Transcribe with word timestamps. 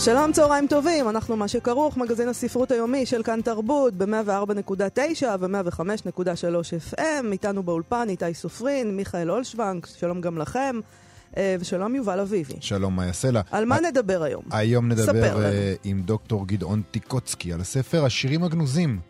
שלום, 0.00 0.32
צהריים 0.32 0.66
טובים, 0.66 1.08
אנחנו 1.08 1.36
מה 1.36 1.48
שכרוך, 1.48 1.96
מגזין 1.96 2.28
הספרות 2.28 2.70
היומי 2.70 3.06
של 3.06 3.22
כאן 3.22 3.40
תרבות 3.40 3.94
ב-104.9 3.94 5.24
ו-105.3 5.40 6.92
FM, 6.92 7.32
איתנו 7.32 7.62
באולפן 7.62 8.06
איתי 8.08 8.34
סופרין, 8.34 8.96
מיכאל 8.96 9.30
אולשוונק, 9.30 9.86
שלום 9.86 10.20
גם 10.20 10.38
לכם, 10.38 10.80
אה, 11.36 11.56
ושלום 11.60 11.94
יובל 11.94 12.20
אביבי. 12.20 12.54
שלום, 12.60 12.96
מאיה 12.96 13.12
סלע. 13.12 13.40
על 13.50 13.64
מה 13.64 13.80
נדבר 13.80 14.22
היום? 14.22 14.42
היום 14.50 14.88
נדבר. 14.88 15.44
אה, 15.44 15.74
עם 15.84 16.02
דוקטור 16.02 16.46
גדעון 16.46 16.82
טיקוצקי 16.90 17.52
על 17.52 17.60
הספר 17.60 18.04
השירים 18.04 18.44
הגנוזים 18.44 19.00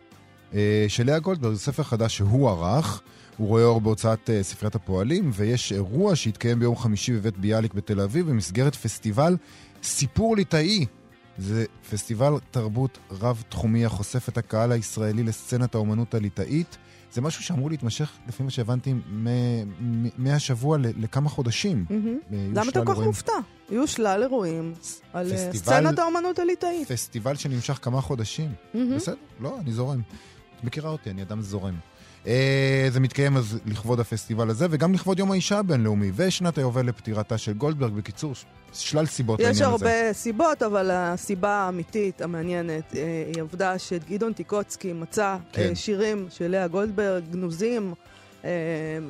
אה, 0.53 0.85
של 0.87 1.05
לאה 1.05 1.19
גולדברג, 1.19 1.53
זה 1.53 1.59
ספר 1.59 1.83
חדש 1.83 2.17
שהוא 2.17 2.49
ערך. 2.49 3.01
הוא 3.37 3.47
רואה 3.47 3.63
אור 3.63 3.81
בהוצאת 3.81 4.29
ספריית 4.41 4.75
הפועלים, 4.75 5.31
ויש 5.33 5.73
אירוע 5.73 6.15
שהתקיים 6.15 6.59
ביום 6.59 6.75
חמישי 6.75 7.13
בבית 7.13 7.37
ביאליק 7.37 7.73
בתל 7.73 8.01
אביב 8.01 8.29
במסגרת 8.29 8.75
פסטיבל 8.75 9.35
סיפור 9.83 10.35
ליטאי. 10.35 10.85
זה 11.37 11.65
פסטיבל 11.91 12.33
תרבות 12.51 12.97
רב-תחומי 13.11 13.85
החושף 13.85 14.29
את 14.29 14.37
הקהל 14.37 14.71
הישראלי 14.71 15.23
לסצנת 15.23 15.75
האומנות 15.75 16.13
הליטאית. 16.13 16.77
זה 17.11 17.21
משהו 17.21 17.43
שאמור 17.43 17.69
להתמשך, 17.69 18.11
לפי 18.27 18.43
מה 18.43 18.49
שהבנתי, 18.49 18.93
מהשבוע 20.17 20.77
לכמה 20.81 21.29
חודשים. 21.29 21.85
למה 22.31 22.69
אתה 22.71 22.85
כל 22.85 22.93
כך. 22.93 22.99
מופתע? 22.99 23.33
יהיו 23.69 23.87
שלל 23.87 24.23
אירועים 24.23 24.73
על 25.13 25.31
אה, 25.31 25.53
סצנת 25.53 25.99
האומנות 25.99 26.39
הליטאית. 26.39 26.91
פסטיבל 26.91 27.35
שנמשך 27.35 27.79
כמה 27.81 28.01
חודשים. 28.01 28.51
בסדר, 28.95 29.15
לא, 29.39 29.59
אני 29.59 29.71
זורם. 29.71 30.01
את 30.59 30.63
מכירה 30.63 30.89
אותי, 30.89 31.09
אני 31.09 31.21
אדם 31.21 31.41
זורם. 31.41 31.75
אה, 32.27 32.87
זה 32.89 32.99
מתקיים 32.99 33.37
אז 33.37 33.59
לכבוד 33.65 33.99
הפסטיבל 33.99 34.49
הזה, 34.49 34.67
וגם 34.69 34.93
לכבוד 34.93 35.19
יום 35.19 35.31
האישה 35.31 35.59
הבינלאומי, 35.59 36.11
ושנת 36.15 36.57
היובל 36.57 36.85
לפטירתה 36.85 37.37
של 37.37 37.53
גולדברג. 37.53 37.93
בקיצור, 37.93 38.33
שלל 38.73 39.05
סיבות 39.05 39.39
יש 39.39 39.45
לעניין 39.45 39.63
הזה. 39.63 39.85
הרבה 39.85 40.13
סיבות, 40.13 40.63
אבל 40.63 40.89
הסיבה 40.93 41.49
האמיתית, 41.49 42.21
המעניינת, 42.21 42.95
אה, 42.95 43.23
היא 43.27 43.35
העובדה 43.37 43.79
שגדעון 43.79 44.33
טיקוצקי 44.33 44.93
מצא 44.93 45.37
כן. 45.51 45.69
אה, 45.69 45.75
שירים 45.75 46.27
של 46.29 46.47
לאה 46.47 46.67
גולדברג, 46.67 47.23
גנוזים, 47.31 47.93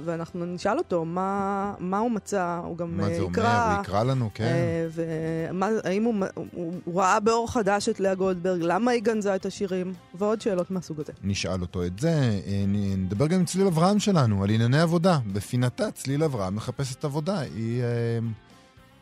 ואנחנו 0.03 0.45
נשאל 0.45 0.77
אותו 0.77 1.05
מה, 1.05 1.73
מה 1.79 1.97
הוא 1.97 2.11
מצא, 2.11 2.61
הוא 2.63 2.77
גם 2.77 2.97
מה 2.97 3.03
אה, 3.03 3.15
זה 3.15 3.21
אומר? 3.21 3.31
יקרא. 3.31 3.73
הוא 3.73 3.81
יקרא 3.81 4.03
לנו, 4.03 4.29
כן. 4.33 4.87
והאם 4.91 6.03
הוא, 6.03 6.15
הוא, 6.33 6.73
הוא 6.85 7.01
ראה 7.01 7.19
באור 7.19 7.51
חדש 7.51 7.89
את 7.89 7.99
לאה 7.99 8.15
גולדברג, 8.15 8.61
למה 8.61 8.91
היא 8.91 9.01
גנזה 9.01 9.35
את 9.35 9.45
השירים, 9.45 9.93
ועוד 10.13 10.41
שאלות 10.41 10.71
מהסוג 10.71 10.99
הזה. 10.99 11.13
נשאל 11.23 11.61
אותו 11.61 11.85
את 11.85 11.99
זה. 11.99 12.09
אה, 12.47 12.63
נדבר 12.67 13.27
גם 13.27 13.39
עם 13.39 13.45
צליל 13.45 13.67
אברהם 13.67 13.99
שלנו, 13.99 14.43
על 14.43 14.49
ענייני 14.49 14.79
עבודה. 14.79 15.19
בפינתה 15.33 15.91
צליל 15.91 16.23
אברהם 16.23 16.55
מחפשת 16.55 17.05
עבודה. 17.05 17.39
היא 17.39 17.83
אה, 17.83 18.19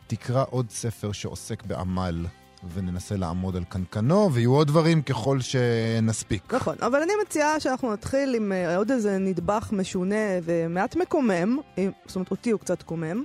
תקרא 0.08 0.44
עוד 0.50 0.70
ספר 0.70 1.12
שעוסק 1.12 1.64
בעמל, 1.64 2.26
וננסה 2.74 3.18
לעמוד 3.18 3.56
על 3.56 3.64
קנקנו, 3.70 4.34
ויהיו 4.34 4.54
עוד 4.56 4.68
דברים 4.68 5.02
ככל 5.02 5.40
שנספיק. 5.42 6.54
נכון, 6.54 6.76
אבל 6.82 7.02
אני 7.02 7.14
מציעה 7.26 7.60
שאנחנו 7.60 7.94
נתחיל 7.94 8.36
עם 8.36 8.52
אה, 8.52 8.78
עוד 8.78 8.92
איזה 8.92 9.18
נדבך 9.18 9.70
משונה 9.72 10.16
ומעט 10.44 10.96
מקומם, 10.96 11.58
זאת 12.06 12.16
אומרת 12.16 12.32
אותי 12.32 12.52
הוא 12.52 12.60
קצת 12.60 12.84
קומם, 12.84 13.24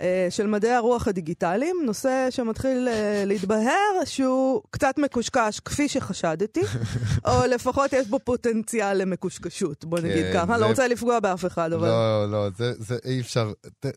אה, 0.00 0.26
של 0.30 0.46
מדעי 0.46 0.72
הרוח 0.72 1.08
הדיגיטליים, 1.08 1.76
נושא 1.84 2.26
שמתחיל 2.30 2.88
אה, 2.88 3.22
להתבהר 3.26 4.04
שהוא 4.04 4.62
קצת 4.70 4.94
מקושקש 4.98 5.60
כפי 5.60 5.88
שחשדתי, 5.88 6.60
או 7.26 7.46
לפחות 7.48 7.92
יש 7.92 8.08
בו 8.08 8.18
פוטנציאל 8.18 8.96
למקושקשות, 9.02 9.84
בוא 9.84 9.98
נגיד 9.98 10.12
כן, 10.24 10.30
ככה, 10.34 10.42
אני 10.52 10.58
זה- 10.58 10.64
לא 10.64 10.70
רוצה 10.70 10.88
לפגוע 10.88 11.20
באף 11.20 11.44
אחד, 11.46 11.72
אבל... 11.72 11.88
לא, 11.88 12.30
לא, 12.30 12.48
זה, 12.56 12.72
זה 12.78 12.96
אי 13.04 13.20
אפשר, 13.20 13.52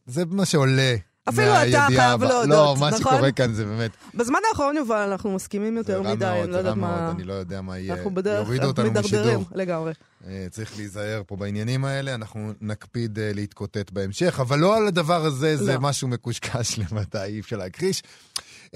זה 0.08 0.24
מה 0.26 0.46
שעולה. 0.46 0.96
אפילו 1.30 1.48
אתה 1.48 1.88
חייב. 1.88 2.24
להודות, 2.24 2.48
לא, 2.48 2.76
מה 2.80 2.88
נכון? 2.90 3.00
שקורה 3.00 3.32
כאן 3.32 3.54
זה 3.54 3.66
באמת, 3.66 3.92
בזמן 4.14 4.40
האחרון, 4.52 4.78
יובל, 4.78 5.10
אנחנו 5.12 5.36
מסכימים 5.36 5.78
יותר 5.78 6.02
מדי, 6.02 6.26
אני 6.26 6.52
לא 6.52 6.58
יודעת 6.58 6.78
מה... 6.78 7.12
אני 7.12 7.24
לא 7.24 7.34
יודע 7.34 7.62
מה 7.62 7.80
יהיה. 7.80 7.94
אנחנו 7.94 8.14
בדרך 8.14 8.48
אותנו 8.48 8.54
מידרדרים 8.54 8.94
משידור. 8.96 9.44
לגמרי. 9.56 9.94
אה, 10.28 10.48
צריך 10.52 10.78
להיזהר 10.78 11.22
פה 11.28 11.36
בעניינים 11.36 11.86
האלה, 11.86 12.16
אנחנו 12.16 12.52
נקפיד 12.62 13.20
אה, 13.20 13.32
להתקוטט 13.34 13.92
בהמשך, 13.92 14.40
אבל 14.40 14.60
לא 14.60 14.78
על 14.78 14.88
הדבר 14.88 15.26
הזה, 15.26 15.58
זה 15.58 15.74
לא. 15.74 15.80
משהו 15.80 16.08
מקושקש 16.08 16.78
למדי, 16.80 17.24
אי 17.24 17.40
אפשר 17.40 17.58
להכחיש. 17.58 18.04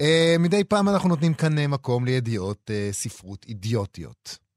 אה, 0.00 0.36
מדי 0.38 0.64
פעם 0.64 0.88
אנחנו 0.88 1.08
נותנים 1.08 1.34
כאן 1.34 1.66
מקום 1.66 2.04
לידיעות 2.04 2.70
ספרות 2.92 3.46
אידיוטיות. 3.48 4.49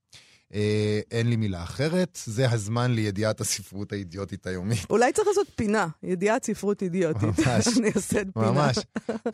אה, 0.54 1.00
אין 1.12 1.30
לי 1.30 1.36
מילה 1.36 1.64
אחרת, 1.64 2.20
זה 2.26 2.50
הזמן 2.52 2.92
לידיעת 2.92 3.42
הספרות 3.42 3.92
האידיוטית 3.92 4.48
היומית. 4.48 4.80
אולי 4.90 5.14
צריך 5.14 5.28
לעשות 5.28 5.48
פינה, 5.56 5.88
ידיעת 6.04 6.46
ספרות 6.46 6.84
אידיוטית. 6.84 7.24
ממש. 7.24 7.68
אני 7.78 7.88
אעשה 7.96 8.20
פינה. 8.34 8.52
ממש. 8.52 8.78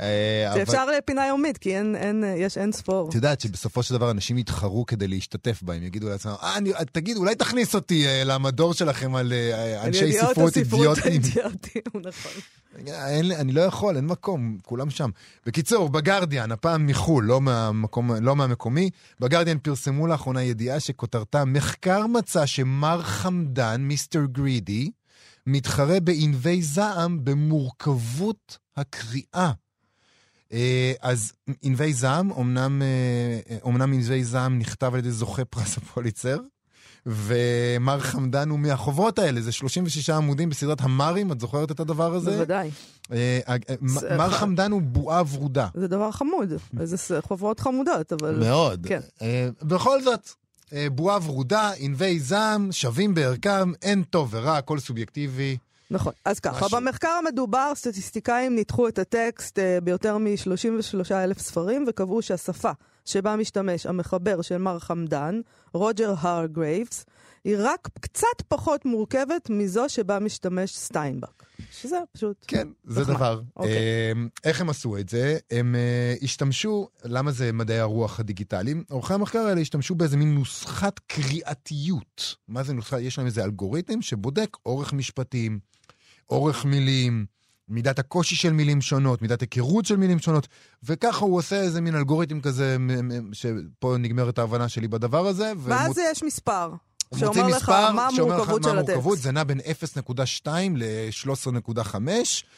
אה, 0.01 0.51
שאפשר 0.55 0.85
לפינה 0.85 1.27
יומית, 1.27 1.57
כי 1.57 1.77
אין, 1.77 1.95
אין, 1.95 2.23
יש 2.37 2.57
אין 2.57 2.71
ספור. 2.71 3.09
את 3.09 3.15
יודעת 3.15 3.41
שבסופו 3.41 3.83
של 3.83 3.93
דבר 3.93 4.11
אנשים 4.11 4.37
יתחרו 4.37 4.85
כדי 4.85 5.07
להשתתף 5.07 5.63
בה, 5.63 5.73
הם 5.73 5.83
יגידו 5.83 6.09
לעצמם, 6.09 6.33
אה, 6.43 6.57
אני- 6.57 6.71
תגיד, 6.91 7.17
אולי 7.17 7.35
תכניס 7.35 7.75
אותי 7.75 8.07
אה, 8.07 8.23
למדור 8.25 8.73
שלכם 8.73 9.15
על 9.15 9.33
אה, 9.33 9.81
על 9.81 9.87
אנשי 9.87 10.05
ידיעות 10.05 10.31
ספרות. 10.53 10.97
האידיוטיים, 10.97 11.83
נכון. 12.07 12.31
אין, 12.75 13.31
אני 13.31 13.51
לא 13.51 13.61
יכול, 13.61 13.95
אין 13.95 14.05
מקום, 14.05 14.57
כולם 14.63 14.89
שם. 14.89 15.09
בקיצור, 15.45 15.89
בגרדיאן, 15.89 16.51
הפעם 16.51 16.87
מחו"ל, 16.87 17.25
לא, 17.25 17.41
מהמקום, 17.41 18.11
לא 18.11 18.35
מהמקומי, 18.35 18.89
בגרדיאן 19.19 19.57
פרסמו 19.59 20.07
לאחרונה 20.07 20.43
ידיעה 20.43 20.79
שכותרתה 20.79 21.45
מחקר 21.45 22.07
מצא 22.07 22.45
שמר 22.45 23.01
חמדן, 23.01 23.81
מיסטר 23.81 24.25
גרידי, 24.25 24.91
מתחרה 25.47 25.99
בענבי 25.99 26.61
זעם 26.61 27.25
במורכבות 27.25 28.57
הקריאה. 28.77 29.51
אה, 30.53 30.93
אז 31.01 31.33
ענבי 31.61 31.93
זעם, 31.93 32.31
אמנם, 32.31 32.81
אה, 32.81 33.57
אמנם 33.67 33.93
ענבי 33.93 34.23
זעם 34.23 34.59
נכתב 34.59 34.93
על 34.93 34.99
ידי 34.99 35.11
זוכה 35.11 35.45
פרס 35.45 35.77
הפוליצר, 35.77 36.37
ומר 37.05 37.99
חמדן 37.99 38.49
הוא 38.49 38.59
מהחוברות 38.59 39.19
האלה, 39.19 39.41
זה 39.41 39.51
36 39.51 40.09
עמודים 40.09 40.49
בסדרת 40.49 40.81
המרים, 40.81 41.31
את 41.31 41.39
זוכרת 41.39 41.71
את 41.71 41.79
הדבר 41.79 42.13
הזה? 42.13 42.31
בוודאי. 42.31 42.69
אה, 43.11 43.39
אה, 43.49 43.55
זה- 43.85 44.17
מר 44.17 44.29
חמדן 44.31 44.71
הוא 44.71 44.81
בועה 44.81 45.23
ורודה. 45.33 45.67
זה 45.73 45.87
דבר 45.87 46.11
חמוד. 46.11 46.53
ס- 46.95 47.11
חוברות 47.27 47.59
חמודות, 47.59 48.13
אבל... 48.13 48.39
מאוד. 48.49 48.85
כן. 48.89 48.99
אה, 49.21 49.49
בכל 49.61 50.01
זאת, 50.03 50.29
בועה 50.91 51.17
ורודה, 51.25 51.71
ענבי 51.77 52.19
זעם, 52.19 52.71
שווים 52.71 53.13
בערכם, 53.15 53.71
אין 53.81 54.03
טוב 54.03 54.29
ורע, 54.31 54.57
הכל 54.57 54.79
סובייקטיבי. 54.79 55.57
נכון. 55.91 56.13
אז 56.25 56.39
ככה, 56.39 56.65
משהו. 56.65 56.77
במחקר 56.79 57.07
המדובר, 57.25 57.71
סטטיסטיקאים 57.75 58.55
ניתחו 58.55 58.87
את 58.87 58.99
הטקסט 58.99 59.59
ביותר 59.83 60.17
מ-33 60.17 61.11
אלף 61.11 61.39
ספרים, 61.39 61.85
וקבעו 61.87 62.21
שהשפה 62.21 62.71
שבה 63.09 63.35
משתמש 63.35 63.85
המחבר 63.85 64.41
של 64.41 64.57
מר 64.57 64.79
חמדן, 64.79 65.41
רוג'ר 65.73 66.13
הרגרייבס, 66.19 67.05
היא 67.43 67.55
רק 67.59 67.89
קצת 67.99 68.41
פחות 68.47 68.85
מורכבת 68.85 69.49
מזו 69.49 69.89
שבה 69.89 70.19
משתמש 70.19 70.77
סטיינבק. 70.77 71.43
שזה 71.71 71.97
פשוט... 72.11 72.45
כן, 72.47 72.67
זה 72.83 73.01
נחמד. 73.01 73.15
דבר. 73.15 73.41
אוקיי. 73.55 73.73
אה, 73.75 74.11
איך 74.43 74.61
הם 74.61 74.69
עשו 74.69 74.97
את 74.97 75.09
זה? 75.09 75.37
הם 75.51 75.75
אה, 75.75 76.15
השתמשו, 76.21 76.87
למה 77.05 77.31
זה 77.31 77.51
מדעי 77.51 77.79
הרוח 77.79 78.19
הדיגיטליים? 78.19 78.83
עורכי 78.89 79.13
המחקר 79.13 79.39
האלה 79.39 79.61
השתמשו 79.61 79.95
באיזה 79.95 80.17
מין 80.17 80.35
נוסחת 80.35 80.99
קריאתיות. 81.07 82.35
מה 82.47 82.63
זה 82.63 82.73
נוסחה? 82.73 82.99
יש 82.99 83.17
להם 83.17 83.27
איזה 83.27 83.43
אלגוריתם 83.43 84.01
שבודק 84.01 84.57
אורך 84.65 84.93
משפטים, 84.93 85.59
אורך 86.29 86.65
מילים, 86.65 87.25
מידת 87.69 87.99
הקושי 87.99 88.35
של 88.35 88.53
מילים 88.53 88.81
שונות, 88.81 89.21
מידת 89.21 89.41
היכרות 89.41 89.85
של 89.85 89.95
מילים 89.97 90.19
שונות, 90.19 90.47
וככה 90.83 91.25
הוא 91.25 91.37
עושה 91.37 91.55
איזה 91.61 91.81
מין 91.81 91.95
אלגוריתם 91.95 92.41
כזה, 92.41 92.77
שפה 93.33 93.95
נגמרת 93.99 94.39
ההבנה 94.39 94.69
שלי 94.69 94.87
בדבר 94.87 95.27
הזה. 95.27 95.51
ואז 95.59 95.91
ומוצ- 95.97 96.01
יש 96.11 96.23
מספר, 96.23 96.73
שאומר 97.17 97.47
לך 97.47 97.69
מה 97.69 98.07
המורכבות 98.07 98.63
של 98.63 98.69
המורכבות, 98.69 99.13
הטקסט. 99.13 99.23
זה 99.23 99.31
נע 99.31 99.43
בין 99.43 99.59
0.2 99.59 100.47
ל-13.5. 100.75 101.95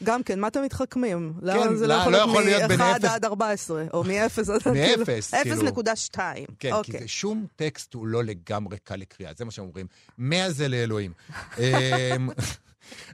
גם 0.03 0.23
כן, 0.23 0.39
מה 0.39 0.47
אתם 0.47 0.63
מתחכמים? 0.63 1.33
למה 1.41 1.63
כן, 1.63 1.75
זה 1.75 1.87
לא- 1.87 1.95
לא 1.95 1.99
יכול 2.01 2.11
לא 2.13 2.17
להיות 2.17 2.29
יכול 2.29 2.43
להיות 2.43 2.63
בין 2.67 2.79
מ-1 2.81 2.83
אפס- 2.97 3.05
עד 3.05 3.25
14, 3.25 3.83
או 3.93 4.03
מ-0 4.03 4.11
עד... 4.11 4.73
מאפס, 4.73 5.33
כאילו, 5.33 5.55
כאילו. 5.57 5.67
0.2. 5.67 6.15
כן, 6.15 6.45
כי 6.59 6.71
אוקיי. 6.71 6.99
זה 6.99 7.07
שום 7.07 7.45
טקסט 7.55 7.93
הוא 7.93 8.07
לא 8.07 8.23
לגמרי 8.23 8.77
קל 8.83 8.95
לקריאה, 8.95 9.31
זה 9.37 9.45
מה 9.45 9.51
שאומרים. 9.51 9.85
100 10.17 10.51
זה 10.51 10.67
לאלוהים. 10.67 11.11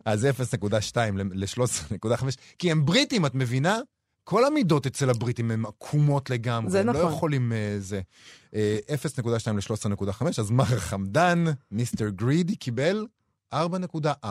אז 0.05 0.25
0.2 0.25 0.97
ל-13.5, 1.33 2.23
כי 2.59 2.71
הם 2.71 2.85
בריטים, 2.85 3.25
את 3.25 3.35
מבינה? 3.35 3.79
כל 4.23 4.45
המידות 4.45 4.85
אצל 4.85 5.09
הבריטים 5.09 5.51
הן 5.51 5.65
עקומות 5.65 6.29
לגמרי. 6.29 6.71
זה 6.71 6.79
הם 6.79 6.89
נכון. 6.89 7.01
לא 7.01 7.07
יכולים... 7.07 7.53
אה, 7.53 7.75
זה. 7.79 8.01
אה, 8.55 8.77
0.2 9.17 9.27
ל-13.5, 9.51 10.25
אז 10.39 10.51
מר 10.51 10.65
חמדן, 10.65 11.45
מיסטר 11.71 12.09
גרידי, 12.09 12.55
קיבל 12.55 13.05
4.4. 13.53 14.27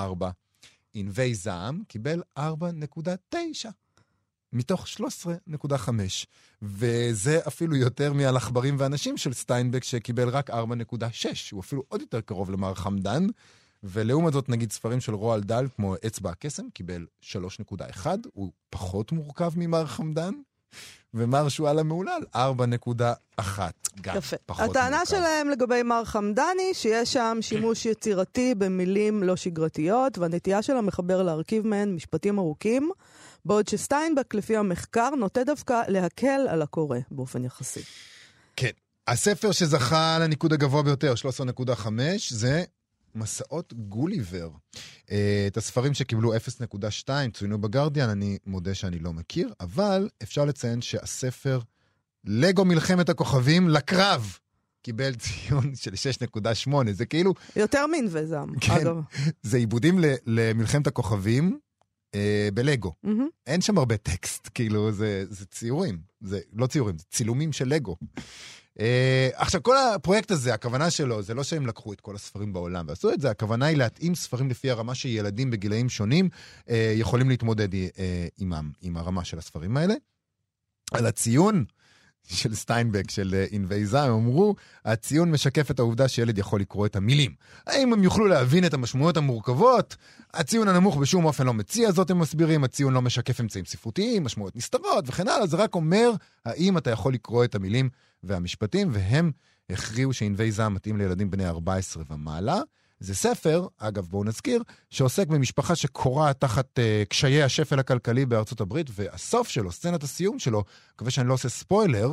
ענבי 0.94 1.34
זעם 1.34 1.82
קיבל 1.88 2.22
4.9. 2.38 2.42
מתוך 4.52 4.86
13.5. 4.86 6.00
וזה 6.62 7.40
אפילו 7.48 7.76
יותר 7.76 8.12
מעל 8.12 8.36
עכברים 8.36 8.76
ואנשים 8.78 9.16
של 9.16 9.32
סטיינבק, 9.32 9.84
שקיבל 9.84 10.28
רק 10.28 10.50
4.6. 10.50 10.54
הוא 11.52 11.60
אפילו 11.60 11.82
עוד 11.88 12.00
יותר 12.00 12.20
קרוב 12.20 12.50
למר 12.50 12.74
חמדן. 12.74 13.26
ולעומת 13.86 14.32
זאת, 14.32 14.48
נגיד 14.48 14.72
ספרים 14.72 15.00
של 15.00 15.14
רועל 15.14 15.40
דל, 15.40 15.66
כמו 15.76 15.94
אצבע 16.06 16.30
הקסם, 16.30 16.70
קיבל 16.70 17.06
3.1, 17.22 18.06
הוא 18.32 18.52
פחות 18.70 19.12
מורכב 19.12 19.52
ממר 19.56 19.86
חמדן, 19.86 20.34
ומר 21.14 21.48
שועל 21.48 21.78
המהולל, 21.78 22.22
4.1, 22.34 23.60
גם 24.00 24.16
יפה. 24.16 24.36
פחות 24.46 24.70
הטענה 24.70 24.96
מורכב. 24.96 25.10
שלהם 25.10 25.50
לגבי 25.50 25.82
מר 25.82 26.04
חמדני, 26.04 26.70
שיש 26.72 27.12
שם 27.12 27.38
שימוש 27.40 27.86
יצירתי 27.86 28.54
במילים 28.54 29.22
לא 29.22 29.36
שגרתיות, 29.36 30.18
והנטייה 30.18 30.62
של 30.62 30.76
המחבר 30.76 31.22
להרכיב 31.22 31.66
מהן 31.66 31.94
משפטים 31.94 32.38
ארוכים, 32.38 32.90
בעוד 33.44 33.68
שסטיינבק, 33.68 34.34
לפי 34.34 34.56
המחקר, 34.56 35.10
נוטה 35.10 35.44
דווקא 35.44 35.82
להקל 35.88 36.46
על 36.48 36.62
הקורא 36.62 36.98
באופן 37.10 37.44
יחסי. 37.44 37.80
כן. 38.56 38.70
הספר 39.08 39.52
שזכה 39.52 40.18
לניקוד 40.20 40.52
הגבוה 40.52 40.82
ביותר, 40.82 41.14
13.5, 41.76 41.88
זה 42.28 42.64
מסעות 43.16 43.72
גוליבר. 43.88 44.50
אה, 45.10 45.44
את 45.46 45.56
הספרים 45.56 45.94
שקיבלו 45.94 46.34
0.2 46.36 47.08
צוינו 47.34 47.60
בגרדיאן, 47.60 48.08
אני 48.08 48.38
מודה 48.46 48.74
שאני 48.74 48.98
לא 48.98 49.12
מכיר, 49.12 49.52
אבל 49.60 50.08
אפשר 50.22 50.44
לציין 50.44 50.82
שהספר 50.82 51.60
לגו 52.24 52.64
מלחמת 52.64 53.08
הכוכבים 53.08 53.68
לקרב 53.68 54.38
קיבל 54.82 55.14
ציון 55.14 55.74
של 55.74 55.92
6.8. 56.68 56.70
זה 56.92 57.06
כאילו, 57.06 57.34
יותר 57.56 57.84
מנווה 57.86 58.26
זעם, 58.26 58.58
כן. 58.60 58.72
אגב. 58.72 58.96
זה 59.42 59.56
עיבודים 59.56 59.98
ל- 59.98 60.14
למלחמת 60.26 60.86
הכוכבים 60.86 61.58
אה, 62.14 62.48
בלגו. 62.54 62.92
מהמם. 63.02 63.28
אין 63.46 63.60
שם 63.60 63.78
הרבה 63.78 63.96
טקסט, 63.96 64.48
כאילו, 64.54 64.92
זה, 64.92 65.24
זה 65.30 65.46
ציורים. 65.46 65.98
זה 66.20 66.40
לא 66.52 66.66
ציורים, 66.66 66.98
זה 66.98 67.04
צילומים 67.10 67.52
של 67.52 67.68
לגו. 67.68 67.96
Uh, 68.76 68.78
עכשיו, 69.34 69.62
כל 69.62 69.76
הפרויקט 69.76 70.30
הזה, 70.30 70.54
הכוונה 70.54 70.90
שלו, 70.90 71.22
זה 71.22 71.34
לא 71.34 71.42
שהם 71.42 71.66
לקחו 71.66 71.92
את 71.92 72.00
כל 72.00 72.14
הספרים 72.14 72.52
בעולם 72.52 72.84
ועשו 72.88 73.12
את 73.12 73.20
זה, 73.20 73.30
הכוונה 73.30 73.66
היא 73.66 73.76
להתאים 73.76 74.14
ספרים 74.14 74.50
לפי 74.50 74.70
הרמה 74.70 74.94
שילדים 74.94 75.50
בגילאים 75.50 75.88
שונים 75.88 76.28
uh, 76.58 76.70
יכולים 76.94 77.28
להתמודד 77.28 77.72
uh, 77.72 77.76
עימם, 78.36 78.70
עם 78.82 78.96
הרמה 78.96 79.24
של 79.24 79.38
הספרים 79.38 79.76
האלה. 79.76 79.94
על 80.92 81.06
הציון 81.06 81.64
של 82.26 82.54
סטיינבק, 82.54 83.10
של 83.10 83.44
אה, 83.72 83.84
זעם, 83.84 84.10
הם 84.10 84.16
אמרו, 84.16 84.54
הציון 84.84 85.30
משקף 85.30 85.70
את 85.70 85.78
העובדה 85.78 86.08
שילד 86.08 86.38
יכול 86.38 86.60
לקרוא 86.60 86.86
את 86.86 86.96
המילים. 86.96 87.34
האם 87.66 87.92
הם 87.92 88.02
יוכלו 88.02 88.26
להבין 88.26 88.64
את 88.66 88.74
המשמעויות 88.74 89.16
המורכבות? 89.16 89.96
הציון 90.34 90.68
הנמוך 90.68 90.96
בשום 90.96 91.24
אופן 91.24 91.46
לא 91.46 91.54
מציע 91.54 91.92
זאת, 91.92 92.10
הם 92.10 92.18
מסבירים, 92.18 92.64
הציון 92.64 92.92
לא 92.94 93.02
משקף 93.02 93.40
אמצעים 93.40 93.64
ספרותיים, 93.64 94.24
משמעויות 94.24 94.56
נסתרות 94.56 95.04
וכן 95.08 95.28
הלאה, 95.28 95.46
זה 95.46 95.56
רק 95.56 95.74
אומר 95.74 96.10
האם 96.44 96.78
אתה 96.78 96.90
יכול 96.90 97.14
לקרוא 97.14 97.44
את 97.44 97.54
המילים 97.54 97.88
והמשפטים, 98.22 98.88
והם 98.92 99.30
הכריעו 99.70 100.10
זעם 100.50 100.74
מתאים 100.74 100.96
לילדים 100.96 101.30
בני 101.30 101.46
14 101.46 102.02
ומעלה. 102.10 102.60
זה 103.00 103.14
ספר, 103.14 103.66
אגב, 103.78 104.04
בואו 104.06 104.24
נזכיר, 104.24 104.62
שעוסק 104.90 105.26
במשפחה 105.26 105.76
שקורעת 105.76 106.40
תחת 106.40 106.78
uh, 106.78 107.08
קשיי 107.08 107.42
השפל 107.42 107.78
הכלכלי 107.78 108.26
בארצות 108.26 108.60
הברית, 108.60 108.86
והסוף 108.90 109.48
שלו, 109.48 109.72
סצנת 109.72 110.02
הסיום 110.02 110.38
שלו, 110.38 110.64
מקווה 110.94 111.10
שאני 111.10 111.28
לא 111.28 111.34
עושה 111.34 111.48
ספוילר, 111.48 112.12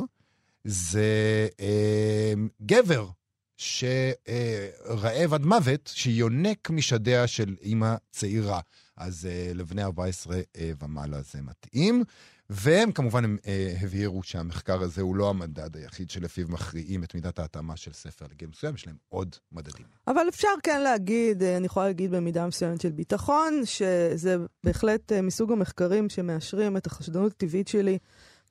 זה 0.64 1.48
uh, 1.50 2.64
גבר 2.66 3.08
שרעב 3.56 5.34
עד 5.34 5.42
מוות, 5.44 5.92
שיונק 5.94 6.70
משדיה 6.70 7.26
של 7.26 7.56
אימא 7.62 7.94
צעירה. 8.10 8.60
אז 8.96 9.28
uh, 9.30 9.54
לבני 9.54 9.82
14 9.82 10.36
uh, 10.36 10.58
ומעלה 10.82 11.22
זה 11.22 11.42
מתאים. 11.42 12.04
והם 12.50 12.92
כמובן 12.92 13.24
הם, 13.24 13.36
אה, 13.46 13.74
הבהירו 13.80 14.22
שהמחקר 14.22 14.82
הזה 14.82 15.02
הוא 15.02 15.16
לא 15.16 15.30
המדד 15.30 15.76
היחיד 15.76 16.10
שלפיו 16.10 16.46
מכריעים 16.48 17.04
את 17.04 17.14
מידת 17.14 17.38
ההתאמה 17.38 17.76
של 17.76 17.92
ספר 17.92 18.26
לגיל 18.30 18.48
מסוים, 18.48 18.74
יש 18.74 18.86
להם 18.86 18.96
עוד 19.08 19.36
מדדים. 19.52 19.86
אבל 20.06 20.28
אפשר 20.28 20.48
כן 20.62 20.80
להגיד, 20.80 21.42
אה, 21.42 21.56
אני 21.56 21.66
יכולה 21.66 21.86
להגיד 21.86 22.10
במידה 22.10 22.46
מסוימת 22.46 22.80
של 22.80 22.90
ביטחון, 22.90 23.60
שזה 23.64 24.36
בהחלט 24.64 25.12
אה, 25.12 25.22
מסוג 25.22 25.52
המחקרים 25.52 26.08
שמאשרים 26.08 26.76
את 26.76 26.86
החשדנות 26.86 27.32
הטבעית 27.32 27.68
שלי 27.68 27.98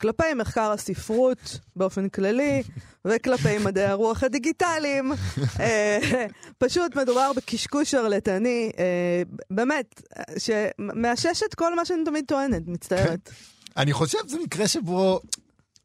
כלפי 0.01 0.33
מחקר 0.35 0.71
הספרות 0.71 1.59
באופן 1.75 2.09
כללי, 2.09 2.63
וכלפי 3.05 3.57
מדעי 3.57 3.85
הרוח 3.85 4.23
הדיגיטליים. 4.23 5.11
אה, 5.59 6.25
פשוט 6.57 6.95
מדובר 6.95 7.31
בקשקוש 7.35 7.91
שרלטני, 7.91 8.71
אה, 8.79 9.21
באמת, 9.49 10.01
אה, 10.17 10.23
שמאשש 10.39 11.43
את 11.43 11.55
כל 11.55 11.75
מה 11.75 11.85
שאני 11.85 12.05
תמיד 12.05 12.25
טוענת, 12.27 12.67
מצטערת. 12.67 13.29
אני 13.77 13.93
חושב 13.93 14.17
שזה 14.27 14.37
מקרה 14.43 14.67
שבו, 14.67 15.21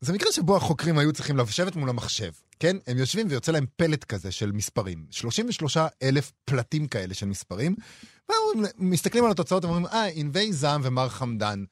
זה 0.00 0.12
מקרה 0.12 0.32
שבו 0.32 0.56
החוקרים 0.56 0.99
היו 0.99 1.12
צריכים 1.12 1.37
לשבת 1.37 1.76
מול 1.76 1.88
המחשב, 1.88 2.31
כן? 2.61 2.76
הם 2.87 2.99
יושבים 2.99 3.26
ויוצא 3.31 3.52
להם 3.52 3.67
פלט 3.76 4.05
כזה 4.05 4.32
של 4.32 4.52
מספרים. 4.52 5.06
33 5.11 5.76
אלף 6.02 6.32
פלטים 6.44 6.87
כאלה 6.87 7.14
של 7.14 7.26
מספרים, 7.26 7.76
והם 8.29 8.64
מסתכלים 8.79 9.25
על 9.25 9.31
התוצאות 9.31 9.64
ואומרים, 9.64 9.87
אה, 9.87 10.05
ענבי 10.05 10.52
זעם 10.52 10.81
ומר 10.85 11.08
חמדן. 11.08 11.64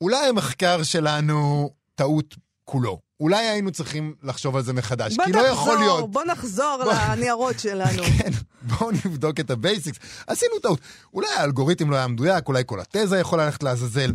אולי 0.00 0.26
המחקר 0.26 0.82
שלנו 0.82 1.70
טעות 1.94 2.34
כולו. 2.64 3.00
אולי 3.22 3.46
היינו 3.48 3.70
צריכים 3.70 4.14
לחשוב 4.22 4.56
על 4.56 4.62
זה 4.62 4.72
מחדש, 4.72 5.16
בוא 5.16 5.24
כי 5.24 5.32
לא 5.32 5.38
יכול 5.38 5.78
להיות. 5.78 5.98
נחזור, 5.98 6.08
בוא 6.08 6.24
נחזור 6.24 6.82
לניירות 7.10 7.58
שלנו. 7.64 8.02
כן, 8.18 8.30
בואו 8.62 8.90
נבדוק 8.90 9.40
את 9.40 9.50
ה 9.50 9.56
basics. 9.56 9.98
עשינו 10.26 10.58
טעות. 10.58 10.80
אולי 11.14 11.28
האלגוריתם 11.36 11.90
לא 11.90 11.96
היה 11.96 12.06
מדויק, 12.06 12.48
אולי 12.48 12.62
כל 12.66 12.80
התזה 12.80 13.18
יכולה 13.18 13.44
ללכת 13.44 13.62
לעזאזל. 13.62 14.12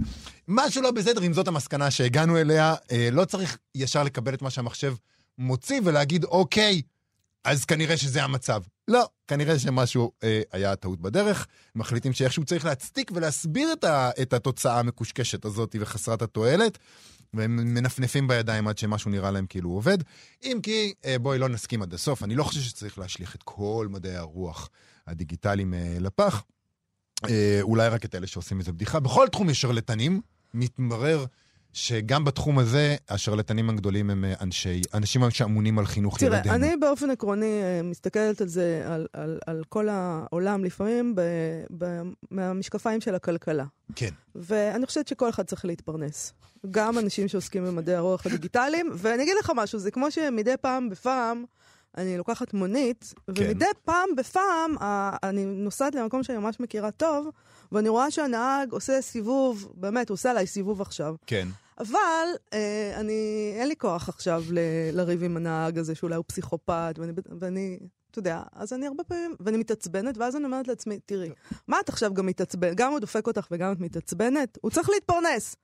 משהו 0.47 0.81
לא 0.81 0.91
בסדר, 0.91 1.23
אם 1.23 1.33
זאת 1.33 1.47
המסקנה 1.47 1.91
שהגענו 1.91 2.37
אליה, 2.37 2.75
אה, 2.91 3.09
לא 3.11 3.25
צריך 3.25 3.57
ישר 3.75 4.03
לקבל 4.03 4.33
את 4.33 4.41
מה 4.41 4.49
שהמחשב 4.49 4.93
מוציא 5.37 5.81
ולהגיד, 5.83 6.23
אוקיי, 6.23 6.81
אז 7.43 7.65
כנראה 7.65 7.97
שזה 7.97 8.23
המצב. 8.23 8.61
לא, 8.87 9.07
כנראה 9.27 9.59
שמשהו 9.59 10.11
אה, 10.23 10.41
היה 10.51 10.75
טעות 10.75 11.01
בדרך. 11.01 11.47
מחליטים 11.75 12.13
שאיכשהו 12.13 12.45
צריך 12.45 12.65
להצדיק 12.65 13.11
ולהסביר 13.15 13.73
את, 13.73 13.83
ה, 13.83 14.09
את 14.21 14.33
התוצאה 14.33 14.79
המקושקשת 14.79 15.45
הזאת 15.45 15.75
וחסרת 15.79 16.21
התועלת. 16.21 16.77
והם 17.33 17.73
מנפנפים 17.73 18.27
בידיים 18.27 18.67
עד 18.67 18.77
שמשהו 18.77 19.11
נראה 19.11 19.31
להם 19.31 19.45
כאילו 19.45 19.69
עובד. 19.69 19.97
אם 20.43 20.59
כי, 20.63 20.93
אה, 21.05 21.19
בואי 21.19 21.39
לא 21.39 21.49
נסכים 21.49 21.81
עד 21.81 21.93
הסוף, 21.93 22.23
אני 22.23 22.35
לא 22.35 22.43
חושב 22.43 22.61
שצריך 22.61 22.99
להשליך 22.99 23.35
את 23.35 23.43
כל 23.43 23.87
מדעי 23.91 24.15
הרוח 24.15 24.69
הדיגיטליים 25.07 25.73
אה, 25.73 25.97
לפח. 25.99 26.43
אה, 27.29 27.59
אולי 27.61 27.89
רק 27.89 28.05
את 28.05 28.15
אלה 28.15 28.27
שעושים 28.27 28.57
מזה 28.57 28.71
בדיחה. 28.71 28.99
בכל 28.99 29.27
תחום 29.31 29.49
יש 29.49 29.61
שרלטנים, 29.61 30.21
מתברר 30.53 31.25
שגם 31.73 32.25
בתחום 32.25 32.59
הזה, 32.59 32.95
השרלטנים 33.09 33.69
הגדולים 33.69 34.09
הם 34.09 34.25
אה, 34.25 34.33
אנשי, 34.41 34.81
אנשים 34.93 35.29
שאמונים 35.29 35.79
על 35.79 35.85
חינוך 35.85 36.19
תראה, 36.19 36.37
ילדינו. 36.37 36.55
אני 36.55 36.77
באופן 36.77 37.09
עקרוני 37.09 37.61
אה, 37.63 37.81
מסתכלת 37.83 38.41
על 38.41 38.47
זה, 38.47 38.83
על, 38.85 39.07
על, 39.13 39.39
על 39.47 39.63
כל 39.69 39.89
העולם, 39.89 40.63
לפעמים 40.63 41.15
ב, 41.15 41.21
ב, 41.77 42.01
מהמשקפיים 42.31 43.01
של 43.01 43.15
הכלכלה. 43.15 43.65
כן. 43.95 44.09
ואני 44.35 44.85
חושבת 44.85 45.07
שכל 45.07 45.29
אחד 45.29 45.43
צריך 45.43 45.65
להתפרנס. 45.65 46.33
גם 46.71 46.97
אנשים 46.97 47.27
שעוסקים 47.27 47.65
במדעי 47.65 47.95
הרוח 47.95 48.25
הדיגיטליים, 48.25 48.89
ואני 48.93 49.23
אגיד 49.23 49.35
לך 49.39 49.51
משהו, 49.55 49.79
זה 49.79 49.91
כמו 49.91 50.11
שמדי 50.11 50.53
פעם 50.61 50.89
בפעם 50.89 51.43
אני 51.97 52.17
לוקחת 52.17 52.53
מונית, 52.53 53.13
ומדי 53.27 53.65
פעם 53.85 54.09
בפעם 54.17 54.75
אני 55.23 55.45
נוסעת 55.45 55.95
למקום 55.95 56.23
שאני 56.23 56.37
ממש 56.37 56.59
מכירה 56.59 56.91
טוב, 56.91 57.27
ואני 57.71 57.89
רואה 57.89 58.11
שהנהג 58.11 58.71
עושה 58.71 59.01
סיבוב, 59.01 59.71
באמת, 59.73 60.09
הוא 60.09 60.13
עושה 60.13 60.31
עליי 60.31 60.47
סיבוב 60.47 60.81
עכשיו. 60.81 61.15
כן. 61.27 61.47
אבל 61.79 62.27
אה, 62.53 62.93
אני, 62.95 63.51
אין 63.55 63.67
לי 63.67 63.75
כוח 63.75 64.09
עכשיו 64.09 64.43
ל, 64.49 64.59
לריב 64.91 65.23
עם 65.23 65.37
הנהג 65.37 65.77
הזה, 65.77 65.95
שאולי 65.95 66.15
הוא 66.15 66.25
פסיכופת, 66.27 66.95
ואני, 66.97 67.11
ואני, 67.39 67.79
אתה 68.11 68.19
יודע, 68.19 68.41
אז 68.53 68.73
אני 68.73 68.87
הרבה 68.87 69.03
פעמים, 69.03 69.35
ואני 69.39 69.57
מתעצבנת, 69.57 70.17
ואז 70.17 70.35
אני 70.35 70.45
אומרת 70.45 70.67
לעצמי, 70.67 70.99
תראי, 71.05 71.29
מה 71.67 71.79
את 71.79 71.89
עכשיו 71.89 72.13
גם 72.13 72.25
מתעצבנת? 72.25 72.75
גם 72.75 72.91
הוא 72.91 72.99
דופק 72.99 73.27
אותך 73.27 73.47
וגם 73.51 73.71
את 73.71 73.79
מתעצבנת? 73.79 74.57
הוא 74.61 74.71
צריך 74.71 74.89
להתפרנס. 74.89 75.55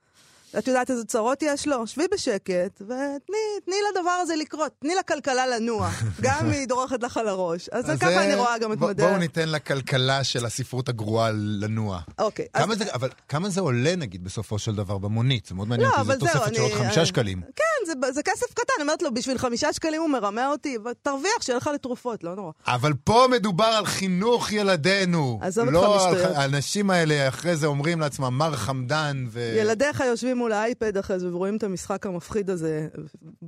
את 0.57 0.67
יודעת 0.67 0.91
איזה 0.91 1.05
צרות 1.05 1.41
יש 1.41 1.67
לו? 1.67 1.87
שבי 1.87 2.03
בשקט, 2.13 2.81
ותני 2.81 3.37
תני 3.65 3.75
לדבר 3.91 4.09
הזה 4.21 4.35
לקרות, 4.35 4.71
תני 4.79 4.95
לכלכלה 4.95 5.47
לנוע, 5.47 5.89
גם 6.21 6.49
היא 6.49 6.67
דורכת 6.67 7.03
לך 7.03 7.17
על 7.17 7.27
הראש. 7.27 7.69
אז, 7.69 7.91
אז 7.91 7.99
ככה 7.99 8.09
זה- 8.09 8.23
אני 8.25 8.35
רואה 8.35 8.57
גם 8.57 8.73
את 8.73 8.77
מדעי... 8.77 9.07
בואו 9.07 9.17
ניתן 9.17 9.49
לכלכלה 9.49 10.23
של 10.23 10.45
הספרות 10.45 10.89
הגרועה 10.89 11.31
לנוע. 11.33 11.99
אוקיי, 12.19 12.45
אז... 12.53 12.63
כמה 12.63 12.75
זה, 12.75 12.93
אבל 12.93 13.09
כמה 13.29 13.49
זה 13.49 13.61
עולה, 13.61 13.95
נגיד, 13.95 14.23
בסופו 14.23 14.59
של 14.59 14.75
דבר 14.75 14.97
במונית? 14.97 15.45
זה 15.45 15.55
מאוד 15.55 15.67
מעניין, 15.67 15.89
לא, 15.89 15.95
אבל 16.01 16.17
זהו, 16.19 16.27
תוספת 16.27 16.55
של 16.55 16.61
עוד 16.61 16.71
אני- 16.71 16.79
חמישה 16.83 16.99
אה, 17.01 17.05
שקלים. 17.05 17.41
כן, 17.55 17.63
זה, 17.85 18.11
זה 18.11 18.23
כסף 18.23 18.53
קטן. 18.53 18.73
אני 18.77 18.83
אומרת 18.83 19.01
לו, 19.01 19.13
בשביל 19.13 19.37
חמישה 19.37 19.73
שקלים 19.73 20.01
הוא 20.01 20.09
מרמה 20.09 20.47
אותי, 20.47 20.77
תרוויח, 21.01 21.41
שיהיה 21.41 21.57
לך 21.57 21.69
לתרופות, 21.73 22.23
לא 22.23 22.35
נורא. 22.35 22.51
אבל 22.67 22.93
פה 23.03 23.25
מדובר 23.31 23.65
על 23.65 23.85
חינוך 23.85 24.51
ילדינו. 24.51 25.39
עזוב 25.41 25.65
אותך 25.67 25.73
לא 25.73 26.05
על 26.07 26.13
משטויות. 26.15 26.35
האנשים 26.37 26.89
האלה 26.89 27.27
אחרי 27.27 27.55
זה 27.55 27.67
אומרים 27.67 27.99
לעצמם, 27.99 28.37
מר 28.37 28.55
חמדן 28.55 29.25
ו... 29.29 29.53
ילדיך 29.59 29.99
יושבים 29.99 30.42
מול 30.43 30.51
האייפד 30.51 30.97
אחרי 30.97 31.19
זה 31.19 31.35
ורואים 31.35 31.57
את 31.57 31.63
המשחק 31.63 32.05
המפחיד 32.05 32.49
הזה, 32.49 32.87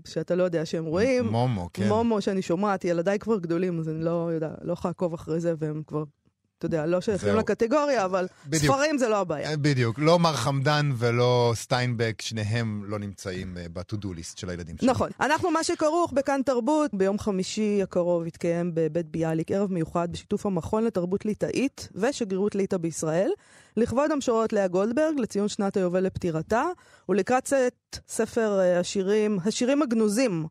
שאתה 0.06 0.36
לא 0.36 0.44
יודע 0.44 0.66
שהם 0.66 0.86
רואים. 0.86 1.26
מומו, 1.28 1.70
כן. 1.74 1.88
מומו 1.88 2.22
שאני 2.22 2.42
שומעת, 2.42 2.86
ילדיי 2.86 3.20
כבר 3.20 3.40
גדולים, 3.40 3.80
אז 3.80 3.90
אני 3.90 4.04
לא 4.04 4.30
יודע, 4.34 4.50
לא 4.62 4.74
יכולה 4.74 4.90
לעקוב 4.90 5.14
אחרי 5.14 5.40
זה, 5.40 5.54
והם 5.60 5.82
כבר, 5.88 6.04
אתה 6.58 6.66
יודע, 6.66 6.86
לא 6.86 7.02
שייכים. 7.02 7.36
לקטגוריה, 7.36 8.06
אבל 8.06 8.28
בדיוק. 8.48 8.74
ספרים 8.74 8.98
זה 8.98 9.10
לא 9.10 9.18
הבעיה. 9.18 9.50
אה, 9.50 9.58
בדיוק, 9.58 10.00
לא 10.00 10.20
מר 10.20 10.34
חמדן 10.34 10.92
ולא 10.98 11.52
סטיינבק, 11.56 12.22
שניהם 12.22 12.84
לא 12.88 13.00
נמצאים 13.00 13.58
אה, 13.58 13.66
ב-to-do 13.74 14.06
list 14.06 14.40
של 14.40 14.50
הילדים 14.50 14.78
שלנו. 14.78 14.92
נכון. 14.92 15.10
אנחנו 15.20 15.52
מה 15.52 15.64
שכרוך 15.64 16.14
בכאן 16.14 16.42
תרבות, 16.46 16.94
ביום 16.94 17.20
חמישי 17.20 17.80
הקרוב 17.84 18.28
יתקיים 18.28 18.72
בבית 18.74 19.06
ביאליק 19.06 19.52
ערב 19.52 19.72
מיוחד 19.72 20.12
בשיתוף 20.12 20.46
המכון 20.46 20.84
לתרבות 20.84 21.26
ליטאית 21.26 21.90
ושגרירות 21.96 22.56
ליטא 22.56 22.78
בישראל, 22.78 23.32
לכבוד 23.78 24.12
המשוררת 24.12 24.54
לאה 24.54 24.68
גולדברג, 24.68 25.20
לציון 25.20 25.48
שנת 25.48 25.78
היובל 25.78 26.00
לפטירתה, 26.00 26.64
ולקראת 27.10 27.54
ספר 28.08 28.60
אה, 28.60 28.80
השירים, 28.80 29.40
השירים 29.46 29.82
הגנוזים. 29.82 30.46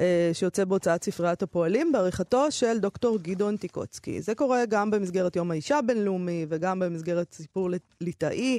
אה, 0.00 0.30
שיוצא 0.32 0.64
בהוצאת 0.64 1.04
ספריית 1.04 1.42
הפועלים, 1.42 1.92
בעריכתו 1.92 2.50
של 2.50 2.78
דוקטור 2.78 3.18
גדעון 3.22 3.56
טיקוצקי. 3.56 4.20
זה 4.22 4.34
קורה 4.34 4.66
גם 4.66 4.90
במסגרת 4.90 5.36
יום 5.36 5.50
האישה 5.50 5.78
הבינלאומי 5.78 6.46
וגם 6.48 6.78
במסגרת 6.78 7.32
סיפור 7.34 7.70
ליט- 7.70 7.94
ליטאי. 8.00 8.58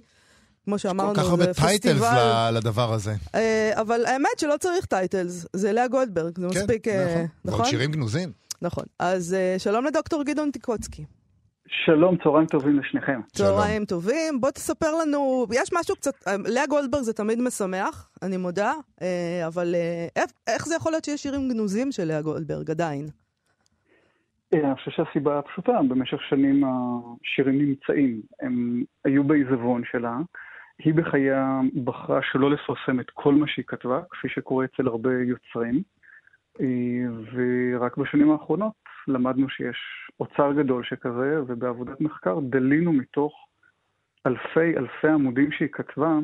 כמו 0.66 0.80
שאמרנו, 0.80 1.16
כל 1.16 1.22
כך 1.22 1.30
הרבה 1.30 1.44
זה 1.46 1.54
titles 1.54 1.94
פסטיבל. 2.02 2.50
לדבר 2.54 2.94
הזה. 2.94 3.16
אה, 3.36 3.72
אבל 3.82 4.06
האמת 4.06 4.40
שלא 4.40 4.56
צריך 4.60 4.86
titles, 4.86 5.46
זה 5.54 5.72
לאה 5.72 5.88
גולדברג, 5.88 6.40
זה 6.40 6.48
כן, 6.54 6.60
מספיק, 6.62 6.88
אה, 6.88 7.26
נכון. 7.46 7.60
ועוד 7.60 7.70
שירים 7.70 7.92
גנוזים. 7.92 8.32
נכון. 8.62 8.84
אז 9.00 9.36
שלום 9.58 9.86
לדוקטור 9.86 10.24
גדעון 10.24 10.52
טיקוצקי. 10.52 11.06
שלום, 11.72 12.18
צהריים 12.24 12.48
טובים 12.48 12.80
לשניכם. 12.80 13.22
צהריים 13.28 13.86
טובים. 13.86 14.42
בוא 14.42 14.52
תספר 14.52 14.92
לנו, 15.02 15.46
יש 15.54 15.70
משהו 15.80 15.96
קצת, 15.96 16.28
אה, 16.28 16.36
לאה 16.56 16.68
גולדברג 16.68 17.02
זה 17.02 17.14
תמיד 17.14 17.42
משמח, 17.42 18.10
אני 18.24 18.38
מודה, 18.38 18.74
אה, 19.02 19.48
אבל 19.48 19.76
אה, 19.76 20.08
איך- 20.16 20.32
איך 20.48 20.66
זה 20.66 20.76
יכול 20.76 20.92
להיות 20.92 21.04
שיש 21.06 21.24
שירים 21.24 21.50
גנוזים 21.50 21.92
של 21.92 22.04
לאה 22.04 22.22
גולדברג 22.22 22.72
עדיין? 22.72 23.06
אני 24.54 24.76
חושב 24.76 24.92
שהסיבה 24.92 25.40
הפשוטה, 25.40 25.72
במשך 25.90 26.18
שנים 26.30 26.64
השירים 26.66 27.58
נמצאים, 27.62 28.22
הם 28.42 28.84
היו 29.06 29.24
בעיזבון 29.24 29.82
שלה. 29.92 30.18
היא 30.80 30.94
בחייה 30.94 31.60
בחרה 31.84 32.20
שלא 32.32 32.52
לפרסם 32.52 33.00
את 33.00 33.10
כל 33.14 33.34
מה 33.34 33.48
שהיא 33.48 33.66
כתבה, 33.68 34.02
כפי 34.12 34.28
שקורה 34.30 34.66
אצל 34.66 34.88
הרבה 34.88 35.10
יוצרים. 35.14 35.82
ורק 37.34 37.98
בשנים 37.98 38.32
האחרונות 38.32 38.74
למדנו 39.08 39.50
שיש 39.50 39.78
אוצר 40.20 40.54
גדול 40.54 40.84
שכזה, 40.84 41.42
ובעבודת 41.48 42.02
מחקר 42.02 42.40
דלינו 42.50 42.94
מתוך 42.94 43.34
אלפי 44.28 44.78
אלפי 44.78 45.08
עמודים 45.08 45.52
שהיא 45.52 45.70
כתבה 45.72 46.20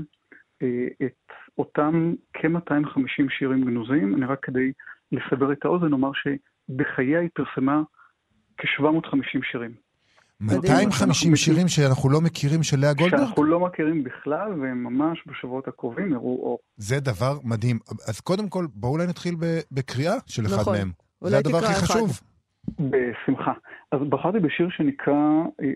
אה, 0.61 0.87
את 1.05 1.31
אותם 1.57 2.13
כ-250 2.33 3.29
שירים 3.29 3.65
גנוזים. 3.65 4.15
אני 4.15 4.25
רק 4.25 4.39
כדי 4.41 4.71
לסבר 5.11 5.51
את 5.51 5.65
האוזן 5.65 5.93
אומר 5.93 6.11
שבחייה 6.13 7.19
היא 7.19 7.29
פרסמה 7.33 7.81
כ-750 8.57 9.51
שירים. 9.51 9.71
250 10.39 11.35
שירים 11.35 11.67
שאנחנו 11.67 12.09
לא 12.09 12.21
מכירים 12.21 12.63
של 12.63 12.79
לאה 12.79 12.93
גולדברג? 12.93 13.19
שאנחנו 13.19 13.43
לא 13.43 13.59
מכירים 13.59 14.03
בכלל, 14.03 14.61
והם 14.61 14.83
ממש 14.83 15.23
בשבועות 15.27 15.67
הקרובים 15.67 16.11
יראו 16.11 16.39
אור. 16.43 16.59
זה 16.77 16.99
דבר 16.99 17.37
מדהים. 17.43 17.79
אז 18.07 18.19
קודם 18.19 18.49
כל, 18.49 18.67
בואו 18.73 18.91
אולי 18.91 19.07
נתחיל 19.07 19.35
בקריאה 19.71 20.15
של 20.25 20.45
אחד 20.45 20.55
נכון. 20.55 20.77
מהם. 20.77 20.91
זה 21.23 21.37
הדבר 21.37 21.57
הכי 21.57 21.73
אחד. 21.73 21.85
חשוב. 21.85 22.19
בשמחה. 22.79 23.53
אז 23.91 23.99
בחרתי 24.09 24.39
בשיר 24.39 24.69
שנקרא, 24.69 25.15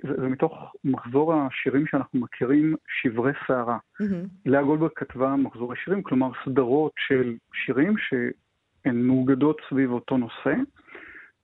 זה, 0.08 0.22
זה 0.22 0.28
מתוך 0.28 0.76
מחזור 0.84 1.34
השירים 1.34 1.88
שאנחנו 1.88 2.20
מכירים, 2.20 2.76
שברי 3.02 3.32
סערה. 3.48 3.78
מהמם. 4.00 4.26
לאה 4.46 4.64
גולדברג 4.64 4.92
כתבה 4.96 5.36
מחזורי 5.36 5.76
שירים, 5.84 6.04
כלומר 6.04 6.30
סדרות 6.46 6.92
של 6.98 7.36
שירים 7.54 7.94
שהן 7.98 9.02
מאוגדות 9.02 9.62
סביב 9.70 9.92
אותו 9.92 10.18
נושא. 10.18 10.54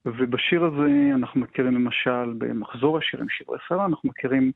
ובשיר 0.05 0.63
הזה 0.63 1.11
אנחנו 1.15 1.41
מכירים 1.41 1.75
למשל, 1.75 2.33
במחזור 2.37 2.97
השירים 2.97 3.29
שברי 3.29 3.57
סערה, 3.69 3.85
אנחנו 3.85 4.09
מכירים 4.09 4.51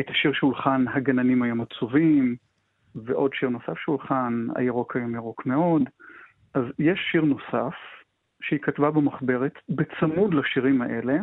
את 0.00 0.10
השיר 0.10 0.32
שהולחן 0.32 0.84
הגננים 0.88 1.42
היום 1.42 1.60
עצובים, 1.60 2.36
ועוד 2.94 3.34
שיר 3.34 3.48
נוסף 3.48 3.78
שהולחן, 3.78 4.46
הירוק 4.56 4.96
היום 4.96 5.14
ירוק 5.14 5.46
מאוד. 5.46 5.82
אז 6.54 6.64
יש 6.78 7.00
שיר 7.12 7.22
נוסף 7.22 7.74
שהיא 8.42 8.60
כתבה 8.60 8.90
במחברת 8.90 9.54
בצמוד 9.68 10.34
לשירים 10.34 10.82
האלה, 10.82 11.18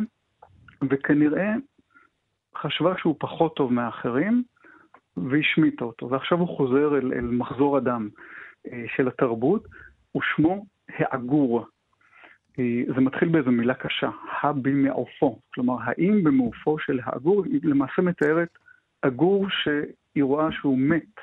וכנראה 0.90 1.54
חשבה 2.56 2.94
שהוא 2.98 3.16
פחות 3.18 3.56
טוב 3.56 3.72
מהאחרים, 3.72 4.42
והשמיטה 5.16 5.84
אותו. 5.84 6.10
ועכשיו 6.10 6.38
הוא 6.38 6.56
חוזר 6.56 6.98
אל, 6.98 7.12
אל 7.12 7.24
מחזור 7.24 7.76
הדם 7.76 8.08
אה, 8.72 8.84
של 8.96 9.08
התרבות, 9.08 9.64
ושמו 10.16 10.66
העגור. 10.88 11.66
אה, 12.58 12.82
זה 12.94 13.00
מתחיל 13.00 13.28
באיזו 13.28 13.50
מילה 13.50 13.74
קשה, 13.74 14.10
הבמעופו. 14.42 15.38
כלומר, 15.54 15.76
האם 15.80 16.24
במעופו 16.24 16.78
של 16.78 17.00
העגור, 17.02 17.44
היא 17.44 17.60
למעשה 17.62 18.02
מתארת 18.02 18.48
עגור 19.02 19.46
שהיא 19.50 20.24
רואה 20.24 20.52
שהוא 20.52 20.78
מת 20.78 21.20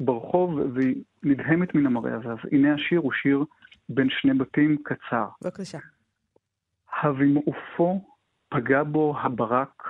ברחוב, 0.00 0.58
והיא 0.74 1.02
נדהמת 1.22 1.74
מן 1.74 1.86
המראה 1.86 2.16
הזה. 2.16 2.28
אז 2.28 2.38
הנה 2.52 2.74
השיר 2.74 3.00
הוא 3.00 3.12
שיר 3.12 3.44
בין 3.94 4.08
שני 4.10 4.34
בתים 4.34 4.76
קצר. 4.82 5.28
בבקשה. 5.42 5.78
הבמעופו 7.02 8.00
פגע 8.48 8.82
בו 8.82 9.18
הברק, 9.18 9.82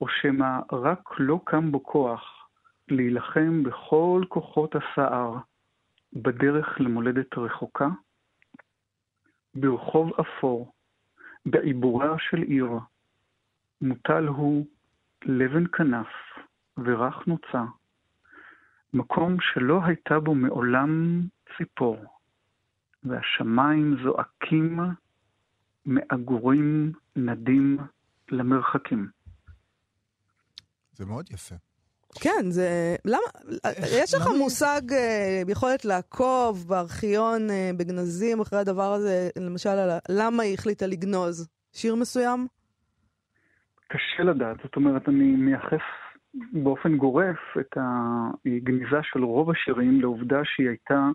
או 0.00 0.06
שמא 0.08 0.60
רק 0.72 1.08
לא 1.18 1.40
קם 1.44 1.72
בו 1.72 1.82
כוח 1.82 2.48
להילחם 2.88 3.62
בכל 3.62 4.24
כוחות 4.28 4.74
הסער 4.76 5.36
בדרך 6.12 6.80
למולדת 6.80 7.38
רחוקה? 7.38 7.88
ברחוב 9.54 10.10
אפור, 10.20 10.72
בעיבורה 11.46 12.16
של 12.18 12.42
עיר, 12.42 12.70
מוטל 13.80 14.26
הוא 14.26 14.66
לבן 15.24 15.66
כנף 15.66 16.06
ורך 16.78 17.26
נוצה, 17.26 17.64
מקום 18.94 19.36
שלא 19.40 19.80
הייתה 19.84 20.20
בו 20.20 20.34
מעולם 20.34 21.20
ציפור, 21.56 21.96
והשמיים 23.04 23.96
זועקים 24.04 24.78
מעגורים 25.86 26.92
נדים 27.16 27.78
למרחקים. 28.30 29.08
זה 30.92 31.06
מאוד 31.06 31.30
יפה. 31.30 31.54
כן, 32.20 32.50
זה... 32.50 32.96
למה... 33.04 33.18
יש 34.02 34.14
לך 34.14 34.26
למה? 34.26 34.38
מושג, 34.38 34.80
אה, 34.92 35.42
יכולת 35.48 35.84
לעקוב 35.84 36.64
בארכיון 36.68 37.50
אה, 37.50 37.70
בגנזים 37.78 38.40
אחרי 38.40 38.58
הדבר 38.58 38.92
הזה, 38.92 39.28
למשל, 39.38 39.76
למה 40.08 40.42
היא 40.42 40.54
החליטה 40.54 40.86
לגנוז 40.86 41.48
שיר 41.72 41.94
מסוים? 41.94 42.46
קשה 43.88 44.22
לדעת, 44.22 44.56
זאת 44.62 44.76
אומרת, 44.76 45.08
אני 45.08 45.24
מייחס 45.24 45.86
באופן 46.52 46.96
גורף 46.96 47.38
את 47.60 47.76
הגניזה 47.76 49.00
של 49.02 49.24
רוב 49.24 49.50
השירים 49.50 50.00
לעובדה 50.00 50.40
שהיא 50.44 50.68
הייתה 50.68 51.08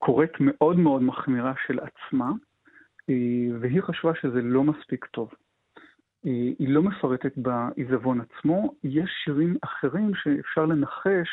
קוראת 0.00 0.32
מאוד 0.40 0.78
מאוד 0.78 1.02
מחמירה 1.02 1.52
של 1.66 1.78
עצמה, 1.78 2.30
אה, 3.10 3.58
והיא 3.60 3.80
חשבה 3.82 4.12
שזה 4.22 4.42
לא 4.42 4.64
מספיק 4.64 5.04
טוב. 5.04 5.28
אה, 6.26 6.30
היא 6.58 6.68
לא 6.68 6.82
מפרטת 6.82 7.32
בעיזבון 7.36 8.20
עצמו, 8.20 8.74
יש 8.84 9.10
שירים 9.24 9.56
אחרים 9.62 10.10
שאפשר 10.14 10.66
לנחש 10.66 11.28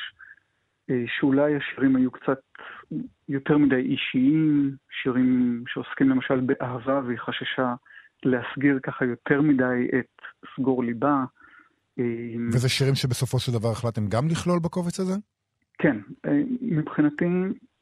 אה, 0.90 1.04
שאולי 1.08 1.56
השירים 1.56 1.96
היו 1.96 2.12
קצת 2.12 2.40
יותר 3.30 3.58
מדי 3.58 3.76
אישיים, 3.76 4.76
שירים 5.02 5.64
שעוסקים 5.68 6.10
למשל 6.10 6.40
באהבה 6.40 7.02
והיא 7.06 7.20
חששה 7.20 7.74
להסגיר 8.24 8.80
ככה 8.84 9.06
יותר 9.06 9.42
מדי 9.42 9.88
את 10.00 10.22
סגור 10.56 10.84
ליבה. 10.84 11.24
וזה 12.54 12.70
שירים 12.70 12.96
שבסופו 12.96 13.40
של 13.40 13.52
דבר 13.52 13.72
החלטתם 13.72 14.08
גם 14.08 14.28
לכלול 14.28 14.60
בקובץ 14.60 15.00
הזה? 15.00 15.14
כן, 15.78 15.98
מבחינתי 16.62 17.26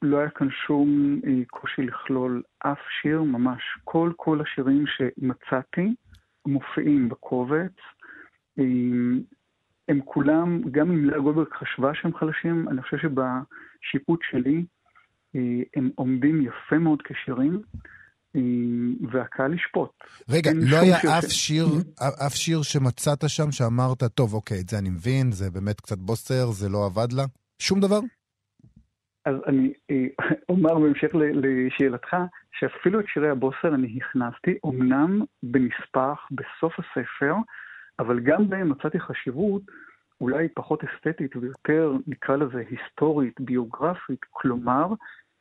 לא 0.06 0.18
היה 0.18 0.30
כאן 0.30 0.48
שום 0.68 1.20
אה, 1.28 1.46
קושי 1.50 1.82
לכלול 1.82 2.42
אף 2.60 2.80
שיר, 3.02 3.24
ממש 3.24 3.62
כל 3.84 4.12
כל 4.16 4.42
השירים 4.42 4.86
שמצאתי 4.88 5.94
מופיעים 6.46 7.10
בקובץ. 7.10 7.76
אה, 8.60 8.64
הם 9.88 10.02
כולם, 10.06 10.62
גם 10.72 10.92
אם 10.92 11.06
לאה 11.06 11.20
גולדברג 11.20 11.48
חשבה 11.54 11.92
שהם 11.94 12.16
חלשים, 12.16 12.70
אני 12.70 12.82
חושב 12.82 12.98
שבשיפוט 12.98 14.20
שלי 14.32 14.66
אה, 15.36 15.42
הם 15.76 15.90
עומדים 15.96 16.42
יפה 16.42 16.78
מאוד 16.78 17.02
כשירים, 17.02 17.62
והקהל 19.12 19.54
ישפוט. 19.54 19.92
רגע, 20.30 20.52
לא 20.56 20.78
היה 20.78 21.00
שיר 21.00 21.10
אף 21.20 21.26
שיר, 21.26 21.66
אף 22.28 22.34
שיר 22.34 22.62
שמצאת 22.62 23.30
שם 23.30 23.52
שאמרת, 23.52 24.04
טוב, 24.04 24.34
אוקיי, 24.34 24.60
את 24.60 24.70
זה 24.70 24.78
אני 24.78 24.90
מבין, 24.90 25.32
זה 25.32 25.52
באמת 25.52 25.82
קצת 25.82 25.98
בוסר, 25.98 26.52
זה 26.52 26.70
לא 26.70 26.86
עבד 26.86 27.14
לה? 27.14 27.24
שום 27.60 27.80
דבר? 27.80 28.00
אז 29.26 29.36
אני 29.48 29.74
אה, 29.92 30.06
אומר 30.50 30.80
בהמשך 30.80 31.10
לשאלתך, 31.14 32.18
שאפילו 32.52 33.00
את 33.00 33.08
שירי 33.08 33.30
הבוסר 33.30 33.76
אני 33.76 34.00
הכנסתי, 34.02 34.58
אמנם 34.66 35.22
בנספח, 35.44 36.28
בסוף 36.32 36.74
הספר, 36.80 37.36
אבל 38.00 38.20
גם 38.20 38.50
בהם 38.50 38.70
מצאתי 38.70 39.00
חשיבות 39.00 39.62
אולי 40.22 40.48
פחות 40.54 40.84
אסתטית 40.84 41.36
ויותר, 41.36 41.94
נקרא 42.08 42.36
לזה, 42.36 42.64
היסטורית, 42.70 43.42
ביוגרפית, 43.42 44.20
כלומר, 44.30 44.88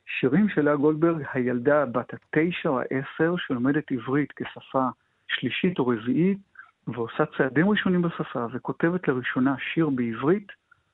שירים 0.07 0.49
של 0.49 0.61
לאה 0.61 0.77
גולדברג, 0.77 1.23
הילדה 1.33 1.87
בת 1.87 2.15
התשע 2.15 2.69
או 2.69 2.81
העשר 2.81 3.35
שלומדת 3.37 3.93
עברית 3.93 4.33
כשפה 4.37 4.89
שלישית 5.29 5.79
או 5.79 5.87
רביעית, 5.87 6.39
ועושה 6.87 7.25
צעדים 7.39 7.69
ראשונים 7.69 8.03
בשפה 8.03 8.47
וכותבת 8.53 9.09
לראשונה 9.09 9.55
שיר 9.59 9.89
בעברית, 9.91 10.53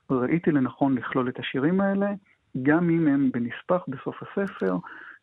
ראיתי 0.09 0.51
לנכון 0.51 0.97
לכלול 0.97 1.29
את 1.29 1.39
השירים 1.39 1.81
האלה, 1.81 2.13
גם 2.61 2.89
אם 2.89 3.07
הם 3.07 3.31
בנספח 3.33 3.85
בסוף 3.87 4.15
הספר, 4.23 4.75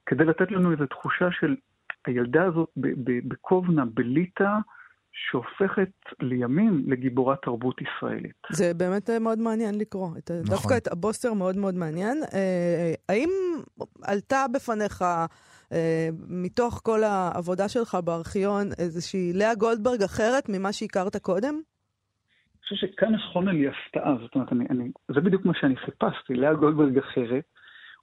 כדי 0.06 0.25
לתת 0.25 0.50
לנו 0.50 0.73
איזו 0.73 0.87
תחושה 0.87 1.28
של 1.30 1.56
הילדה 2.06 2.44
הזאת 2.44 2.68
בקובנה, 3.28 3.85
בליטא, 3.85 4.50
שהופכת 5.12 5.90
לימים 6.20 6.85
לגיבורת 6.87 7.38
תרבות 7.42 7.76
ישראלית. 7.80 8.37
זה 8.52 8.75
באמת 8.75 9.11
אה, 9.11 9.18
מאוד 9.18 9.38
מעניין 9.38 9.78
לקרוא. 9.78 10.11
את, 10.18 10.30
נכון. 10.30 10.44
דווקא 10.44 10.76
את 10.76 10.92
הבוסטר 10.92 11.32
מאוד 11.32 11.56
מאוד 11.56 11.75
מעניין. 11.75 12.23
אה, 12.35 12.94
האם 13.08 13.30
עלתה 14.02 14.44
בפניך, 14.54 15.02
אה, 15.73 16.08
מתוך 16.28 16.80
כל 16.85 17.04
העבודה 17.04 17.68
שלך 17.68 17.99
בארכיון, 18.04 18.68
איזושהי 18.78 19.32
לאה 19.32 19.54
גולדברג 19.54 20.02
אחרת 20.02 20.49
ממה 20.49 20.73
שהכרת 20.73 21.16
קודם? 21.16 21.61
חושב 22.68 22.87
שכאן 22.87 23.14
נכונה 23.14 23.52
לי 23.52 23.68
הפתעה, 23.68 24.16
זאת 24.20 24.34
אומרת, 24.34 24.52
אני, 24.52 24.66
אני, 24.70 24.90
זה 25.08 25.20
בדיוק 25.20 25.44
מה 25.44 25.52
שאני 25.54 25.76
חיפשתי, 25.76 26.34
לאה 26.34 26.54
גולדברג 26.54 26.98
אחרת, 26.98 27.44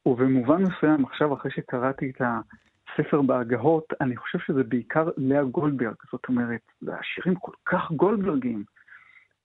ובמובן 0.06 0.64
מסוים, 0.64 1.06
עכשיו 1.06 1.34
אחרי 1.34 1.52
שקראתי 1.52 2.10
את 2.10 2.22
ה... 2.22 2.40
ספר 2.98 3.22
בהגהות, 3.22 3.94
אני 4.02 4.18
חושב 4.18 4.40
שזה 4.40 4.64
בעיקר 4.64 5.10
לאה 5.18 5.44
גולדברג, 5.44 5.96
זאת 6.12 6.26
אומרת, 6.30 6.62
השירים 6.88 7.36
כל 7.36 7.52
כך 7.66 7.92
גולדברגיים. 7.92 8.64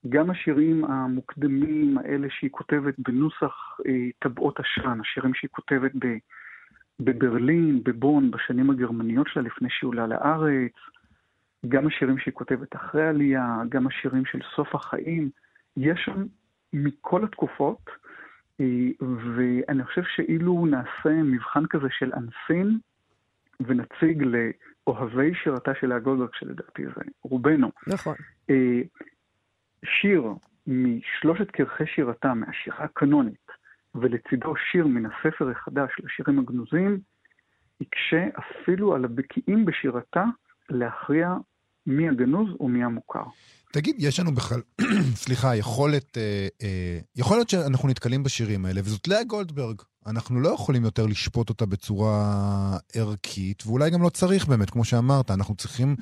גם 0.09 0.29
השירים 0.29 0.85
המוקדמים 0.85 1.97
האלה 1.97 2.27
שהיא 2.29 2.49
כותבת 2.51 2.93
בנוסח 2.97 3.77
אה, 3.87 4.09
טבעות 4.19 4.59
עשן, 4.59 4.99
השירים 5.01 5.33
שהיא 5.33 5.49
כותבת 5.51 5.91
ב, 5.99 6.07
בברלין, 6.99 7.83
בבון, 7.83 8.31
בשנים 8.31 8.69
הגרמניות 8.69 9.27
שלה 9.27 9.43
לפני 9.43 9.69
שהיא 9.71 9.87
עולה 9.87 10.07
לארץ, 10.07 10.71
גם 11.67 11.87
השירים 11.87 12.17
שהיא 12.17 12.33
כותבת 12.33 12.75
אחרי 12.75 13.07
עלייה, 13.07 13.57
גם 13.69 13.87
השירים 13.87 14.25
של 14.25 14.39
סוף 14.55 14.75
החיים, 14.75 15.29
יש 15.77 15.99
שם 16.05 16.25
מכל 16.73 17.23
התקופות, 17.23 17.89
אה, 18.59 18.65
ואני 19.35 19.83
חושב 19.83 20.03
שאילו 20.15 20.65
נעשה 20.65 21.09
מבחן 21.23 21.65
כזה 21.65 21.87
של 21.89 22.11
אנסין, 22.13 22.79
ונציג 23.59 24.23
לאוהבי 24.23 25.35
שירתה 25.43 25.71
של 25.79 25.87
לאה 25.87 25.99
גולדברג, 25.99 26.29
שלדעתי 26.33 26.85
זה 26.85 27.01
רובנו. 27.21 27.71
נכון. 27.87 28.15
אה, 28.49 28.81
שיר 29.85 30.23
משלושת 30.67 31.51
כרכי 31.51 31.85
שירתה, 31.85 32.33
מהשירה 32.33 32.83
הקנונית, 32.83 33.51
ולצידו 33.95 34.53
שיר 34.71 34.87
מן 34.87 35.05
הספר 35.05 35.49
החדש 35.49 35.89
של 35.97 36.03
השירים 36.05 36.39
הגנוזים, 36.39 36.99
יקשה 37.81 38.27
אפילו 38.39 38.95
על 38.95 39.05
הבקיאים 39.05 39.65
בשירתה 39.65 40.25
להכריע 40.69 41.35
מי 41.87 42.09
הגנוז 42.09 42.47
ומי 42.59 42.83
המוכר. 42.83 43.23
תגיד, 43.71 43.95
יש 43.99 44.19
לנו 44.19 44.35
בכלל, 44.35 44.61
סליחה, 45.23 45.55
יכולת, 45.55 46.17
אה, 46.17 46.47
אה, 46.61 46.99
יכול 47.15 47.37
להיות 47.37 47.49
שאנחנו 47.49 47.89
נתקלים 47.89 48.23
בשירים 48.23 48.65
האלה, 48.65 48.81
וזאת 48.83 49.07
לאה 49.07 49.23
גולדברג. 49.23 49.81
אנחנו 50.07 50.39
לא 50.39 50.49
יכולים 50.49 50.83
יותר 50.83 51.05
לשפוט 51.05 51.49
אותה 51.49 51.65
בצורה 51.65 52.77
ערכית, 52.93 53.63
ואולי 53.65 53.89
גם 53.89 54.01
לא 54.01 54.09
צריך 54.09 54.47
באמת, 54.47 54.69
כמו 54.69 54.85
שאמרת, 54.85 55.31
אנחנו 55.31 55.55
צריכים 55.55 55.95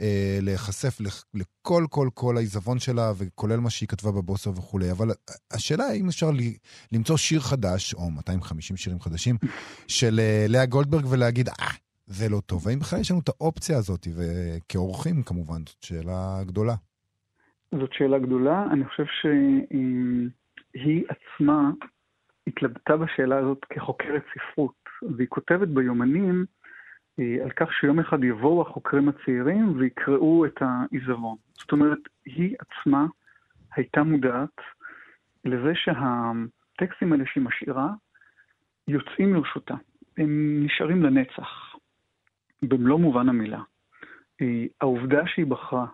אה, 0.00 0.38
להיחשף 0.42 0.98
לכל 1.34 1.86
כל 1.90 2.08
כל 2.14 2.36
העיזבון 2.36 2.78
שלה, 2.78 3.12
וכולל 3.16 3.60
מה 3.60 3.70
שהיא 3.70 3.88
כתבה 3.88 4.12
בבוסר 4.12 4.50
וכולי. 4.50 4.90
אבל 4.90 5.10
השאלה 5.50 5.84
האם 5.84 6.08
אפשר 6.08 6.30
לי, 6.30 6.56
למצוא 6.92 7.16
שיר 7.16 7.40
חדש, 7.40 7.94
או 7.94 8.10
250 8.10 8.76
שירים 8.76 9.00
חדשים, 9.00 9.36
של 9.88 10.20
אה, 10.20 10.46
לאה 10.48 10.66
גולדברג 10.66 11.04
ולהגיד, 11.08 11.48
אה, 11.48 11.54
זה 12.06 12.28
לא 12.28 12.40
טוב. 12.46 12.68
האם 12.68 12.78
בכלל 12.78 13.00
יש 13.00 13.10
לנו 13.10 13.20
את 13.20 13.28
האופציה 13.28 13.78
הזאת, 13.78 14.06
וכאורחים 14.16 15.22
כמובן, 15.22 15.58
זאת 15.66 15.82
שאלה 15.82 16.40
גדולה. 16.46 16.74
זאת 17.80 17.92
שאלה 17.92 18.18
גדולה. 18.18 18.66
אני 18.72 18.84
חושב 18.84 19.04
שהיא 19.20 21.04
עצמה 21.08 21.70
התלבטה 22.46 22.96
בשאלה 22.96 23.38
הזאת 23.38 23.64
כחוקרת 23.70 24.22
ספרות, 24.34 24.82
והיא 25.16 25.28
כותבת 25.28 25.68
ביומנים 25.68 26.44
אה, 27.18 27.44
על 27.44 27.50
כך 27.50 27.72
שיום 27.80 28.00
אחד 28.00 28.24
יבואו 28.24 28.62
החוקרים 28.62 29.08
הצעירים 29.08 29.78
ויקראו 29.78 30.46
את 30.46 30.62
העיזבון. 30.62 31.36
זאת 31.52 31.72
אומרת, 31.72 31.98
היא 32.24 32.56
עצמה 32.58 33.06
הייתה 33.76 34.02
מודעת 34.02 34.56
לזה 35.44 35.72
שהטקסטים 35.74 37.12
האלה 37.12 37.24
שהיא 37.26 37.44
משאירה 37.44 37.88
יוצאים 38.88 39.34
לרשותה. 39.34 39.74
הם 40.18 40.62
נשארים 40.64 41.02
לנצח, 41.02 41.71
במלוא 42.72 42.98
מובן 42.98 43.28
המילה. 43.28 43.62
אה, 44.40 44.64
העובדה 44.80 45.26
שהיא 45.26 45.46
בחרה 45.46 45.86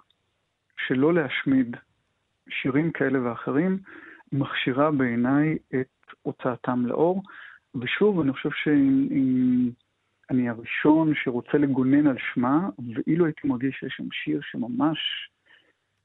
שלא 0.86 1.14
להשמיד 1.14 1.76
שירים 2.48 2.92
כאלה 2.92 3.22
ואחרים, 3.22 3.78
מכשירה 4.32 4.90
בעיניי 4.90 5.58
את 5.80 6.12
הוצאתם 6.22 6.86
לאור. 6.86 7.22
ושוב, 7.74 8.20
אני 8.20 8.32
חושב 8.32 8.50
שאני 8.50 10.48
הראשון 10.48 11.12
שרוצה 11.14 11.58
לגונן 11.58 12.06
על 12.06 12.16
שמה, 12.34 12.68
ואילו 12.94 13.24
הייתי 13.24 13.48
מרגיש 13.48 13.76
שיש 13.80 13.94
שם 13.96 14.08
שיר 14.12 14.40
שממש 14.42 14.98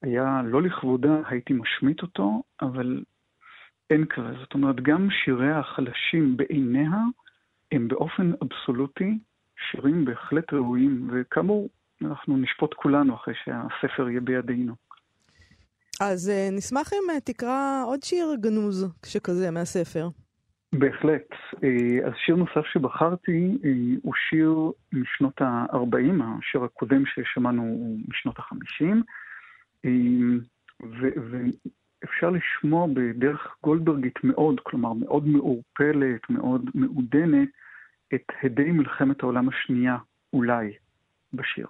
היה 0.01 0.41
לא 0.45 0.61
לכבודה, 0.61 1.21
הייתי 1.27 1.53
משמיט 1.53 2.01
אותו, 2.01 2.43
אבל 2.61 3.03
אין 3.89 4.05
כזה. 4.05 4.33
זאת 4.39 4.53
אומרת, 4.53 4.75
גם 4.75 5.07
שיריה 5.11 5.59
החלשים 5.59 6.37
בעיניה 6.37 6.91
הם 7.71 7.87
באופן 7.87 8.31
אבסולוטי 8.43 9.17
שירים 9.71 10.05
בהחלט 10.05 10.53
ראויים, 10.53 11.09
וכאמור, 11.13 11.69
אנחנו 12.01 12.37
נשפוט 12.37 12.73
כולנו 12.73 13.15
אחרי 13.15 13.33
שהספר 13.43 14.09
יהיה 14.09 14.21
בידינו. 14.21 14.73
אז 16.01 16.29
uh, 16.29 16.55
נשמח 16.55 16.93
אם 16.93 17.17
uh, 17.17 17.19
תקרא 17.23 17.83
עוד 17.85 18.03
שיר 18.03 18.35
גנוז 18.39 18.87
שכזה 19.05 19.51
מהספר. 19.51 20.09
בהחלט. 20.73 21.27
Uh, 21.55 22.07
אז 22.07 22.13
שיר 22.25 22.35
נוסף 22.35 22.65
שבחרתי 22.73 23.57
הוא 24.03 24.13
שיר 24.29 24.71
משנות 24.93 25.41
ה-40, 25.41 26.23
השיר 26.23 26.63
הקודם 26.63 27.03
ששמענו 27.05 27.61
הוא 27.61 27.99
משנות 28.07 28.39
ה-50, 28.39 28.85
uh, 29.85 29.89
ואפשר 30.83 32.29
לשמוע 32.29 32.87
בדרך 32.93 33.55
גולדברגית 33.63 34.23
מאוד, 34.23 34.59
כלומר 34.63 34.93
מאוד 34.93 35.27
מעורפלת, 35.27 36.29
מאוד 36.29 36.69
מעודנת, 36.75 37.49
את 38.15 38.31
הדי 38.43 38.71
מלחמת 38.71 39.23
העולם 39.23 39.49
השנייה, 39.49 39.97
אולי, 40.33 40.73
בשיר. 41.33 41.67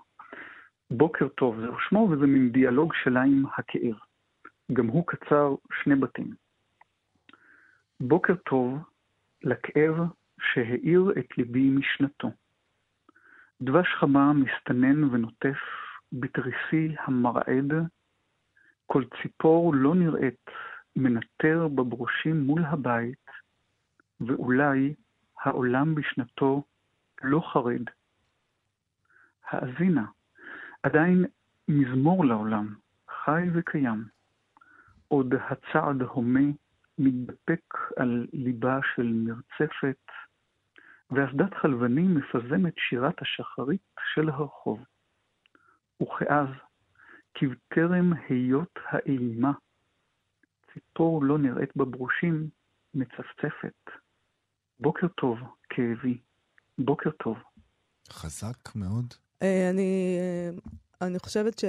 בוקר 0.92 1.28
טוב, 1.28 1.60
זהו 1.62 1.80
שמו, 1.80 2.10
וזה 2.12 2.28
מין 2.28 2.52
דיאלוג 2.52 2.94
שלה 3.04 3.22
עם 3.22 3.44
הכאב. 3.58 3.96
גם 4.74 4.88
הוא 4.88 5.08
קצר 5.08 5.56
שני 5.74 5.96
בתים. 5.96 6.34
בוקר 8.00 8.36
טוב 8.36 8.78
לכאב 9.44 9.96
שהאיר 10.42 11.12
את 11.20 11.38
ליבי 11.38 11.70
משנתו. 11.70 12.32
דבש 13.62 13.88
חמה 14.00 14.34
מסתנן 14.34 15.04
ונוטף 15.04 15.58
בתריסי 16.14 16.96
המרעד, 17.00 17.74
כל 18.86 19.04
ציפור 19.22 19.76
לא 19.76 19.96
נראית 19.96 20.50
מנטר 20.96 21.68
בברושים 21.68 22.40
מול 22.40 22.66
הבית, 22.66 23.26
ואולי 24.22 24.94
העולם 25.44 25.96
בשנתו 25.96 26.64
לא 27.24 27.40
חרד. 27.40 27.84
האזינה, 29.50 30.06
עדיין 30.84 31.26
מזמור 31.68 32.26
לעולם, 32.26 32.76
חי 33.10 33.44
וקיים. 33.54 34.06
עוד 35.08 35.34
הצעד 35.34 36.02
הומה 36.02 36.50
מתדפק 36.98 37.74
על 37.98 38.28
ליבה 38.34 38.80
של 38.96 39.14
מרצפת, 39.14 40.12
ואסדת 41.12 41.54
חלבנים 41.54 42.16
מפזמת 42.16 42.74
שירת 42.78 43.22
השחרית 43.22 43.82
של 44.14 44.30
הרחוב. 44.30 44.84
וכאז, 46.02 46.48
כבטרם 47.34 48.14
היות 48.14 48.80
האימה, 48.86 49.52
ציפור 50.74 51.24
לא 51.24 51.38
נראית 51.38 51.78
בברושים, 51.78 52.50
מצפצפת. 52.94 54.03
בוקר 54.80 55.08
טוב, 55.08 55.38
כאבי. 55.70 56.18
בוקר 56.78 57.10
טוב. 57.24 57.38
חזק 58.10 58.76
מאוד. 58.76 59.14
אה, 59.42 59.70
אני, 59.70 60.18
אה, 60.20 61.08
אני 61.08 61.20
חושבת 61.20 61.60
ש... 61.60 61.66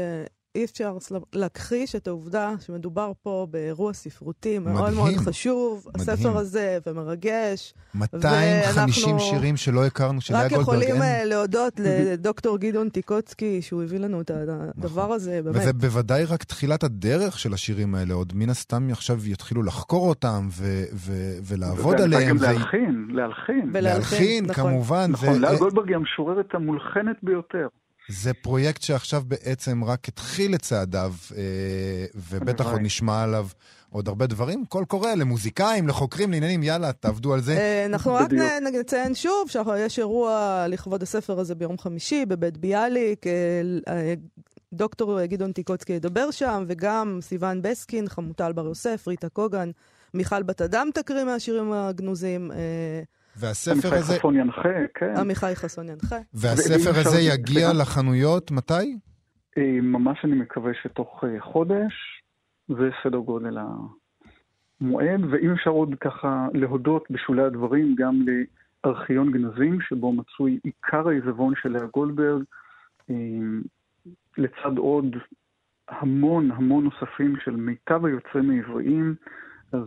אי 0.54 0.64
אפשר 0.64 0.96
להכחיש 1.32 1.94
את 1.94 2.08
העובדה 2.08 2.52
שמדובר 2.66 3.12
פה 3.22 3.46
באירוע 3.50 3.92
ספרותי 3.92 4.58
מאוד 4.58 4.82
מדהים. 4.82 4.94
מאוד 4.96 5.14
חשוב. 5.16 5.86
מדהים. 5.88 6.08
הספר 6.08 6.36
הזה 6.36 6.78
ומרגש. 6.86 7.74
250 7.94 8.76
ואנחנו 8.76 9.20
שירים 9.20 9.56
שלא 9.56 9.86
הכרנו, 9.86 10.20
של 10.20 10.34
לאה 10.34 10.44
רק 10.44 10.50
גולדברג 10.50 10.82
יכולים 10.82 11.02
אין. 11.02 11.02
אה, 11.02 11.24
להודות 11.24 11.80
לדוקטור 11.84 12.58
גדעון 12.58 12.88
טיקוצקי, 12.88 13.62
שהוא 13.62 13.82
הביא 13.82 13.98
לנו 13.98 14.20
את 14.20 14.30
הדבר 14.30 15.12
הזה, 15.12 15.42
באמת. 15.42 15.56
וזה 15.56 15.72
בוודאי 15.72 16.24
רק 16.24 16.44
תחילת 16.44 16.84
הדרך 16.84 17.38
של 17.38 17.52
השירים 17.52 17.94
האלה, 17.94 18.14
עוד 18.14 18.32
מן 18.36 18.50
הסתם 18.50 18.88
עכשיו 18.90 19.28
יתחילו 19.28 19.62
לחקור 19.62 20.08
אותם 20.08 20.48
ו- 20.50 20.84
ו- 20.94 21.38
ולעבוד 21.44 22.00
ואני 22.00 22.16
עליהם. 22.16 22.36
גם 22.36 22.42
להלחין, 22.42 23.06
להלחין. 23.10 23.70
להלחין, 23.72 24.44
נכון. 24.46 24.70
כמובן. 24.70 25.10
נכון, 25.10 25.28
ו- 25.28 25.38
לאה 25.38 25.56
גולדברג 25.58 25.88
היא 25.88 25.96
המשוררת 25.96 26.54
המולחנת 26.54 27.16
ביותר. 27.22 27.68
זה 28.08 28.34
פרויקט 28.34 28.82
שעכשיו 28.82 29.22
בעצם 29.26 29.84
רק 29.84 30.08
התחיל 30.08 30.54
את 30.54 30.62
צעדיו, 30.62 31.14
אה, 31.36 31.42
ובטח. 32.14 32.66
עוד 32.66 32.80
נשמע 32.80 33.22
עליו 33.22 33.46
עוד 33.90 34.08
הרבה 34.08 34.26
דברים. 34.26 34.64
קול 34.68 34.84
קורא 34.84 35.14
למוזיקאים, 35.14 35.88
לחוקרים, 35.88 36.30
לעניינים, 36.30 36.62
יאללה, 36.62 36.92
תעבדו 36.92 37.34
על 37.34 37.40
זה. 37.40 37.56
אה, 37.56 37.86
אנחנו 37.86 38.14
רק 38.14 38.32
נציין 38.80 39.14
שוב 39.14 39.50
שיש 39.50 39.98
אירוע 39.98 40.64
לכבוד 40.68 41.02
הספר 41.02 41.40
הזה 41.40 41.54
ביום 41.54 41.78
חמישי 41.78 42.26
בבית 42.26 42.58
ביאליק. 42.58 43.26
אה, 43.26 44.14
דוקטור 44.72 45.24
גדעון 45.24 45.52
טיקוצקי 45.52 45.92
ידבר 45.92 46.30
שם, 46.30 46.64
וגם 46.68 47.18
סיון 47.22 47.62
בסקין, 47.62 48.08
חמוטל 48.08 48.52
בר 48.52 48.66
יוסף, 48.66 49.08
ריטה 49.08 49.28
קוגן, 49.28 49.70
מיכל 50.14 50.42
בת 50.42 50.62
אדם 50.62 50.88
תקריא 50.94 51.24
מהשירים 51.24 51.72
הגנוזים, 51.72 52.50
והספר 53.36 53.72
עמיחי 53.72 53.96
הזה, 53.96 54.14
חסון 54.18 54.36
ינחה, 54.36 54.68
כן. 54.94 55.14
עמיחי 55.16 55.52
חסון 55.54 55.88
ינחה. 55.88 56.16
והספר 56.34 56.90
הזה 56.90 57.20
יגיע? 57.20 57.72
לחנויות 57.80 58.50
מתי? 58.50 58.98
אה, 59.58 59.80
ממש 59.82 60.18
אני 60.24 60.34
מקווה 60.34 60.72
שתוך 60.82 61.24
אה, 61.24 61.40
חודש, 61.40 62.22
זה 62.68 62.90
סדר 63.02 63.18
גודל 63.18 63.58
המועד, 64.80 65.20
ואם 65.30 65.52
אפשר 65.52 65.70
עוד 65.70 65.94
ככה 66.00 66.48
להודות 66.54 67.04
בשולי 67.10 67.42
הדברים 67.42 67.94
גם 67.98 68.22
לארכיון 68.84 69.32
גנזים, 69.32 69.80
שבו 69.80 70.12
מצוי 70.12 70.58
עיקר 70.64 71.08
העיזבון 71.08 71.54
של 71.62 71.68
לאה 71.68 71.86
גולדברג, 71.94 72.42
אה, 73.10 73.14
לצד 74.38 74.78
עוד 74.78 75.16
המון 75.88 76.50
המון 76.50 76.84
נוספים 76.84 77.36
של 77.44 77.56
מיטב 77.56 78.04
היוצרים 78.06 78.50
העבריים, 78.50 79.14
אז 79.72 79.84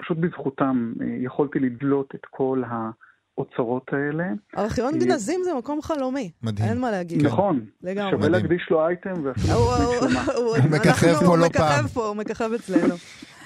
פשוט 0.00 0.16
בזכותם 0.18 0.92
אה, 1.00 1.24
יכולתי 1.24 1.58
לדלות 1.58 2.06
את 2.14 2.20
כל 2.30 2.62
האוצרות 2.70 3.86
האלה. 3.92 4.24
ארכיון 4.58 4.98
גנזים 4.98 5.40
זה 5.44 5.50
מקום 5.58 5.82
חלומי, 5.82 6.30
מדהים. 6.42 6.68
אין 6.68 6.78
מה 6.80 6.90
להגיד. 6.90 7.26
נכון, 7.26 7.60
לגמרי. 7.82 8.10
שווה. 8.10 8.28
להקדיש 8.28 8.66
לו 8.70 8.86
אייטם 8.86 9.24
ואפילו 9.24 9.54
הוא- 9.54 9.72
הוא-. 9.74 9.94
הוא- 10.36 10.56
הוא 10.56 10.70
מככב 10.70 11.14
פה 11.26 11.36
לא 11.36 11.44
הוא 11.44 11.52
פעם. 11.52 11.84
מככב 11.84 11.94
פה, 11.94 12.06
הוא 12.06 12.16
מככב 12.16 12.50
אצלנו. 12.52 12.94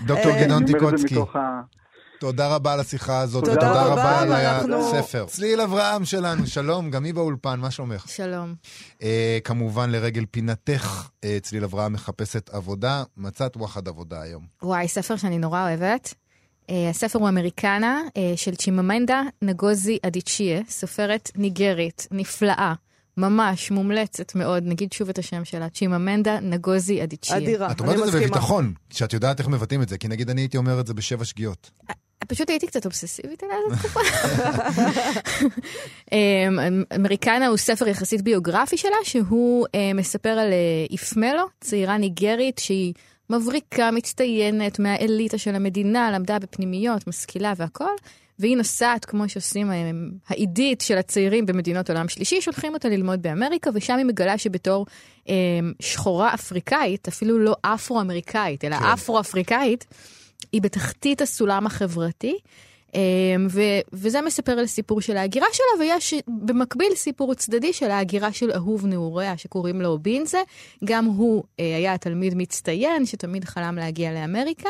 דוקטור 0.06 0.32
אה, 0.32 0.48
זה 0.58 0.64
טיקוצקי, 0.66 1.14
ה... 1.34 1.60
תודה 2.20 2.54
רבה 2.54 2.72
על 2.72 2.80
השיחה 2.80 3.20
הזאת, 3.20 3.44
תודה 3.44 3.56
ותודה 3.56 3.84
רבה, 3.86 4.20
על 4.20 4.32
הספר. 4.74 5.24
צליל 5.26 5.60
אברהם 5.60 6.04
שלנו, 6.04 6.46
שלום, 6.46 6.90
גם 6.90 7.04
היא 7.04 7.14
באולפן, 7.14 7.60
מה 7.60 7.70
שלומך? 7.70 8.08
שלום. 8.08 8.54
אה, 9.02 9.38
כמובן, 9.44 9.90
לרגל 9.90 10.24
פינתך, 10.30 11.08
אה, 11.24 11.38
צליל 11.42 11.64
אברהם 11.64 11.92
מחפשת 11.92 12.50
עבודה. 12.54 13.02
מצאת 13.16 13.56
וואחד 13.56 13.88
עבודה 13.88 14.22
היום. 14.22 14.42
וואי, 14.62 14.88
ספר 14.88 15.16
שאני 15.16 15.38
נורא 15.38 15.62
אוהבת. 15.68 16.14
Uh, 16.70 16.72
הספר 16.90 17.18
הוא 17.18 17.28
אמריקנה 17.28 18.02
uh, 18.08 18.12
של 18.36 18.54
צ'יממנדה 18.54 19.22
נגוזי 19.42 19.98
אדיצ'יה, 20.02 20.60
סופרת 20.68 21.30
ניגרית, 21.36 22.06
נפלאה, 22.10 22.74
ממש 23.16 23.70
מומלצת 23.70 24.34
מאוד, 24.34 24.62
נגיד 24.66 24.92
שוב 24.92 25.08
את 25.08 25.18
השם 25.18 25.44
שלה, 25.44 25.68
צ'יממנדה 25.68 26.40
נגוזי 26.40 27.02
אדיצ'יה. 27.02 27.36
אדירה, 27.36 27.70
את 27.70 27.80
אומרת 27.80 27.98
את 28.06 28.12
זה. 28.12 28.20
בביטחון, 28.20 28.72
שאת 28.90 29.12
יודעת 29.12 29.40
איך 29.40 29.48
מבטאים 29.48 29.82
את 29.82 29.88
זה, 29.88 29.98
כי 29.98 30.08
נגיד 30.08 30.30
אני 30.30 30.40
הייתי 30.40 30.56
אומר 30.56 30.80
את 30.80 30.86
זה 30.86 30.94
בשבע 30.94 31.24
שגיאות. 31.24 31.70
פשוט 32.28 32.50
הייתי 32.50 32.66
קצת 32.66 32.84
אובססיבית 32.84 33.42
עליה 33.42 33.56
זו 33.70 33.76
תקופה. 33.76 34.00
אמ, 36.12 36.82
אמריקנה 36.96 37.46
הוא 37.46 37.56
ספר 37.56 37.88
יחסית 37.88 38.22
ביוגרפי 38.22 38.76
שלה, 38.76 38.96
שהוא 39.02 39.66
אה, 39.74 39.92
מספר 39.94 40.28
על 40.28 40.52
אה, 40.52 40.86
איפמלו, 40.90 41.44
צעירה 41.60 41.98
ניגרית 41.98 42.58
שהיא 42.58 42.94
מבריקה, 43.30 43.90
מצטיינת, 43.90 44.78
מהאליטה 44.78 45.38
של 45.38 45.54
המדינה, 45.54 46.10
למדה 46.12 46.38
בפנימיות, 46.38 47.06
משכילה 47.06 47.52
והכל, 47.56 47.90
והיא 48.38 48.56
נוסעת, 48.56 49.04
כמו 49.04 49.28
שעושים 49.28 49.72
אה, 49.72 49.90
העידית 50.28 50.80
של 50.80 50.98
הצעירים 50.98 51.46
במדינות 51.46 51.90
עולם 51.90 52.08
שלישי, 52.08 52.40
שולחים 52.40 52.74
אותה 52.74 52.88
ללמוד 52.88 53.22
באמריקה, 53.22 53.70
ושם 53.74 53.96
היא 53.96 54.06
מגלה 54.06 54.38
שבתור 54.38 54.86
אה, 55.28 55.34
שחורה 55.80 56.34
אפריקאית, 56.34 57.08
אפילו 57.08 57.38
לא 57.38 57.56
אפרו-אמריקאית, 57.62 58.64
אלא 58.64 58.76
כן. 58.76 58.84
אפרו-אפריקאית, 58.84 59.84
היא 60.52 60.62
בתחתית 60.62 61.22
הסולם 61.22 61.66
החברתי, 61.66 62.38
ו- 63.50 63.80
וזה 63.92 64.20
מספר 64.20 64.52
על 64.52 64.66
סיפור 64.66 65.00
של 65.00 65.16
ההגירה 65.16 65.46
שלה, 65.52 65.84
ויש 65.84 66.14
במקביל 66.28 66.94
סיפור 66.94 67.34
צדדי 67.34 67.72
של 67.72 67.90
ההגירה 67.90 68.32
של 68.32 68.52
אהוב 68.52 68.86
נעוריה 68.86 69.36
שקוראים 69.36 69.80
לו 69.80 69.98
בינזה. 69.98 70.38
גם 70.84 71.04
הוא 71.04 71.44
אה, 71.60 71.76
היה 71.76 71.98
תלמיד 71.98 72.34
מצטיין 72.34 73.06
שתמיד 73.06 73.44
חלם 73.44 73.76
להגיע 73.76 74.12
לאמריקה, 74.12 74.68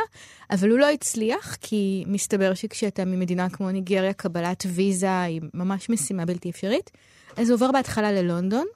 אבל 0.51 0.71
הוא 0.71 0.79
לא 0.79 0.91
הצליח, 0.91 1.57
כי 1.61 2.05
מסתבר 2.07 2.55
שכשאתה 2.55 3.05
ממדינה 3.05 3.51
כמו 3.51 3.71
ניגריה, 3.71 4.13
קבלת 4.13 4.65
ויזה 4.69 5.21
היא 5.21 5.41
ממש 5.55 5.91
משימה 5.91 6.25
בלתי 6.25 6.51
אפשרית. 6.51 6.91
אז 7.37 7.51
הוא 7.51 7.55
עובר 7.55 7.73
בהתחלה 7.73 8.13
ללונדון, 8.13 8.67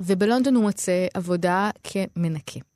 ובלונדון 0.00 0.54
הוא 0.54 0.62
מוצא 0.62 1.06
עבודה 1.14 1.70
כמנקה. 1.84 2.71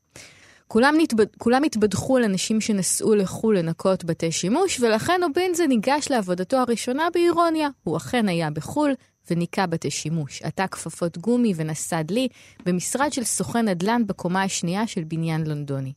כולם, 0.69 0.95
נתבד... 0.99 1.27
כולם 1.39 1.63
התבדחו 1.63 2.17
על 2.17 2.25
אנשים 2.25 2.61
שנסעו 2.61 3.15
לחו"ל 3.15 3.59
לנקות 3.59 4.05
בתי 4.05 4.33
שימוש, 4.33 4.81
ולכן 4.81 5.21
אובינזה 5.23 5.67
ניגש 5.67 6.11
לעבודתו 6.11 6.57
הראשונה 6.57 7.09
באירוניה. 7.15 7.69
הוא 7.83 7.97
אכן 7.97 8.29
היה 8.29 8.51
בחו"ל 8.51 8.95
וניקה 9.31 9.67
בתי 9.67 9.91
שימוש. 9.91 10.43
עטה 10.43 10.67
כפפות 10.67 11.19
גומי 11.19 11.53
ונשא 11.57 12.03
דלי 12.03 12.29
במשרד 12.67 13.13
של 13.13 13.25
סוכן 13.25 13.69
נדל"ן 13.69 14.03
בקומה 14.07 14.43
השנייה 14.43 14.87
של 14.87 15.05
בניין 15.05 15.47
לונדוני. 15.47 15.93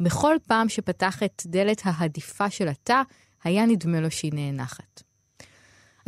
בכל 0.00 0.36
פעם 0.46 0.68
שפתח 0.68 1.22
את 1.22 1.42
דלת 1.46 1.82
ההדיפה 1.84 2.50
של 2.50 2.68
התא, 2.68 3.02
היה 3.44 3.66
נדמה 3.66 4.00
לו 4.00 4.10
שהיא 4.10 4.32
נאנחת. 4.34 5.02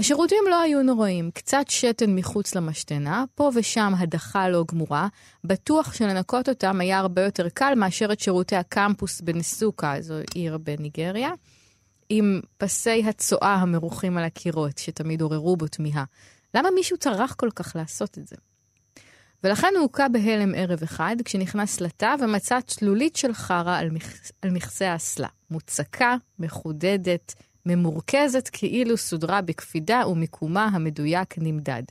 השירותים 0.03 0.45
לא 0.51 0.61
היו 0.61 0.83
נוראים, 0.83 1.31
קצת 1.31 1.65
שתן 1.69 2.15
מחוץ 2.15 2.55
למשתנה, 2.55 3.25
פה 3.35 3.51
ושם 3.55 3.93
הדחה 3.99 4.49
לא 4.49 4.65
גמורה, 4.69 5.09
בטוח 5.45 5.95
שלנקות 5.95 6.49
אותם 6.49 6.81
היה 6.81 6.99
הרבה 6.99 7.23
יותר 7.23 7.49
קל 7.49 7.75
מאשר 7.77 8.13
את 8.13 8.21
שירותי 8.21 8.57
הקמפוס 8.57 9.21
בנסוקה, 9.21 9.95
זו 10.01 10.15
עיר 10.35 10.59
בניגריה, 10.59 11.31
עם 12.09 12.41
פסי 12.59 13.03
הצואה 13.09 13.55
המרוחים 13.55 14.19
על 14.19 14.25
הקירות, 14.25 14.79
שתמיד 14.79 15.21
עוררו 15.21 15.57
בו 15.57 15.69
תמיהה. 15.69 16.05
למה 16.55 16.69
מישהו 16.71 16.97
טרח 16.97 17.35
כל 17.35 17.51
כך 17.55 17.77
לעשות 17.77 18.19
את 18.19 18.27
זה? 18.27 18.37
ולכן 19.45 19.69
הוא 19.75 19.83
הוכה 19.83 20.09
בהלם 20.09 20.55
ערב 20.57 20.83
אחד, 20.83 21.17
כשנכנס 21.25 21.81
לתא 21.81 22.15
ומצא 22.21 22.61
צלולית 22.61 23.17
של 23.17 23.35
חרא 23.35 23.79
על, 23.79 23.91
מכ... 23.91 24.31
על 24.43 24.51
מכסה 24.51 24.93
האסלה. 24.93 25.29
מוצקה, 25.51 26.17
מחודדת, 26.39 27.35
ממורכזת 27.67 28.49
כאילו 28.53 28.97
סודרה 28.97 29.41
בקפידה 29.41 30.03
ומיקומה 30.09 30.65
המדויק 30.65 31.35
נמדד. 31.39 31.83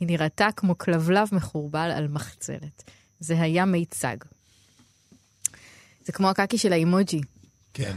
היא 0.00 0.08
נראתה 0.08 0.48
כמו 0.56 0.78
כלבלב 0.78 1.28
מחורבל 1.32 1.90
על 1.96 2.08
מחצלת. 2.08 2.90
זה 3.20 3.40
היה 3.40 3.64
מיצג. 3.64 4.16
זה 6.04 6.12
כמו 6.12 6.30
הקקי 6.30 6.58
של 6.58 6.72
האימוג'י. 6.72 7.20
כן. 7.78 7.96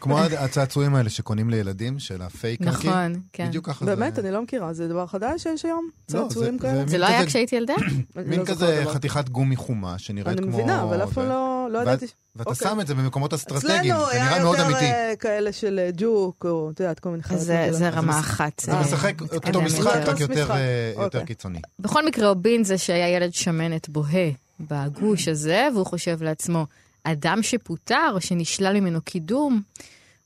כמו 0.00 0.18
הצעצועים 0.20 0.94
האלה 0.94 1.10
שקונים 1.10 1.50
לילדים, 1.50 1.98
של 1.98 2.22
הפייק 2.22 2.60
קקי. 2.60 2.68
נכון, 2.70 3.20
כן. 3.32 3.46
בדיוק 3.48 3.66
ככה 3.66 3.84
זה. 3.84 3.96
באמת, 3.96 4.18
אני 4.18 4.30
לא 4.30 4.42
מכירה, 4.42 4.72
זה 4.72 4.88
דבר 4.88 5.06
חדש 5.06 5.42
שיש 5.42 5.64
היום? 5.64 5.88
לא, 6.14 6.20
צעצועים 6.28 6.54
זה- 6.58 6.62
כאלה? 6.62 6.78
זה 6.84 6.86
זה 6.86 6.98
לא 6.98 7.06
היה 7.06 7.26
כשהייתי 7.26 7.56
ילדה? 7.56 7.74
אני 8.16 8.28
מין 8.28 8.40
לא 8.40 8.44
כזה. 8.44 8.84
חתיכת 8.86 9.28
גומי 9.28 9.56
חומה 9.56 9.98
שנראית 9.98 10.38
אני 10.38 10.46
כמו... 10.46 10.56
מבינה, 10.56 10.82
אבל 10.82 11.02
אף 11.04 11.12
פעם 11.12 11.28
לא 11.28 11.46
לא 11.72 11.78
ידעתי. 11.78 12.06
ואתה 12.36 12.50
אוקיי. 12.50 12.68
שם 12.68 12.80
את 12.80 12.86
זה 12.86 12.94
במקומות 12.94 13.34
אסטרטגיים, 13.34 13.94
אצלנו 13.94 14.06
זה 14.06 14.12
היה 14.12 14.24
נראה 14.30 14.42
מאוד 14.42 14.58
יותר 14.58 14.70
אמיתי. 14.70 14.84
אה, 14.84 15.12
כאלה 15.20 15.52
של 15.52 15.78
אה, 15.78 15.90
ג'וק, 15.96 16.46
או 16.48 16.70
את 16.74 16.80
יודעת, 16.80 17.00
כל 17.00 17.10
מיני 17.10 17.22
חלקים. 17.22 17.38
זה. 17.44 17.66
זה 17.70 17.88
רמה 17.88 18.18
אחת. 18.20 18.60
זה 18.64 18.72
אה, 18.72 18.80
משחק 18.80 19.20
אותו 19.20 19.62
משחק, 19.62 19.94
יותר. 19.96 20.10
רק 20.10 20.20
יותר. 20.20 20.50
אה, 20.52 20.56
יותר 20.92 21.04
אוקיי. 21.04 21.24
קיצוני. 21.26 21.60
בכל 21.78 22.06
מקרה, 22.06 22.28
אובין 22.28 22.64
זה 22.64 22.78
שהיה 22.78 23.08
ילד 23.08 23.34
שמנת 23.34 23.88
בוהה 23.88 24.30
בגוש 24.60 25.28
הזה, 25.28 25.68
והוא 25.74 25.86
חושב 25.86 26.22
לעצמו, 26.22 26.66
אדם 27.04 27.42
שפוטר, 27.42 28.18
שנשלל 28.20 28.80
ממנו 28.80 29.02
קידום, 29.02 29.62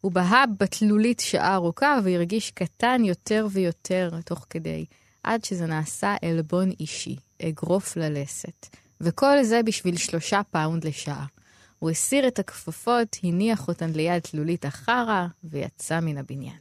הוא 0.00 0.12
בהה 0.12 0.44
בתלולית 0.58 1.20
שעה 1.20 1.54
ארוכה 1.54 1.98
והרגיש 2.04 2.50
קטן 2.50 3.04
יותר 3.04 3.46
ויותר 3.50 4.10
תוך 4.24 4.46
כדי, 4.50 4.84
עד 5.22 5.44
שזה 5.44 5.66
נעשה 5.66 6.16
עלבון 6.22 6.70
אישי, 6.80 7.16
אגרוף 7.42 7.96
ללסת. 7.96 8.66
וכל 9.00 9.42
זה 9.42 9.62
בשביל 9.62 9.96
שלושה 9.96 10.40
פאונד 10.50 10.84
לשעה. 10.84 11.26
הוא 11.78 11.90
הסיר 11.90 12.28
את 12.28 12.38
הכפפות, 12.38 13.16
הניח 13.22 13.68
אותן 13.68 13.90
ליד 13.90 14.18
תלולית 14.18 14.64
החרא, 14.64 15.26
ויצא 15.44 16.00
מן 16.00 16.18
הבניין. 16.18 16.56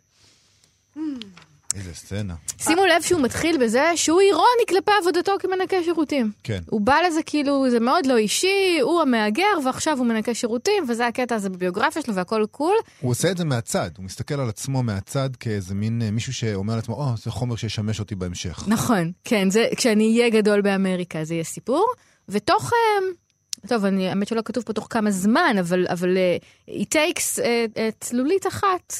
איזה 1.75 1.93
סצנה. 1.93 2.35
שימו 2.57 2.85
לב 2.85 3.01
שהוא 3.01 3.21
מתחיל 3.21 3.57
בזה 3.57 3.91
שהוא 3.95 4.21
אירוני 4.21 4.63
כלפי 4.69 4.91
עבודתו 5.01 5.31
כמנקה 5.39 5.83
שירותים. 5.83 6.31
כן. 6.43 6.59
הוא 6.69 6.81
בא 6.81 6.97
לזה 7.07 7.23
כאילו, 7.23 7.69
זה 7.69 7.79
מאוד 7.79 8.05
לא 8.05 8.17
אישי, 8.17 8.79
הוא 8.81 9.01
המהגר, 9.01 9.57
ועכשיו 9.65 9.97
הוא 9.97 10.05
מנקה 10.05 10.33
שירותים, 10.33 10.83
וזה 10.89 11.07
הקטע 11.07 11.35
הזה 11.35 11.49
בביוגרפיה 11.49 12.01
שלו 12.01 12.15
והכל 12.15 12.45
cool. 12.51 12.75
הוא 13.01 13.11
עושה 13.11 13.31
את 13.31 13.37
זה 13.37 13.45
מהצד, 13.45 13.89
הוא 13.97 14.05
מסתכל 14.05 14.39
על 14.39 14.49
עצמו 14.49 14.83
מהצד 14.83 15.29
כאיזה 15.39 15.75
מין 15.75 16.01
אה, 16.01 16.11
מישהו 16.11 16.33
שאומר 16.33 16.75
לעצמו, 16.75 16.95
או, 16.95 17.17
זה 17.17 17.31
חומר 17.31 17.55
שישמש 17.55 17.99
אותי 17.99 18.15
בהמשך. 18.15 18.63
נכון, 18.67 19.11
כן, 19.23 19.49
זה, 19.49 19.67
כשאני 19.75 20.19
אהיה 20.19 20.29
גדול 20.29 20.61
באמריקה 20.61 21.23
זה 21.23 21.33
יהיה 21.33 21.43
סיפור. 21.43 21.87
ותוך, 22.29 22.73
אה, 22.73 23.67
טוב, 23.67 23.85
אני, 23.85 24.09
האמת 24.09 24.27
שלא 24.27 24.41
כתוב 24.45 24.63
פה 24.63 24.73
תוך 24.73 24.87
כמה 24.89 25.11
זמן, 25.11 25.55
אבל, 25.59 25.85
אבל 25.89 26.17
uh, 26.17 26.71
it 26.71 26.93
takes 26.93 27.39
uh, 27.39 27.79
צלולית 27.99 28.47
אחת 28.47 28.93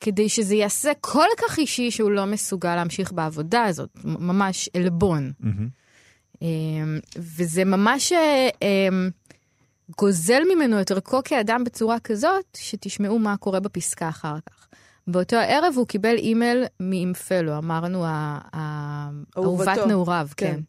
כדי 0.00 0.28
שזה 0.28 0.54
יעשה 0.54 0.92
כל 1.00 1.26
כך 1.38 1.58
אישי 1.58 1.90
שהוא 1.90 2.10
לא 2.10 2.24
מסוגל 2.24 2.76
להמשיך 2.76 3.12
בעבודה 3.12 3.64
הזאת, 3.64 3.88
ממש 4.04 4.68
עלבון. 4.76 5.32
מהמם. 5.40 5.68
Um, 6.34 6.40
וזה 7.16 7.64
ממש 7.64 8.12
um, 8.12 8.64
גוזל 9.98 10.42
ממנו 10.54 10.80
את 10.80 10.90
ערכו 10.90 11.20
כאדם 11.24 11.64
בצורה 11.64 12.00
כזאת, 12.00 12.44
שתשמעו 12.56 13.18
מה 13.18 13.36
קורה 13.36 13.60
בפסקה 13.60 14.08
אחר 14.08 14.36
כך. 14.50 14.68
באותו 15.06 15.36
הערב 15.36 15.74
הוא 15.76 15.86
קיבל 15.86 16.14
אימייל 16.16 16.64
מאימפלו, 16.80 17.58
אמרנו. 17.58 18.04
אהובת 19.36 19.78
נעוריו, 19.86 20.28
כן. 20.36 20.54
כן. 20.54 20.60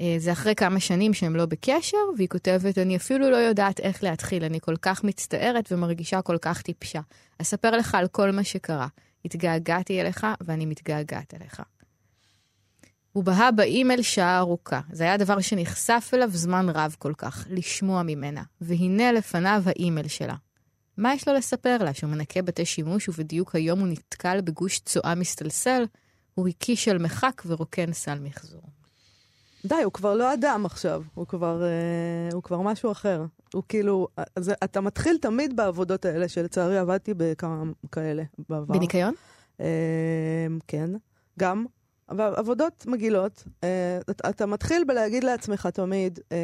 אה, 0.00 0.16
זה 0.18 0.32
אחרי 0.32 0.54
כמה 0.54 0.80
שנים 0.80 1.14
שהם 1.14 1.36
לא 1.36 1.46
בקשר, 1.46 1.98
והיא 2.16 2.28
כותבת, 2.28 2.78
אני 2.78 2.96
אפילו 2.96 3.30
לא 3.30 3.36
יודעת 3.36 3.80
איך 3.80 4.02
להתחיל, 4.02 4.44
אני 4.44 4.60
כל 4.60 4.76
כך 4.76 5.04
מצטערת 5.04 5.72
ומרגישה 5.72 6.22
כל 6.22 6.38
כך 6.40 6.62
טיפשה. 6.62 7.00
אספר 7.42 7.70
לך 7.70 7.94
על 7.94 8.08
כל 8.08 8.30
מה 8.30 8.44
שקרה. 8.44 8.86
התגעגעתי 9.24 10.00
אליך 10.00 10.26
ואני 10.40 10.66
מתגעגעת 10.66 11.34
אליך. 11.34 11.62
הוא 13.12 13.24
בהה 13.24 13.50
באימייל 13.50 14.02
שעה 14.02 14.38
ארוכה. 14.38 14.80
זה 14.92 15.04
היה 15.04 15.16
דבר 15.16 15.40
שנחשף 15.40 16.10
אליו 16.14 16.30
זמן 16.32 16.66
רב 16.68 16.96
כל 16.98 17.12
כך, 17.18 17.46
לשמוע 17.50 18.02
ממנה. 18.02 18.42
והנה 18.60 19.12
לפניו 19.12 19.62
האימייל 19.66 20.08
שלה. 20.08 20.34
מה 20.96 21.14
יש 21.14 21.28
לו 21.28 21.34
לספר 21.34 21.76
לה? 21.80 21.94
שהוא 21.94 22.10
מנקה 22.10 22.42
בתי 22.42 22.64
שימוש 22.64 23.08
ובדיוק 23.08 23.54
היום 23.54 23.80
הוא 23.80 23.88
נתקל 23.88 24.40
בגוש 24.40 24.78
צואה 24.78 25.14
מסתלסל? 25.14 25.84
הוא 26.34 26.48
הקיש 26.48 26.88
על 26.88 26.98
מחק 26.98 27.42
ורוקן 27.46 27.92
סל 27.92 28.18
מחזור. 28.18 28.62
די, 29.64 29.82
הוא 29.84 29.92
כבר 29.92 30.14
לא 30.14 30.34
אדם 30.34 30.66
עכשיו, 30.66 31.02
הוא 31.14 31.26
כבר, 31.26 31.62
אה, 31.62 32.28
הוא 32.32 32.42
כבר 32.42 32.60
משהו 32.60 32.92
אחר. 32.92 33.24
הוא 33.54 33.62
כאילו, 33.68 34.08
אז 34.36 34.52
אתה 34.64 34.80
מתחיל 34.80 35.18
תמיד 35.18 35.56
בעבודות 35.56 36.04
האלה, 36.04 36.28
שלצערי 36.28 36.78
עבדתי 36.78 37.14
בכמה 37.16 37.62
כאלה 37.92 38.22
בעבר. 38.48 38.74
בניקיון? 38.74 39.14
אה, 39.60 40.46
כן, 40.68 40.90
גם. 41.38 41.66
אבל 42.08 42.32
עבודות 42.36 42.84
מגעילות, 42.86 43.44
אה, 43.64 43.98
אתה, 44.30 44.46
מתחיל 44.46 44.84
בלהגיד 44.84 45.24
לעצמך 45.24 45.66
תמיד, 45.66 46.20
אה, 46.32 46.36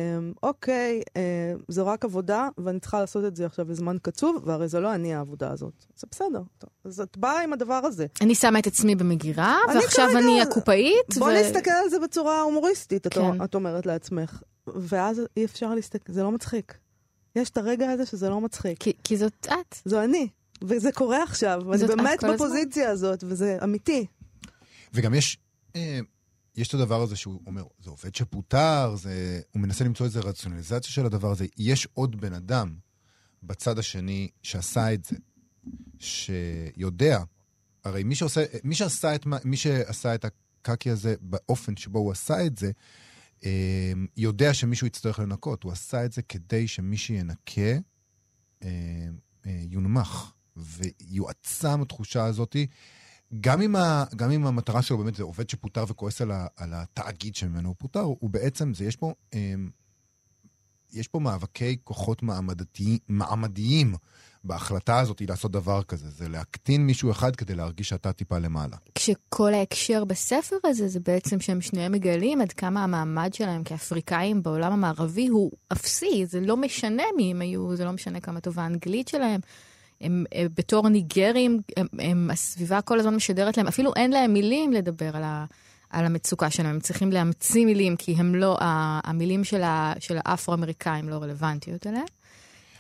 אוקיי, 0.43 1.03
אה, 1.17 1.53
זו 1.69 1.87
רק 1.87 2.05
עבודה, 2.05 2.49
ואני 2.59 2.81
צריכה 2.81 3.01
לעשות 3.01 3.25
את 3.25 3.37
זה 3.37 3.47
עכשיו 3.47 3.67
בזמן 3.67 3.97
קצוב, 4.03 4.43
והרי 4.47 4.69
זה 4.69 4.81
לא 4.81 4.95
אני 4.95 5.15
העבודה 5.15 5.51
הזאת. 5.53 5.85
זה 5.97 6.07
בסדר. 6.11 6.43
אז 6.85 7.01
את 7.01 7.17
באה 7.17 7.43
עם 7.43 7.53
הדבר 7.53 7.75
הזה. 7.75 8.07
אני 8.21 8.35
שמה 8.35 8.59
את 8.59 8.67
עצמי 8.67 8.95
במגירה, 8.95 9.59
אני 9.69 9.79
ועכשיו 9.79 10.09
כרגע- 10.09 10.19
אני 10.19 10.41
הקופאית. 10.43 11.19
בוא 11.19 11.29
ו- 11.29 11.35
נסתכל 11.41 11.71
על 11.71 11.89
זה 11.89 11.99
בצורה 11.99 12.41
הומוריסטית, 12.41 13.07
את, 13.07 13.15
כן. 13.15 13.45
את 13.45 13.55
אומרת 13.55 13.87
לעצמך. 13.87 14.43
ואז 14.67 15.23
אי 15.37 15.45
אפשר 15.45 15.75
להסתכל, 15.75 16.13
זה 16.13 16.23
לא 16.23 16.31
מצחיק. 16.33 16.75
יש 17.37 17.51
את 17.51 17.57
הרגע 17.59 17.91
הזה 17.91 18.07
שזה 18.07 18.29
לא 18.29 18.41
מצחיק. 18.41 18.79
כי, 18.79 18.93
כי 19.05 19.17
זאת 19.17 19.47
את. 19.47 19.77
זו 19.85 20.03
אני, 20.03 20.29
וזה 20.63 20.93
קורה 20.93 21.23
עכשיו, 21.23 21.63
ואני 21.67 21.87
באמת. 21.87 22.25
בפוזיציה 22.25 22.91
הזאת, 22.91 23.25
וזה 23.27 23.59
אמיתי. 23.65 24.07
וגם 24.95 25.15
יש, 25.15 25.39
יש 26.57 26.69
את 26.69 26.75
הדבר 26.75 27.03
הזה 27.03 27.17
שהוא 27.17 27.41
אומר, 27.47 27.65
זה 27.79 27.91
עובד 27.91 28.15
שפוטר, 28.15 28.95
זה, 28.97 29.41
הוא 29.51 29.63
מנסה 29.63 29.85
למצוא 29.85 30.07
איזה 30.07 30.21
רציונליזציה 30.21 30.91
של 30.91 31.07
הדבר 31.07 31.31
הזה. 31.31 31.47
יש 31.59 31.89
עוד 31.95 32.21
בן 32.21 32.33
אדם 32.33 32.75
בצד 33.43 33.79
השני 33.79 34.29
שעשה 34.43 34.95
את 34.95 35.05
זה, 35.05 35.17
שיודע, 35.99 37.23
הרי 37.85 38.03
מי 38.03 38.15
שעושה, 38.15 38.45
מי 38.65 38.75
שעשה 38.75 39.15
את, 39.15 39.27
מי 39.45 39.57
שעשה 39.57 40.15
את 40.15 40.25
הקקי 40.25 40.91
הזה 40.91 41.15
באופן 41.21 41.77
שבו 41.77 41.99
הוא 41.99 42.13
עשה 42.13 42.47
את 42.47 42.59
זה, 42.59 42.71
אה, 43.45 43.93
יודע 44.17 44.55
שמישהו 44.55 44.87
יצטרך 44.87 45.19
לנקות. 45.19 45.63
הוא 45.63 45.73
עשה 45.73 46.05
את 46.05 46.13
זה 46.13 46.23
כדי 46.23 46.69
שמי 46.69 46.97
שינקה 46.97 47.61
אה, 48.63 48.69
אה, 49.47 49.61
יונמך, 49.71 50.33
ויועצם 50.57 51.83
התחושה 51.83 52.25
הזאתי. 52.25 52.67
גם 53.41 53.63
אם, 53.63 53.77
ה, 53.77 54.05
גם 54.17 54.31
אם 54.31 54.47
המטרה 54.47 54.83
שלו 54.83 54.99
באמת 54.99 55.15
זה 55.15 55.23
עובד 55.23 55.51
שפוטר 55.51 55.85
וכועס 55.89 56.21
על, 56.21 56.31
ה, 56.31 56.47
על 56.57 56.71
התאגיד 56.75 57.37
שממנו 57.37 57.69
הוא 57.69 57.77
פוטר, 57.79 58.01
הוא 58.01 58.31
בעצם, 58.31 58.75
זה 58.75 58.85
יש 58.85 58.97
פה, 58.97 59.13
אמ, 59.35 59.71
יש 60.93 61.09
פה 61.09 61.19
מאבקי 61.19 61.77
כוחות 61.85 62.23
מעמדתי, 62.23 62.99
מעמדיים 63.09 63.95
בהחלטה 64.45 64.99
הזאת 64.99 65.23
לעשות 65.29 65.53
דבר 65.53 65.83
כזה. 65.83 66.11
זה 66.11 66.29
להקטין 66.29 66.87
מישהו 66.87 67.11
אחד 67.11 67.37
כדי 67.37 67.55
להרגיש 67.55 67.89
שאתה 67.89 68.13
טיפה 68.13 68.39
למעלה. 68.39 68.77
כשכל 68.95 69.55
ההקשר 69.55 70.05
בספר 70.05 70.57
הזה 70.65 70.89
זה 70.89 71.01
בעצם 71.01 71.41
שהם 71.41 71.61
שניהם 71.61 71.93
מגלים 71.93 72.41
עד 72.41 72.53
כמה 72.53 72.85
המעמד 72.85 73.35
שלהם 73.35 73.65
כאפריקאים 73.65 74.43
בעולם 74.43 74.73
המערבי 74.73 75.27
הוא 75.27 75.51
אפסי, 75.73 76.27
זה 76.27 76.41
לא 76.41 76.57
משנה 76.57 77.03
מי 77.17 77.31
הם 77.31 77.41
היו, 77.41 77.77
זה 77.77 77.85
לא 77.85 77.93
משנה 77.93 78.21
כמה 78.21 78.41
טובה 78.41 78.63
האנגלית 78.63 79.09
שלהם. 79.09 79.41
הם, 80.01 80.25
הם 80.33 80.49
בתור 80.55 80.89
ניגרים, 80.89 81.61
הם, 81.77 81.87
הם, 81.99 82.31
הסביבה 82.31 82.81
כל 82.81 83.01
הזמן 83.01 83.15
משדרת 83.15 83.57
להם, 83.57 83.67
אפילו 83.67 83.93
אין 83.97 84.11
להם 84.11 84.33
מילים 84.33 84.73
לדבר 84.73 85.17
על, 85.17 85.23
ה, 85.23 85.45
על 85.91 86.05
המצוקה 86.07 86.51
שלהם, 86.51 86.71
הם 86.75 86.81
צריכים 86.81 87.13
להמציא 87.13 87.67
מילים, 87.67 87.97
כי 87.97 88.13
הם 88.13 88.35
לא, 88.35 88.59
המילים 89.05 89.45
של, 89.45 89.63
ה, 89.63 89.93
של 89.99 90.19
האפרו-אמריקאים 90.25 91.09
לא 91.09 91.15
רלוונטיות 91.23 91.87
אליהם. 91.87 92.05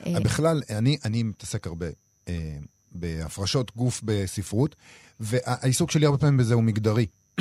אה, 0.07 0.21
בכלל, 0.21 0.63
אני, 0.71 0.97
אני 1.05 1.23
מתעסק 1.23 1.67
הרבה 1.67 1.87
אה, 2.29 2.59
בהפרשות 2.93 3.77
גוף 3.77 4.01
בספרות, 4.05 4.77
והעיסוק 5.21 5.91
שלי 5.91 6.07
הרבה 6.07 6.19
פעמים 6.19 6.37
בזה 6.37 6.55
הוא 6.55 6.63
מגדרי. 6.63 7.07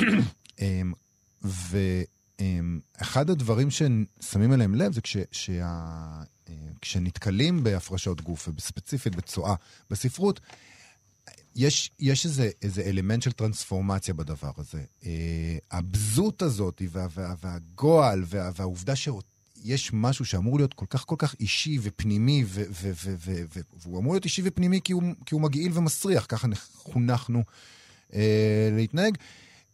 ואחד 1.42 3.30
הדברים 3.30 3.68
ששמים 3.70 4.52
אליהם 4.52 4.74
לב 4.74 4.92
זה 4.92 5.00
כש, 5.00 5.16
שה, 5.30 5.52
אה, 5.52 6.22
כשנתקלים 6.80 7.64
בהפרשות 7.64 8.20
גוף, 8.20 8.48
ובספציפית 8.48 9.16
בצואה 9.16 9.54
בספרות, 9.90 10.40
יש, 11.56 11.90
יש 11.98 12.24
איזה, 12.24 12.50
איזה 12.62 12.82
אלמנט 12.82 13.22
של 13.22 13.32
טרנספורמציה 13.32 14.14
בדבר 14.14 14.50
הזה. 14.56 14.84
אה, 15.06 15.58
הבזות 15.70 16.42
הזאת 16.42 16.82
וה, 16.90 17.06
וה, 17.14 17.34
והגועל 17.42 18.24
וה, 18.26 18.50
והעובדה 18.56 18.96
שיש 18.96 19.90
משהו 19.92 20.24
שאמור 20.24 20.56
להיות 20.56 20.74
כל 20.74 20.86
כך 20.90 21.04
כל 21.06 21.16
כך 21.18 21.34
אישי 21.40 21.78
ופנימי, 21.82 22.44
ו, 22.46 22.62
ו, 22.70 22.90
ו, 23.04 23.14
ו, 23.18 23.42
ו, 23.54 23.60
והוא 23.82 23.98
אמור 23.98 24.12
להיות 24.12 24.24
אישי 24.24 24.42
ופנימי 24.44 24.80
כי 24.84 24.92
הוא, 24.92 25.02
כי 25.26 25.34
הוא 25.34 25.42
מגעיל 25.42 25.72
ומסריח, 25.74 26.26
ככה 26.28 26.48
חונכנו 26.74 27.42
אה, 28.14 28.68
להתנהג. 28.72 29.16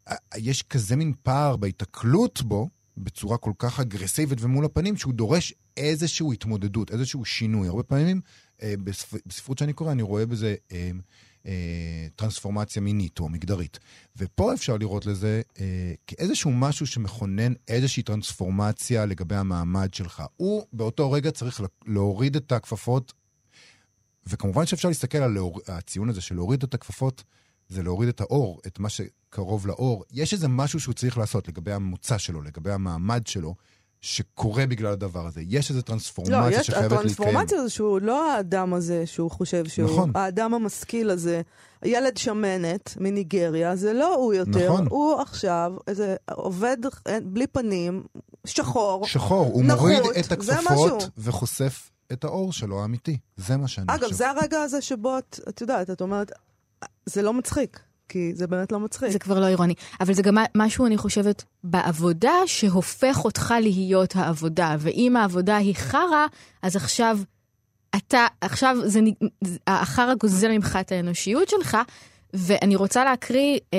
אה, 0.08 0.16
יש 0.36 0.62
כזה 0.62 0.96
מין 0.96 1.12
פער 1.22 1.56
בהיתקלות 1.56 2.42
בו, 2.42 2.68
בצורה 2.96 3.38
כל 3.38 3.52
כך 3.58 3.80
אגרסיבית 3.80 4.38
ומול 4.42 4.64
הפנים, 4.64 4.96
שהוא 4.96 5.14
דורש 5.14 5.54
איזושהי 5.76 6.26
התמודדות, 6.32 6.90
איזשהו 6.90 7.24
שינוי. 7.24 7.68
הרבה 7.68 7.82
פעמים 7.82 8.20
אה, 8.62 8.74
בספ... 8.84 9.14
בספרות 9.26 9.58
שאני 9.58 9.72
קורא, 9.72 9.92
אני 9.92 10.02
רואה 10.02 10.26
בזה 10.26 10.54
אה, 10.72 10.90
אה, 11.46 12.06
טרנספורמציה 12.16 12.82
מינית 12.82 13.18
או 13.18 13.28
מגדרית. 13.28 13.78
ופה 14.16 14.54
אפשר 14.54 14.76
לראות 14.76 15.06
לזה 15.06 15.42
אה, 15.60 15.94
כאיזשהו 16.06 16.52
משהו 16.52 16.86
שמכונן 16.86 17.52
איזושהי 17.68 18.02
טרנספורמציה 18.02 19.06
לגבי 19.06 19.36
המעמד 19.36 19.94
שלך. 19.94 20.22
הוא 20.36 20.66
באותו 20.72 21.12
רגע 21.12 21.30
צריך 21.30 21.60
להוריד 21.86 22.36
את 22.36 22.52
הכפפות, 22.52 23.12
וכמובן 24.26 24.66
שאפשר 24.66 24.88
להסתכל 24.88 25.18
על 25.18 25.32
להור... 25.32 25.60
הציון 25.68 26.08
הזה 26.08 26.20
של 26.20 26.34
להוריד 26.34 26.62
את 26.62 26.74
הכפפות, 26.74 27.24
זה 27.68 27.82
להוריד 27.82 28.08
את 28.08 28.20
האור, 28.20 28.60
את 28.66 28.78
מה 28.78 28.88
שקרוב 29.36 29.66
לאור. 29.66 30.04
יש 30.12 30.32
איזה 30.32 30.48
משהו 30.48 30.80
שהוא 30.80 30.94
צריך 30.94 31.18
לעשות 31.18 31.48
לגבי 31.48 31.72
המוצא 31.72 32.18
שלו, 32.18 32.42
לגבי 32.42 32.72
המעמד 32.72 33.26
שלו, 33.26 33.54
שקורה 34.00 34.66
בגלל 34.66 34.92
הדבר 34.92 35.26
הזה. 35.26 35.40
יש 35.46 35.70
איזו 35.70 35.82
טרנספורמציה 35.82 36.40
לא, 36.40 36.56
יש, 36.56 36.66
שחייבת 36.66 36.82
להתקיים. 36.82 37.00
הטרנספורמציה 37.08 37.62
זה 37.62 37.70
שהוא 37.70 38.00
לא 38.00 38.32
האדם 38.32 38.74
הזה 38.74 39.06
שהוא 39.06 39.30
חושב 39.30 39.68
שהוא, 39.68 39.90
נכון. 39.90 40.12
האדם 40.14 40.54
המשכיל 40.54 41.10
הזה, 41.10 41.42
ילד 41.84 42.16
שמנת 42.16 42.96
מניגריה, 43.00 43.76
זה 43.76 43.92
לא 43.92 44.14
הוא 44.14 44.34
יותר, 44.34 44.72
נכון. 44.72 44.86
הוא 44.90 45.20
עכשיו 45.20 45.72
איזה 45.86 46.16
עובד 46.30 46.76
אין- 47.06 47.34
בלי 47.34 47.46
פנים, 47.46 48.02
שחור. 48.46 49.06
שחור, 49.06 49.46
הוא 49.46 49.64
נחות, 49.64 49.80
מוריד 49.80 50.02
את 50.20 50.32
הכפפות. 50.32 51.08
וחושף 51.18 51.90
את 52.12 52.24
האור 52.24 52.52
שלו 52.52 52.82
האמיתי. 52.82 53.18
זה 53.36 53.56
מה 53.56 53.68
שאני 53.68 53.86
אגב, 53.88 54.02
חושב. 54.04 54.14
זה 54.14 54.30
הרגע 54.30 54.60
הזה 54.62 54.80
שבו 54.82 55.18
את, 55.18 55.40
את 55.48 55.60
יודעת, 55.60 55.90
את 55.90 56.00
אומרת, 56.00 56.32
זה 57.06 57.22
לא 57.22 57.32
מצחיק, 57.32 57.80
כי 58.08 58.34
זה 58.34 58.46
באמת 58.46 58.72
לא 58.72 58.80
מצחיק. 58.80 59.10
זה 59.10 59.18
כבר 59.18 59.40
לא 59.40 59.46
אירוני. 59.46 59.74
אבל 60.00 60.14
זה 60.14 60.22
גם 60.22 60.38
משהו, 60.54 60.86
אני 60.86 60.96
חושבת, 60.96 61.44
בעבודה 61.64 62.34
שהופך 62.46 63.24
אותך 63.24 63.54
להיות 63.60 64.16
העבודה. 64.16 64.76
ואם 64.78 65.16
העבודה 65.16 65.56
היא 65.56 65.74
חרא, 65.74 66.26
אז 66.62 66.76
עכשיו 66.76 67.18
אתה, 67.96 68.26
עכשיו 68.40 68.76
זה, 68.84 69.00
החרא 69.66 70.14
גוזל 70.14 70.48
ממך 70.48 70.78
את 70.80 70.92
האנושיות 70.92 71.48
שלך, 71.48 71.76
ואני 72.34 72.76
רוצה 72.76 73.04
להקריא 73.04 73.58
אה, 73.74 73.78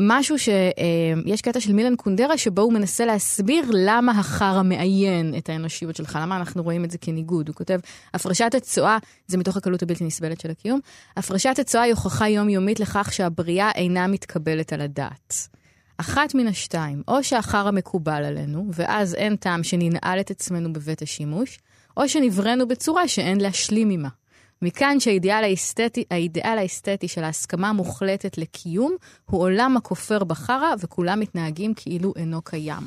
משהו 0.00 0.36
שיש 0.38 1.40
קטע 1.40 1.60
של 1.60 1.72
מילן 1.72 1.96
קונדרה 1.96 2.38
שבו 2.38 2.62
הוא 2.62 2.72
מנסה 2.72 3.06
להסביר 3.06 3.64
למה 3.72 4.12
החרא 4.12 4.62
מעיין 4.62 5.34
את 5.38 5.48
האנושיות 5.48 5.96
שלך, 5.96 6.18
למה 6.22 6.36
אנחנו 6.36 6.62
רואים 6.62 6.84
את 6.84 6.90
זה 6.90 6.98
כניגוד. 6.98 7.48
הוא 7.48 7.56
כותב, 7.56 7.78
הפרשת 8.14 8.54
הצואה, 8.56 8.98
זה 9.26 9.38
מתוך 9.38 9.56
הקלות 9.56 9.82
הבלתי 9.82 10.04
נסבלת 10.04 10.40
של 10.40 10.50
הקיום, 10.50 10.80
הפרשת 11.16 11.58
הצואה 11.58 11.82
היא 11.82 11.92
הוכחה 11.92 12.28
יומיומית 12.28 12.80
לכך 12.80 13.12
שהבריאה 13.12 13.70
אינה 13.74 14.06
מתקבלת 14.06 14.72
על 14.72 14.80
הדעת. 14.80 15.48
אחת 15.98 16.34
מן 16.34 16.46
השתיים, 16.46 17.02
או 17.08 17.24
שהחרא 17.24 17.70
מקובל 17.70 18.24
עלינו, 18.24 18.66
ואז 18.74 19.14
אין 19.14 19.36
טעם 19.36 19.64
שננעל 19.64 20.20
את 20.20 20.30
עצמנו 20.30 20.72
בבית 20.72 21.02
השימוש, 21.02 21.58
או 21.96 22.08
שנבראנו 22.08 22.68
בצורה 22.68 23.08
שאין 23.08 23.40
להשלים 23.40 23.88
עימה. 23.88 24.08
מכאן 24.62 25.00
שהאידיאל 25.00 25.44
האסתטי, 25.44 26.04
האידיאל 26.10 26.58
האסתטי 26.58 27.08
של 27.08 27.24
ההסכמה 27.24 27.68
המוחלטת 27.68 28.38
לקיום 28.38 28.96
הוא 29.30 29.40
עולם 29.40 29.76
הכופר 29.76 30.24
בחרא 30.24 30.74
וכולם 30.80 31.20
מתנהגים 31.20 31.74
כאילו 31.76 32.12
אינו 32.16 32.42
קיים. 32.42 32.82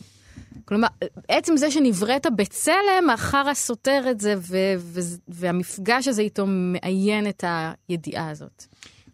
כלומר, 0.65 0.87
עצם 1.27 1.57
זה 1.57 1.71
שנבראת 1.71 2.25
בצלם, 2.35 3.09
החרא 3.13 3.53
סותר 3.53 4.03
את 4.11 4.19
זה, 4.19 4.33
ו- 4.37 4.55
ו- 4.77 4.99
והמפגש 5.27 6.07
הזה 6.07 6.21
איתו 6.21 6.45
מעיין 6.47 7.29
את 7.29 7.43
הידיעה 7.89 8.29
הזאת. 8.29 8.63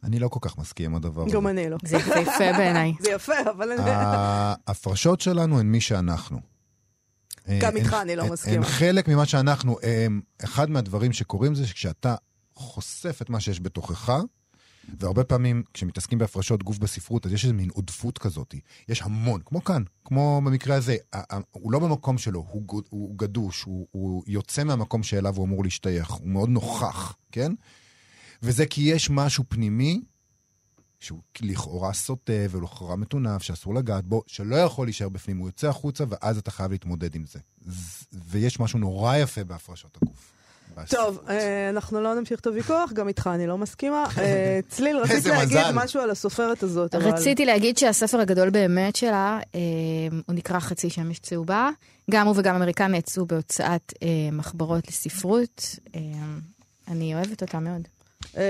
אני 0.03 0.19
לא 0.19 0.27
כל 0.27 0.39
כך 0.41 0.57
מסכים 0.57 0.85
עם 0.85 0.95
הדבר 0.95 1.21
הזה. 1.23 1.35
גם 1.35 1.47
אני 1.47 1.69
לא. 1.69 1.77
זה 1.85 1.97
יפה 1.97 2.51
בעיניי. 2.57 2.93
זה 3.03 3.11
יפה, 3.11 3.33
אבל... 3.55 3.71
אני- 3.71 3.81
ההפרשות 4.67 5.21
שלנו 5.21 5.59
הן 5.59 5.65
מי 5.65 5.81
שאנחנו. 5.81 6.39
גם 7.47 7.69
הן- 7.71 7.77
איתך 7.77 7.93
אני 8.01 8.15
לא 8.15 8.25
מסכימה. 8.33 8.55
הן 8.55 8.63
חלק 8.63 9.07
ממה 9.07 9.25
שאנחנו. 9.25 9.77
הם- 9.83 10.21
אחד 10.43 10.69
מהדברים 10.69 11.13
שקורים 11.13 11.55
זה 11.55 11.67
שכשאתה 11.67 12.15
חושף 12.55 13.21
את 13.21 13.29
מה 13.29 13.39
שיש 13.39 13.59
בתוכך, 13.61 14.11
והרבה 14.99 15.23
פעמים 15.23 15.63
כשמתעסקים 15.73 16.17
בהפרשות 16.17 16.63
גוף 16.63 16.77
בספרות, 16.77 17.25
אז 17.25 17.33
יש 17.33 17.43
איזו 17.43 17.53
מין 17.53 17.69
עודפות 17.69 18.17
כזאת. 18.17 18.55
יש 18.89 19.01
המון, 19.01 19.41
כמו 19.45 19.63
כאן, 19.63 19.83
כמו 20.05 20.41
במקרה 20.45 20.75
הזה. 20.75 20.95
הוא 21.51 21.71
לא 21.71 21.79
במקום 21.79 22.17
שלו, 22.17 22.45
הוא, 22.49 23.17
גדוש, 23.17 23.63
הוא, 23.63 23.87
הוא 23.91 24.23
יוצא 24.27 24.63
מהמקום 24.63 25.03
שאליו 25.03 25.35
הוא 25.35 25.45
אמור 25.45 25.63
להשתייך, 25.63 26.11
הוא 26.11 26.27
מאוד 26.27 26.49
נוכח, 26.49 27.15
כן? 27.31 27.51
וזה 28.43 28.65
כי 28.65 28.81
יש 28.81 29.09
משהו 29.09 29.43
פנימי 29.47 30.01
שהוא 30.99 31.19
לכאורה 31.41 31.93
סוטה 31.93 32.33
ולכאורה 32.49 32.95
מטונף, 32.95 33.41
שאסור 33.41 33.75
לגעת 33.75 34.05
בו, 34.05 34.23
שלא 34.27 34.55
יכול 34.55 34.87
להישאר 34.87 35.09
בפנים, 35.09 35.37
הוא 35.37 35.47
יוצא 35.47 35.69
החוצה 35.69 36.03
ואז 36.09 36.37
אתה 36.37 36.51
חייב 36.51 36.71
להתמודד 36.71 37.15
עם 37.15 37.25
זה. 37.25 37.39
ויש 38.13 38.59
משהו 38.59 38.79
נורא 38.79 39.17
יפה 39.17 39.43
בהפרשות 39.43 39.97
הגוף. 40.01 40.34
טוב, 40.89 41.19
אה, 41.29 41.69
אנחנו 41.69 42.01
לא 42.01 42.15
נמשיך 42.15 42.39
את 42.39 42.47
הוויכוח, 42.47 42.91
גם 42.93 43.07
איתך 43.07 43.29
אני 43.33 43.47
לא 43.47 43.57
מסכימה. 43.57 44.05
אה, 44.17 44.59
צליל, 44.69 44.97
רצית 44.97 45.15
איזה 45.15 45.29
להגיד. 45.29 45.57
משהו 45.73 46.01
על 46.01 46.09
הסופרת 46.09 46.63
הזאת, 46.63 46.95
אבל... 46.95 47.09
רציתי 47.09 47.45
להגיד 47.45 47.77
שהספר 47.77 48.19
הגדול 48.19 48.49
באמת 48.49 48.95
שלה, 48.95 49.39
אה, 49.55 49.59
הוא 50.25 50.35
נקרא 50.35 50.59
חצי 50.59 50.89
שמש 50.89 51.19
צהובה. 51.19 51.69
גם 52.11 52.27
הוא 52.27 52.33
וגם 52.37 52.55
אמריקן 52.55 52.95
יצאו 52.95 53.25
בהוצאת 53.25 53.93
מחברות 54.31 54.87
לספרות. 54.87 55.65
אני 56.87 57.15
אוהבת 57.15 57.41
אותה 57.41 57.59
מאוד. 57.59 57.81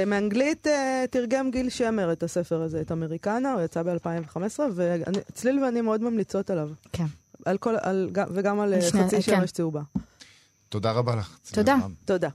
מאנגלית 0.07 0.67
תרגם 1.11 1.51
גיל 1.51 1.69
שמר 1.69 2.11
את 2.11 2.23
הספר 2.23 2.61
הזה, 2.61 2.81
את 2.81 2.91
אמריקנה, 2.91 3.53
הוא 3.53 3.61
יצא 3.61 3.83
ב-2015, 3.83 4.59
וצליל 4.75 5.63
ואני 5.63 5.81
מאוד 5.81 6.01
ממליצות 6.03 6.49
עליו. 6.49 6.69
כן. 6.91 7.05
על 7.45 7.57
כל, 7.57 7.75
על, 7.81 8.09
גם- 8.11 8.27
וגם 8.33 8.59
על 8.59 8.73
על 8.73 8.81
שני- 8.81 9.03
חצי 9.03 9.15
כן. 9.15 9.21
שמש 9.21 9.51
צהובה. 9.51 9.81
תודה 10.75 10.91
רבה 10.91 11.15
לך. 11.15 11.37
תודה. 11.51 11.75
תודה. 12.05 12.29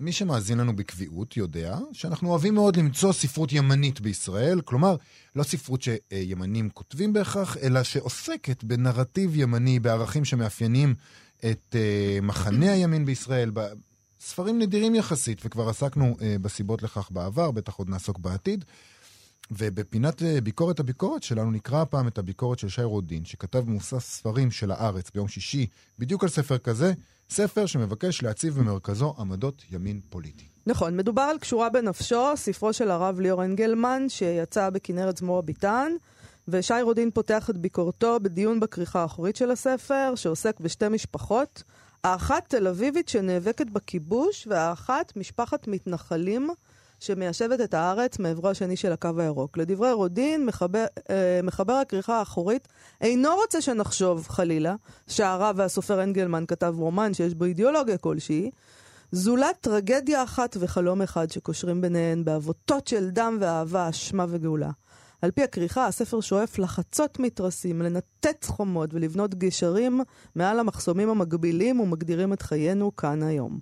מי 0.00 0.12
שמאזין 0.12 0.58
לנו 0.58 0.76
בקביעות 0.76 1.36
יודע 1.36 1.78
שאנחנו 1.92 2.30
אוהבים 2.30 2.54
מאוד 2.54 2.76
למצוא 2.76 3.12
ספרות 3.12 3.52
ימנית 3.52 4.00
בישראל, 4.00 4.60
כלומר, 4.60 4.96
לא 5.36 5.42
ספרות 5.42 5.82
שימנים 5.82 6.70
כותבים 6.70 7.12
בהכרח, 7.12 7.56
אלא 7.56 7.82
שעוסקת 7.82 8.64
בנרטיב 8.64 9.36
ימני, 9.36 9.78
בערכים 9.80 10.24
שמאפיינים 10.24 10.94
את 11.38 11.76
אה, 11.78 12.18
מחנה 12.22 12.72
הימין 12.72 13.04
בישראל, 13.04 13.50
ספרים 14.20 14.58
נדירים 14.58 14.94
יחסית, 14.94 15.40
וכבר 15.44 15.68
עסקנו 15.68 16.16
אה, 16.22 16.36
בסיבות 16.42 16.82
לכך 16.82 17.10
בעבר, 17.10 17.50
בטח 17.50 17.74
עוד 17.74 17.88
נעסוק 17.88 18.18
בעתיד. 18.18 18.64
ובפינת 19.50 20.22
אה, 20.22 20.40
ביקורת 20.40 20.80
הביקורת 20.80 21.22
שלנו 21.22 21.50
נקרא 21.50 21.82
הפעם 21.82 22.08
את 22.08 22.18
הביקורת 22.18 22.58
של 22.58 22.68
שי 22.68 22.82
רודין, 22.82 23.24
שכתב 23.24 23.58
במוסף 23.58 23.98
ספרים 23.98 24.50
של 24.50 24.70
הארץ 24.70 25.10
ביום 25.14 25.28
שישי, 25.28 25.66
בדיוק 25.98 26.22
על 26.22 26.28
ספר 26.28 26.58
כזה, 26.58 26.92
ספר 27.30 27.66
שמבקש 27.66 28.22
להציב 28.22 28.58
במרכזו 28.58 29.14
עמדות 29.18 29.62
ימין 29.70 30.00
פוליטי. 30.08 30.44
נכון, 30.66 30.96
מדובר 30.96 31.22
על 31.22 31.38
קשורה 31.38 31.68
בנפשו, 31.68 32.24
ספרו 32.36 32.72
של 32.72 32.90
הרב 32.90 33.20
ליאור 33.20 33.44
אנגלמן, 33.44 34.08
שיצא 34.08 34.70
בכנרת 34.70 35.16
זמורה 35.16 35.42
ביטן, 35.42 35.92
ושי 36.48 36.82
רודין 36.82 37.10
פותח 37.10 37.50
את 37.50 37.58
ביקורתו 37.58 38.20
בדיון 38.22 38.60
בכריכה 38.60 39.02
האחורית 39.02 39.36
של 39.36 39.50
הספר, 39.50 40.12
שעוסק 40.14 40.60
בשתי 40.60 40.88
משפחות, 40.88 41.62
האחת 42.04 42.44
תל 42.48 42.66
אביבית 42.66 43.08
שנאבקת 43.08 43.70
בכיבוש, 43.70 44.46
והאחת 44.50 45.16
משפחת 45.16 45.68
מתנחלים 45.68 46.50
שמיישבת 47.00 47.60
את 47.60 47.74
הארץ 47.74 48.18
מעברו 48.18 48.48
השני 48.48 48.76
של 48.76 48.92
הקו 48.92 49.10
הירוק. 49.18 49.56
לדברי 49.56 49.92
רודין, 49.92 50.46
מחבר, 50.46 50.84
אה, 51.10 51.40
מחבר 51.42 51.72
הכריכה 51.72 52.18
האחורית 52.18 52.68
אינו 53.00 53.36
רוצה 53.36 53.60
שנחשוב, 53.60 54.28
חלילה, 54.28 54.74
שהרב 55.06 55.54
והסופר 55.58 56.02
אנגלמן 56.02 56.44
כתב 56.48 56.74
רומן 56.78 57.14
שיש 57.14 57.34
בו 57.34 57.44
אידיאולוגיה 57.44 57.98
כלשהי, 57.98 58.50
זולת 59.12 59.56
טרגדיה 59.60 60.22
אחת 60.22 60.56
וחלום 60.60 61.02
אחד 61.02 61.30
שקושרים 61.30 61.80
ביניהן 61.80 62.24
בעבותות 62.24 62.86
של 62.86 63.10
דם 63.10 63.36
ואהבה, 63.40 63.88
אשמה 63.88 64.26
וגאולה. 64.28 64.70
על 65.22 65.30
פי 65.30 65.42
הכריכה, 65.42 65.86
הספר 65.86 66.20
שואף 66.20 66.58
לחצות 66.58 67.18
מתרסים, 67.18 67.82
לנתץ 67.82 68.46
חומות 68.46 68.94
ולבנות 68.94 69.34
גשרים 69.34 70.00
מעל 70.34 70.60
המחסומים 70.60 71.08
המגבילים 71.08 71.80
ומגדירים 71.80 72.32
את 72.32 72.42
חיינו 72.42 72.96
כאן 72.96 73.22
היום. 73.22 73.58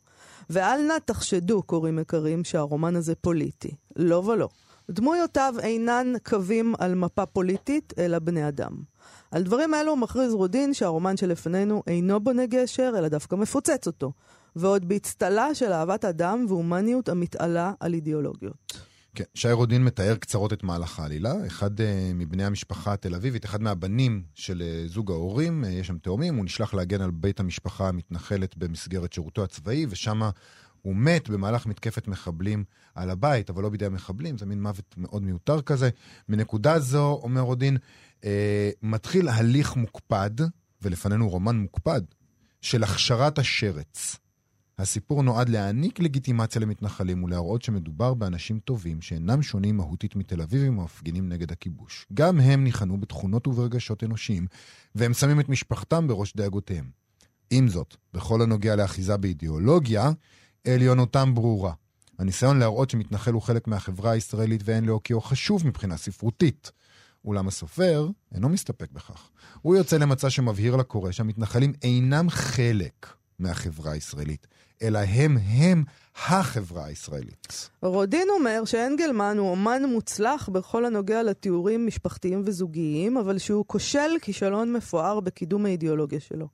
ואל 0.51 0.83
נא 0.83 0.99
תחשדו, 1.05 1.63
קוראים 1.63 1.99
יקרים, 1.99 2.45
שהרומן 2.45 2.97
הזה 2.97 3.15
פוליטי. 3.15 3.75
לא 3.97 4.17
ולא. 4.27 4.49
דמויותיו 4.91 5.55
אינן 5.63 6.13
קווים 6.25 6.75
על 6.79 6.95
מפה 6.95 7.27
פוליטית, 7.27 7.93
אלא 7.99 8.19
בני 8.19 8.49
אדם. 8.49 8.73
על 9.31 9.43
דברים 9.43 9.75
אלו 9.75 9.97
מכריז 9.97 10.35
רודין 10.35 10.75
שהרומן 10.75 11.17
שלפנינו 11.17 11.83
אינו 11.87 12.21
בונה 12.21 12.47
גשר, 12.47 12.95
אלא 12.99 13.09
דווקא 13.09 13.35
מפוצץ 13.35 13.87
אותו. 13.87 14.13
ועוד 14.57 14.89
באצטלה 14.89 15.55
של 15.55 15.73
אהבת 15.73 16.05
אדם 16.05 16.45
והומניות 16.49 17.09
המתעלה 17.09 17.73
על 17.81 17.95
אידיאולוגיות. 17.95 18.86
כן, 19.17 19.25
שי 19.35 19.53
רודין 19.53 19.85
מתאר 19.85 20.17
קצרות 20.17 20.53
את 20.53 20.63
מהלך 20.63 21.01
העלילה. 21.01 21.47
אחד 21.47 21.81
uh, 21.81 21.83
מבני 22.15 22.45
המשפחה 22.45 22.93
התל 22.93 23.15
אביבית, 23.15 23.45
אחד 23.45 23.63
מהבנים 23.63 24.23
של 24.35 24.63
uh, 24.63 24.93
זוג 24.93 25.11
ההורים, 25.11 25.65
uh, 25.65 25.67
יש 25.67 25.87
שם 25.87 25.99
תאומים, 25.99 26.37
הוא 26.37 26.45
נשלח 26.45 26.75
להגן 26.75 27.01
על 27.01 27.11
בית 27.11 27.41
המשפחה 27.41 27.89
המתנחלת 27.89 28.57
במסגרת 28.57 29.13
שירותו 29.13 29.45
הצבאי, 29.45 29.87
ושם 29.89 30.23
הוא 30.83 30.97
מת 30.97 31.29
במהלך 31.29 31.67
מתקפת 31.67 32.09
מחבלים 32.09 32.65
על 32.95 33.11
הבית, 33.11 33.51
אבל 33.51 33.63
לא 33.63 33.69
בידי 33.69 33.87
המחבלים, 33.87 34.39
זה 34.39 34.47
מין 34.47 34.63
מוות 34.63 34.95
מאוד 34.97 35.23
מיותר 35.23 35.63
כזה. 35.63 35.91
מנקודה 36.29 36.79
זו, 36.79 37.21
אומר 37.23 37.41
רודין, 37.41 37.77
uh, 38.21 38.25
מתחיל 38.83 39.29
הליך 39.29 39.77
מוקפד, 39.77 40.31
ולפנינו 40.83 41.29
רומן 41.29 41.57
מוקפד, 41.57 42.03
של 42.61 42.83
הכשרת 42.83 43.39
השרץ. 43.39 44.17
הסיפור 44.79 45.23
נועד 45.23 45.49
להעניק 45.49 46.01
לגיטימציה 46.01 46.61
למתנחלים 46.61 47.25
ולהראות 47.25 47.62
שמדובר 47.62 48.15
באנשים 48.15 48.59
טובים 48.59 49.01
שאינם 49.01 49.43
שונים 49.43 49.77
מהותית 49.77 50.17
מתל 50.17 50.43
אביבים 50.43 50.81
המפגינים 50.81 51.29
נגד 51.29 51.53
הכיבוש. 51.53 52.07
גם 52.15 52.41
הם 52.41 52.65
ניחנו 52.65 53.01
בתכונות 53.01 53.47
וברגשות 53.47 54.05
אנושיים, 54.05 54.47
והם 54.95 55.15
שמים 55.15 55.41
את 55.41 55.49
משפחתם 55.49 56.07
בראש 56.09 56.37
דאגותיהם. 56.37 56.91
עם 57.51 57.69
זאת, 57.69 57.97
בכל 58.15 58.43
הנוגע 58.43 58.77
לאחיזה 58.77 59.17
באידיאולוגיה, 59.17 60.11
עליונותם 60.67 61.35
ברורה. 61.35 61.73
הניסיון 62.19 62.59
להראות 62.59 62.91
שמתנחל 62.91 63.33
הוא 63.33 63.43
חלק 63.43 63.69
מהחברה 63.69 64.11
הישראלית 64.11 64.61
ואין 64.65 64.85
להוקיעו 64.85 65.21
חשוב 65.21 65.67
מבחינה 65.67 65.97
ספרותית. 65.97 66.73
אולם 67.25 67.49
הסופר 67.49 68.09
אינו 68.35 68.49
מסתפק 68.49 68.91
בכך. 68.93 69.31
הוא 69.62 69.77
יוצא 69.77 69.97
למצע 69.97 70.31
שמבהיר 70.31 70.77
לקורא 70.77 71.12
שהמתנחלים 71.12 71.73
אינם 71.83 72.31
חלק 72.31 73.07
מהחברה 73.38 73.92
הישראלית, 73.92 74.46
אלא 74.83 74.99
הם 74.99 75.38
הם 75.46 75.85
החברה 76.27 76.85
הישראלית. 76.85 77.70
רודין 77.83 78.29
אומר 78.31 78.64
שאנגלמן 78.64 79.38
הוא 79.38 79.51
אומן 79.51 79.83
מוצלח 79.85 80.49
בכל 80.49 80.85
הנוגע 80.85 81.22
לתיאורים 81.22 81.87
משפחתיים 81.87 82.42
וזוגיים, 82.44 83.16
אבל 83.16 83.38
שהוא 83.38 83.64
כושל 83.66 84.11
כישלון 84.22 84.72
מפואר 84.72 85.20
בקידום 85.20 85.66
האידיאולוגיה 85.66 86.20
שלו. 86.20 86.49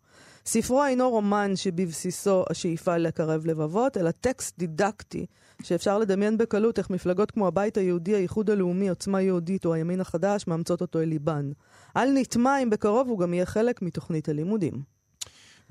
ספרו 0.47 0.85
אינו 0.85 1.11
רומן 1.11 1.57
שבבסיסו 1.57 2.45
השאיפה 2.51 2.97
לקרב 2.97 3.47
לבבות, 3.47 3.97
אלא 3.97 4.11
טקסט 4.11 4.59
דידקטי, 4.59 5.27
שאפשר 5.63 5.99
לדמיין 5.99 6.39
בקלות 6.39 6.79
איך 6.79 6.91
מפלגות 6.91 7.31
כמו 7.31 7.47
הבית 7.47 7.77
היהודי, 7.77 8.15
האיחוד 8.15 8.51
הלאומי, 8.51 8.89
עוצמה 8.89 9.23
יהודית 9.23 9.65
או 9.65 9.75
הימין 9.75 10.01
החדש 10.01 10.47
מאמצות 10.47 10.81
אותו 10.81 11.01
אל 11.01 11.05
ליבן. 11.05 11.51
אל 11.97 12.13
נטמע 12.13 12.63
אם 12.63 12.71
בקרוב 12.71 13.09
הוא 13.09 13.19
גם 13.19 13.35
יהיה 13.35 13.47
חלק 13.47 13.83
מתוכנית 13.83 14.29
הלימודים. 14.29 14.83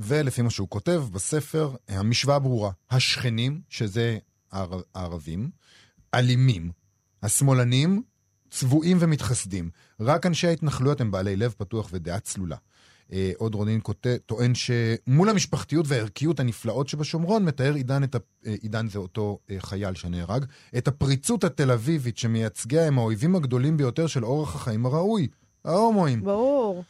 ולפי 0.04 0.42
מה 0.42 0.50
שהוא 0.50 0.68
כותב 0.70 1.04
בספר, 1.12 1.76
המשוואה 1.88 2.40
ברורה. 2.40 2.72
השכנים, 2.92 3.62
שזה 3.70 4.18
הער- 4.52 4.82
הערבים, 4.96 5.50
אלימים. 6.14 6.72
השמאלנים, 7.24 8.02
צבועים 8.50 8.98
ומתחסדים. 9.00 9.70
רק 10.00 10.26
אנשי 10.26 10.48
ההתנחלויות 10.48 11.02
הם 11.02 11.12
בעלי 11.12 11.36
לב 11.36 11.54
פתוח 11.58 11.90
ודעה 11.92 12.20
צלולה. 12.20 12.56
אה, 13.14 13.32
עוד 13.38 13.56
רונין 13.56 13.80
כות- 13.84 14.08
טוען 14.26 14.54
שמול 14.56 15.30
המשפחתיות 15.30 15.86
והערכיות 15.90 16.40
הנפלאות 16.40 16.88
שבשומרון, 16.88 17.46
מתאר 17.46 17.74
עידן, 17.74 18.04
את 18.04 18.16
ה... 18.16 18.18
אה, 18.46 18.56
עידן 18.62 18.88
זה 18.90 19.00
אותו 19.00 19.40
אה, 19.52 19.56
חייל 19.60 19.94
שנהרג, 19.96 20.46
את 20.78 20.88
הפריצות 20.88 21.44
התל 21.44 21.72
אביבית 21.72 22.18
שמייצגיה 22.18 22.88
הם 22.88 22.98
האויבים 23.00 23.36
הגדולים 23.36 23.78
ביותר 23.78 24.08
של 24.08 24.26
אורח 24.26 24.56
החיים 24.56 24.86
הראוי, 24.86 25.28
ההומואים. 25.66 26.24
ברור. 26.24 26.84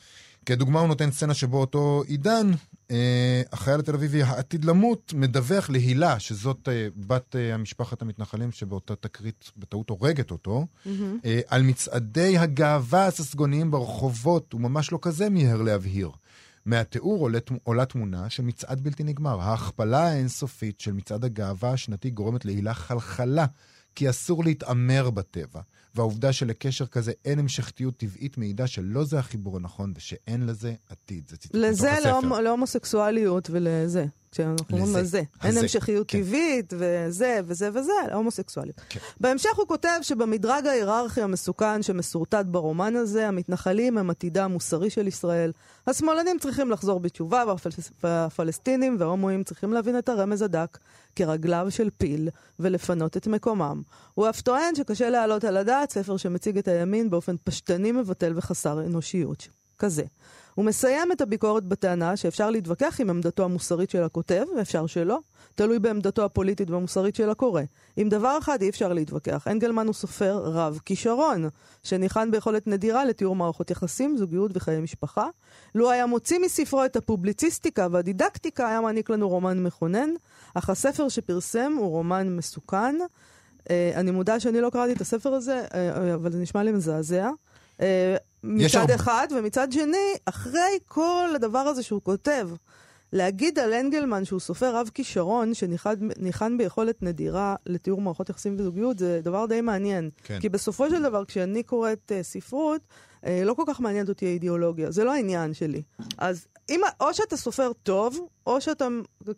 כדוגמה 0.46 0.80
הוא 0.80 0.88
נותן 0.88 1.12
סצנה 1.12 1.34
שבו 1.34 1.62
אותו 1.62 2.04
עידן, 2.08 2.52
החייל 3.52 3.80
התל 3.80 3.94
אביבי 3.94 4.24
העתיד 4.24 4.66
למות, 4.66 5.14
מדווח 5.16 5.70
להילה, 5.70 6.20
שזאת 6.20 6.70
אה, 6.72 6.88
בת 6.96 7.36
אה, 7.36 7.54
המשפחת 7.54 8.02
המתנחלים 8.02 8.52
שבאותה 8.52 8.96
תקרית 8.96 9.52
בטעות 9.58 9.90
הורגת 9.90 10.32
אותו, 10.32 10.66
אה, 11.26 11.40
על 11.48 11.64
מצעדי 11.64 12.38
הגאווה 12.38 13.06
הססגוניים 13.06 13.72
ברחובות, 13.72 14.54
הוא 14.54 14.62
ממש 14.62 14.92
לא 14.92 15.00
כזה 15.02 15.30
מיהר 15.30 15.62
להבהיר. 15.62 16.10
מהתיאור 16.66 17.22
עולה, 17.22 17.40
עולה 17.64 17.86
תמונה 17.86 18.30
של 18.30 18.44
מצעד 18.44 18.82
בלתי 18.82 19.04
נגמר. 19.04 19.42
ההכפלה 19.42 20.08
האינסופית 20.08 20.80
של 20.80 20.92
מצעד 20.92 21.26
הגאווה 21.26 21.72
השנתי 21.72 22.10
גורמת 22.10 22.46
להילה 22.46 22.74
חלחלה, 22.74 23.46
כי 23.96 24.10
אסור 24.10 24.44
להתעמר 24.44 25.10
בטבע. 25.10 25.62
והעובדה 25.96 26.34
שלקשר 26.34 26.86
כזה 26.86 27.12
אין 27.26 27.40
המשכתיות 27.40 27.98
טבעית 27.98 28.38
מעידה 28.38 28.68
שלא 28.68 29.04
זה 29.04 29.20
החיבור 29.20 29.58
הנכון 29.58 29.94
ושאין 29.96 30.46
לזה 30.46 30.74
עתיד. 30.90 31.28
זה 31.30 31.38
ציטוט 31.38 31.56
מתוך 31.56 31.70
לזה, 31.70 31.92
הספר. 31.94 32.10
להומ- 32.20 32.40
להומוסקסואליות 32.42 33.50
ולזה. 33.50 34.06
כשאנחנו 34.32 34.66
אומרים 34.78 34.90
לזה, 34.90 35.00
לזה. 35.02 35.22
אין 35.44 35.58
המשכיות 35.58 36.08
כן. 36.08 36.18
טבעית, 36.24 36.74
וזה 36.78 37.40
וזה 37.46 37.70
וזה, 37.74 37.92
להומוסקסואליות. 38.12 38.82
כן. 38.90 39.00
בהמשך 39.20 39.50
הוא 39.58 39.68
כותב 39.68 40.00
שבמדרג 40.02 40.68
ההיררכי 40.68 41.22
המסוכן 41.22 41.84
שמסורטט 41.84 42.46
ברומן 42.46 42.96
הזה, 42.96 43.28
המתנחלים 43.28 43.98
הם 43.98 44.10
עתידה 44.10 44.44
המוסרי 44.46 44.90
של 44.90 45.08
ישראל. 45.08 45.52
השמאלנים 45.88 46.40
צריכים 46.40 46.72
לחזור 46.72 47.00
בתשובה, 47.00 47.44
והפלס- 47.48 47.92
והפלסטינים 48.04 48.96
וההומואים 49.00 49.44
צריכים 49.44 49.74
להבין 49.74 49.98
את 49.98 50.10
הרמז 50.10 50.42
הדק 50.42 50.78
כרגליו 51.16 51.68
של 51.70 51.90
פיל, 51.98 52.30
ולפנות 52.60 53.18
את 53.18 53.28
מקומם. 53.28 53.82
הוא 54.14 54.30
אף 54.30 54.42
טוען 54.42 54.76
שקשה 54.76 55.10
להעלות 55.10 55.44
על 55.44 55.58
הדעת 55.58 55.92
ספר 55.92 56.18
שמציג 56.18 56.58
את 56.58 56.68
הימין 56.68 57.10
באופן 57.10 57.36
פשטני, 57.44 57.92
מבטל 57.92 58.34
וחסר 58.36 58.82
אנושיות. 58.86 59.48
כזה. 59.82 60.04
הוא 60.56 60.66
מסיים 60.66 61.12
את 61.12 61.22
הביקורת 61.22 61.64
בטענה 61.64 62.18
שאפשר 62.18 62.50
להתווכח 62.50 63.02
עם 63.02 63.10
עמדתו 63.10 63.44
המוסרית 63.44 63.90
של 63.90 64.04
הכותב, 64.04 64.44
ואפשר 64.58 64.86
שלא. 64.86 65.20
תלוי 65.56 65.80
בעמדתו 65.80 66.26
הפוליטית 66.26 66.70
והמוסרית 66.70 67.16
של 67.16 67.30
הקורא. 67.30 67.62
עם 67.98 68.10
דבר 68.10 68.38
אחד 68.40 68.62
אי 68.62 68.70
אפשר 68.70 68.94
להתווכח. 68.94 69.48
אנגלמן 69.48 69.86
הוא 69.86 69.94
סופר 69.94 70.38
רב 70.38 70.80
כישרון, 70.86 71.50
שניחן 71.84 72.32
ביכולת 72.32 72.68
נדירה 72.68 73.06
לתיאור 73.06 73.36
מערכות 73.36 73.72
יחסים, 73.72 74.18
זוגיות 74.18 74.52
וחיי 74.54 74.82
משפחה. 74.82 75.28
לו 75.76 75.92
היה 75.92 76.06
מוציא 76.06 76.40
מספרו 76.40 76.86
את 76.86 76.96
הפובליציסטיקה 76.96 77.88
והדידקטיקה, 77.92 78.68
היה 78.68 78.82
מעניק 78.82 79.10
לנו 79.10 79.30
רומן 79.30 79.64
מכונן, 79.64 80.10
אך 80.54 80.70
הספר 80.70 81.10
שפרסם 81.10 81.74
הוא 81.78 81.90
רומן 81.90 82.36
מסוכן. 82.36 82.96
אה, 83.70 83.92
אני 83.96 84.12
מודה 84.12 84.40
שאני 84.40 84.62
לא 84.62 84.70
קראתי 84.70 84.92
את 84.94 85.02
הספר 85.02 85.34
הזה, 85.34 85.66
אה, 85.74 86.14
אבל 86.14 86.32
זה 86.32 86.40
נשמע 86.40 86.64
לי 86.64 86.72
מזעזע. 86.72 87.30
מצד 88.44 88.80
הרבה- 88.80 88.96
אחד, 88.96 89.28
ומצד 89.38 89.72
שני, 89.72 89.98
אחרי 90.26 90.80
כל 90.88 91.30
הדבר 91.36 91.60
הזה 91.60 91.84
שהוא 91.84 92.02
כותב, 92.04 92.50
להגיד 93.14 93.60
על 93.60 93.74
אנגלמן 93.74 94.26
שהוא 94.26 94.40
סופר 94.40 94.76
רב 94.76 94.90
כישרון, 94.94 95.54
שניחן 95.54 96.58
ביכולת 96.58 97.04
נדירה 97.04 97.56
לתיאור 97.66 98.02
מערכות 98.02 98.30
יחסים 98.30 98.56
וזוגיות, 98.60 99.00
זה 99.00 99.22
דבר 99.24 99.46
די 99.46 99.62
מעניין. 99.62 100.10
כן. 100.24 100.40
כי 100.40 100.50
בסופו 100.50 100.90
של 100.90 101.02
דבר, 101.04 101.26
כשאני 101.26 101.64
קוראת 101.64 102.12
uh, 102.12 102.24
ספרות, 102.24 102.82
uh, 103.22 103.28
לא 103.46 103.54
כל 103.54 103.64
כך 103.68 103.80
מעניינת 103.80 104.10
אותי 104.10 104.26
האידיאולוגיה, 104.26 104.92
זה 104.92 105.04
לא 105.04 105.14
העניין 105.14 105.54
שלי. 105.54 105.82
אז 106.18 106.48
אם, 106.70 106.82
או 107.00 107.14
שאתה 107.14 107.38
סופר 107.38 107.72
טוב, 107.84 108.18
או 108.48 108.62
שאתה 108.62 108.88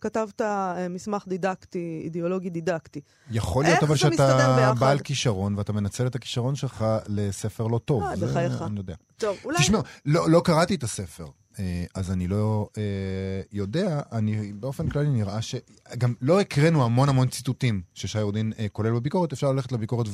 כתבת 0.01 0.41
uh, 0.41 0.45
מסמך 0.89 1.27
דידקטי, 1.27 2.01
אידיאולוגי 2.03 2.49
דידקטי. 2.49 3.01
יכול 3.31 3.63
להיות 3.63 3.83
אבל 3.83 3.95
שאתה? 3.95 4.73
בעל 4.79 4.99
כישרון 4.99 5.55
ואתה 5.57 5.73
מנצל 5.73 6.07
את 6.07 6.15
הכישרון 6.15 6.55
שלך 6.55 6.85
לספר 7.07 7.67
לא 7.67 7.77
טוב. 7.77 8.03
אה, 8.03 8.15
בחייך. 8.15 8.61
אני 8.61 8.79
יודע. 8.79 8.95
טוב, 9.17 9.37
אולי... 9.45 9.57
תשמעו, 9.57 9.81
לא, 10.05 10.29
לא 10.29 10.41
קראתי 10.45 10.75
את 10.75 10.83
הספר, 10.83 11.25
אה, 11.59 11.85
אז 11.95 12.11
אני 12.11 12.27
לא 12.27 12.69
אה, 12.77 13.41
יודע, 13.51 14.01
אני 14.11 14.53
באופן 14.53 14.89
כללי 14.89 15.09
נראה 15.09 15.41
ש... 15.41 15.55
גם 15.97 16.13
לא 16.21 16.41
הקראנו 16.41 16.85
המון 16.85 17.09
המון 17.09 17.27
ציטוטים 17.27 17.81
ששי 17.93 18.19
יורדין 18.19 18.53
אה, 18.59 18.69
כולל 18.71 18.91
בביקורת, 18.91 19.33
אפשר 19.33 19.51
ללכת 19.51 19.71
לביקורת 19.71 20.07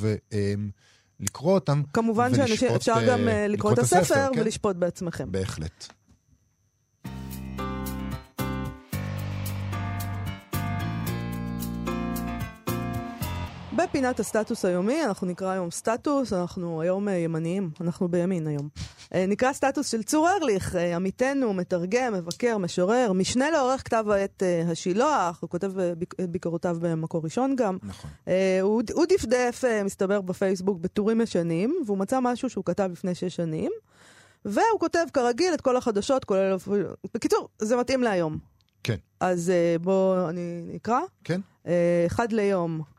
ולקרוא 1.20 1.54
אותם. 1.54 1.82
כמובן 1.94 2.32
שאפשר 2.56 2.94
אה, 2.94 3.08
גם 3.08 3.28
אה, 3.28 3.48
לקרוא 3.48 3.74
את 3.74 3.80
הספר, 3.80 4.00
הספר 4.00 4.30
כן. 4.34 4.40
ולשפוט 4.40 4.76
בעצמכם. 4.76 5.32
בהחלט. 5.32 5.88
בפינת 13.80 14.20
הסטטוס 14.20 14.66
היומי, 14.66 15.04
אנחנו 15.06 15.28
נקרא 15.28 15.50
היום 15.50 15.72
סטטוס, 15.72 16.34
אנחנו 16.34 16.82
היום 16.82 17.08
אה, 17.08 17.14
ימניים, 17.14 17.70
אנחנו 17.82 18.08
בימין 18.08 18.48
היום. 18.48 18.70
אה, 19.14 19.26
נקרא 19.28 19.54
סטטוס 19.54 19.92
של 19.92 20.04
צור 20.04 20.30
ארליך, 20.30 20.76
אה, 20.76 20.96
עמיתנו, 20.96 21.54
מתרגם, 21.54 22.14
מבקר, 22.14 22.58
משורר, 22.58 23.14
משנה 23.14 23.52
לעורך 23.52 23.86
כתב 23.86 24.06
העת 24.10 24.44
השילוח, 24.68 25.42
הוא 25.42 25.50
כותב 25.50 25.80
את 25.80 26.30
ביקורותיו 26.30 26.78
במקור 26.82 27.22
ראשון 27.24 27.56
גם. 27.56 27.78
נכון. 27.84 28.10
הוא, 28.62 28.82
הוא 28.94 29.06
דפדף, 29.10 29.64
מסתבר, 29.86 30.22
בפייסבוק 30.22 30.80
בטורים 30.80 31.22
ישנים, 31.22 31.76
והוא 31.86 31.98
מצא 31.98 32.20
משהו 32.20 32.50
שהוא 32.50 32.66
כתב 32.66 32.90
לפני 32.92 33.16
שש 33.16 33.36
שנים, 33.36 33.72
והוא 34.46 34.80
כותב 34.80 35.06
כרגיל 35.14 35.54
את 35.54 35.62
כל 35.62 35.78
החדשות, 35.78 36.26
כולל... 36.26 36.56
בקיצור, 37.14 37.48
זה 37.60 37.76
מתאים 37.76 38.04
להיום. 38.04 38.38
כן. 38.84 38.98
אז 39.20 39.52
בואו 39.82 40.30
אני 40.30 40.62
נקרא. 40.74 41.00
כן? 41.24 41.42
אחד 42.08 42.32
ליום. 42.32 42.99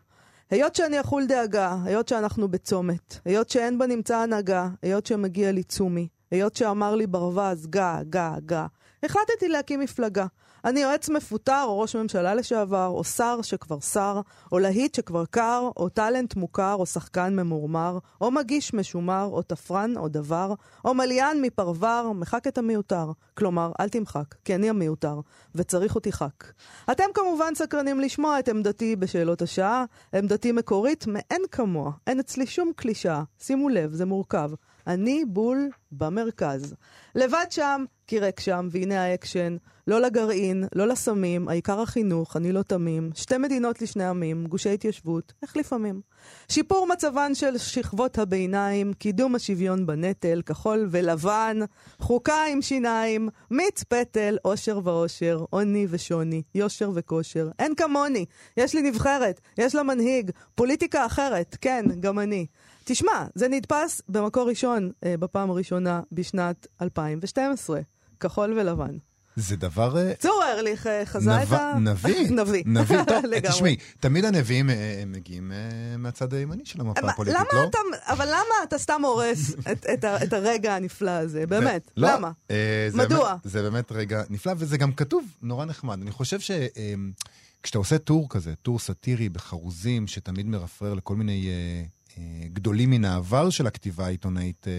היות 0.51 0.75
שאני 0.75 1.01
אכול 1.01 1.27
דאגה, 1.27 1.77
היות 1.85 2.09
שאנחנו 2.09 2.49
בצומת, 2.49 3.21
היות 3.25 3.51
שאין 3.51 3.79
בנמצא 3.79 4.17
הנהגה, 4.17 4.69
היות 4.83 5.07
שמגיע 5.07 5.53
לי 5.53 5.63
צומי, 5.63 6.09
היות 6.31 6.57
שאמר 6.57 6.95
לי 6.95 7.07
ברווז, 7.07 7.67
גה, 7.67 7.99
גה, 8.09 8.35
גה, 8.47 8.67
החלטתי 9.03 9.49
להקים 9.49 9.81
מפלגה. 9.81 10.27
אני 10.65 10.81
יועץ 10.81 11.09
מפוטר, 11.09 11.63
או 11.65 11.81
ראש 11.81 11.97
ממשלה 11.97 12.35
לשעבר, 12.35 12.87
או 12.87 13.05
שר 13.05 13.43
שכבר 13.43 13.81
שר, 13.81 14.21
או 14.53 14.59
להיט 14.59 14.95
שכבר 14.95 15.25
קר, 15.25 15.71
או 15.77 15.89
טאלנט 15.89 16.37
מוכר, 16.37 16.75
או 16.75 16.87
שחקן 16.87 17.37
ממורמר, 17.37 17.99
או 18.21 18.31
מגיש 18.31 18.75
משומר, 18.75 19.29
או 19.33 19.43
תפרן, 19.43 19.97
או 19.97 20.09
דבר, 20.09 20.55
או 20.85 20.95
מליין 20.95 21.43
מפרבר, 21.43 22.13
מחק 22.15 22.47
את 22.47 22.59
המיותר. 22.59 23.11
כלומר, 23.35 23.73
אל 23.81 23.89
תמחק, 23.89 24.35
כי 24.45 24.55
אני 24.55 24.71
המיותר, 24.71 25.21
וצריך 25.55 25.95
אותי 25.95 26.13
חק. 26.13 26.45
אתם 26.91 27.05
כמובן 27.15 27.55
סקרנים 27.55 28.01
לשמוע 28.01 28.39
את 28.39 28.49
עמדתי 28.49 28.97
בשאלות 28.97 29.43
השעה, 29.43 29.85
עמדתי 30.15 30.53
מקורית 30.53 31.07
מאין 31.07 31.43
כמוה, 31.51 31.91
אין 32.07 32.21
אצלי 32.21 32.47
שום 32.47 32.73
קלישאה. 32.77 33.23
שימו 33.39 33.69
לב, 33.69 33.93
זה 33.93 34.07
מורכב. 34.07 34.51
אני 34.87 35.25
בול 35.25 35.69
במרכז. 35.93 36.75
לבד 37.15 37.47
שם, 37.51 37.85
כי 38.11 38.19
ריק 38.19 38.41
שם, 38.41 38.69
והנה 38.71 39.05
האקשן. 39.05 39.57
לא 39.87 40.01
לגרעין, 40.01 40.65
לא 40.75 40.89
לסמים, 40.89 41.49
העיקר 41.49 41.81
החינוך, 41.81 42.37
אני 42.37 42.53
לא 42.53 42.63
תמים. 42.63 43.11
שתי 43.15 43.39
מדינות 43.39 43.83
לשני 43.83 44.05
עמים, 44.05 44.47
גושי 44.47 44.75
התיישבות, 44.75 45.33
איך 45.43 45.57
לפעמים. 45.57 46.01
שיפור 46.49 46.87
מצבן 46.87 47.35
של 47.35 47.59
שכבות 47.59 48.19
הביניים, 48.19 48.93
קידום 48.93 49.35
השוויון 49.35 49.87
בנטל, 49.87 50.43
כחול 50.47 50.89
ולבן, 50.91 51.59
חוקה 51.99 52.45
עם 52.53 52.63
שיניים, 52.63 53.29
מיץ 53.51 53.83
פטל, 53.83 54.37
אושר 54.45 54.81
ואושר, 54.85 55.45
עוני 55.51 55.87
ושוני, 55.91 56.43
יושר 56.55 56.91
וכושר. 56.95 57.49
אין 57.59 57.75
כמוני, 57.75 58.25
יש 58.57 58.75
לי 58.75 58.83
נבחרת, 58.83 59.41
יש 59.59 59.75
לה 59.75 59.83
מנהיג, 59.83 60.31
פוליטיקה 60.55 61.07
אחרת, 61.07 61.57
כן, 61.61 61.85
גם 62.01 62.19
אני. 62.19 62.47
תשמע, 62.85 63.25
זה 63.35 63.49
נדפס 63.49 64.03
במקור 64.09 64.49
ראשון, 64.49 64.91
אה, 65.05 65.17
בפעם 65.17 65.51
הראשונה 65.51 66.01
בשנת 66.13 66.67
2012. 66.83 67.81
כחול 68.21 68.59
ולבן. 68.59 68.97
זה 69.37 69.57
דבר... 69.57 69.99
אה, 69.99 70.13
צור 70.19 70.43
ארליך 70.57 70.87
אה, 70.87 71.07
חזה 71.07 71.43
את 71.43 71.53
ה... 71.53 71.75
נביא. 71.81 72.31
נביא. 72.43 72.63
נביא, 72.67 73.05
טוב, 73.05 73.25
לגמרי. 73.31 73.41
תשמעי, 73.41 73.77
תמיד 74.01 74.25
הנביאים 74.25 74.71
אה, 74.71 75.03
מגיעים 75.07 75.53
אה, 75.53 75.57
מהצד 75.99 76.35
הימני 76.35 76.67
של 76.67 76.81
המפה 76.81 77.11
הפוליטית, 77.11 77.41
למה 77.41 77.63
לא? 77.63 77.69
אתה, 77.69 77.79
אבל 78.07 78.27
למה 78.27 78.39
אתה 78.69 78.79
סתם 78.79 79.01
הורס 79.05 79.51
את, 79.73 79.87
את, 79.95 80.05
ה- 80.05 80.23
את 80.25 80.33
הרגע 80.33 80.75
הנפלא 80.77 81.11
הזה? 81.11 81.47
באמת, 81.47 81.91
לא, 81.97 82.09
למה? 82.13 82.31
אה, 82.51 82.89
זה 82.91 82.97
מדוע? 82.99 83.29
באמת- 83.29 83.41
זה 83.45 83.63
באמת 83.63 83.93
רגע 83.93 84.23
נפלא, 84.31 84.53
וזה 84.57 84.77
גם 84.77 84.93
כתוב 84.93 85.25
נורא 85.43 85.65
נחמד. 85.65 85.99
אני 86.03 86.11
חושב 86.11 86.39
שכשאתה 86.41 87.79
עושה 87.79 87.99
טור 87.99 88.27
כזה, 88.31 88.55
טור 88.63 88.79
סאטירי 88.79 89.29
בחרוזים, 89.29 90.07
שתמיד 90.07 90.47
מרפרר 90.47 90.95
לכל 90.95 91.17
מיני 91.17 91.49
אה, 91.49 91.83
אה, 92.19 92.23
גדולים 92.53 92.91
מן 92.91 93.05
העבר 93.05 93.51
של 93.51 93.67
הכתיבה 93.67 94.07
העיתונאית 94.07 94.67
אה, 94.69 94.73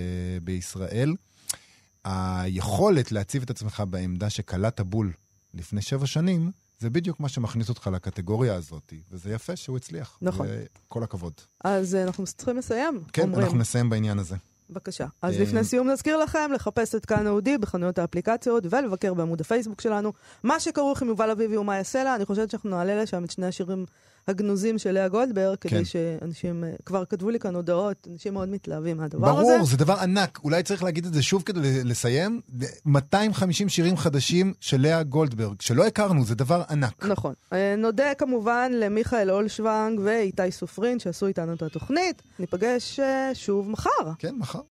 בישראל, 0.43 1.13
היכולת 2.05 3.11
להציב 3.11 3.43
את 3.43 3.49
עצמך 3.49 3.83
בעמדה 3.89 4.29
שקלעת 4.29 4.81
בול 4.81 5.11
לפני 5.53 5.81
שבע 5.81 6.05
שנים, 6.05 6.51
זה 6.79 6.89
בדיוק 6.89 7.19
מה 7.19 7.29
שמכניס 7.29 7.69
אותך 7.69 7.89
לקטגוריה 7.93 8.55
הזאת, 8.55 8.93
וזה 9.11 9.33
יפה 9.33 9.55
שהוא 9.55 9.77
הצליח. 9.77 10.17
נכון. 10.21 10.47
כל 10.87 11.03
הכבוד. 11.03 11.33
אז 11.63 11.95
אה, 11.95 12.03
אנחנו 12.03 12.25
צריכים 12.25 12.57
לסיים, 12.57 13.03
כן, 13.13 13.21
אומרים. 13.21 13.43
אנחנו 13.43 13.57
נסיים 13.57 13.89
בעניין 13.89 14.19
הזה. 14.19 14.35
בבקשה. 14.69 15.07
אז 15.21 15.35
אה, 15.35 15.41
לפני 15.41 15.63
סיום 15.63 15.89
נזכיר 15.89 16.17
לכם 16.17 16.51
לחפש 16.55 16.95
את 16.95 17.05
כאן 17.05 17.27
אודי 17.27 17.57
בחנויות 17.57 17.99
האפליקציות 17.99 18.63
ולבקר 18.69 19.13
בעמוד 19.13 19.41
הפייסבוק 19.41 19.81
שלנו. 19.81 20.13
מה 20.43 20.59
שכרוך 20.59 21.01
עם 21.01 21.07
יובל 21.07 21.31
אביבי 21.31 21.57
ומה 21.57 21.77
יעשה 21.77 22.03
לה, 22.03 22.15
אני 22.15 22.25
חושבת 22.25 22.49
שאנחנו 22.49 22.69
נעלה 22.69 23.03
לשם 23.03 23.23
את 23.23 23.31
שני 23.31 23.45
השירים 23.45 23.85
הגנוזים 24.27 24.77
של 24.77 24.91
לאה 24.91 25.07
גולדברג, 25.07 25.57
כן. 25.61 25.69
כדי 25.69 25.85
שאנשים, 25.85 26.63
אה, 26.63 26.69
כבר 26.85 27.05
כתבו 27.05 27.29
לי 27.29 27.39
כאן 27.39 27.55
הודעות, 27.55 28.07
אנשים 28.11 28.33
מאוד 28.33 28.49
מתלהבים 28.49 28.97
מהדבר 28.97 29.29
הזה. 29.29 29.51
ברור, 29.53 29.65
זה 29.65 29.77
דבר 29.77 29.93
ענק. 29.93 30.39
אולי 30.43 30.63
צריך 30.63 30.83
להגיד 30.83 31.05
את 31.05 31.13
זה 31.13 31.21
שוב 31.21 31.43
כדי 31.43 31.83
לסיים. 31.83 32.41
250 32.85 33.69
שירים 33.69 33.97
חדשים 33.97 34.53
של 34.59 34.81
לאה 34.81 35.03
גולדברג, 35.03 35.61
שלא 35.61 35.87
הכרנו, 35.87 36.25
זה 36.25 36.35
דבר 36.35 36.63
ענק. 36.69 37.05
נכון. 37.05 37.33
אה, 37.53 37.75
נודה 37.77 38.13
כמובן 38.17 38.71
למיכאל 38.75 39.31
אולשוונג 39.31 39.99
ואיתי 40.03 40.51
סופרין 40.51 40.99
שעשו 40.99 41.27
איתנו 41.27 41.53
את 41.53 41.61
התוכנית. 41.61 42.21
ניפגש 42.39 42.99
אה, 42.99 43.31
שוב 43.33 43.69
מחר. 43.69 44.11
כן, 44.19 44.35
מחר. 44.35 44.61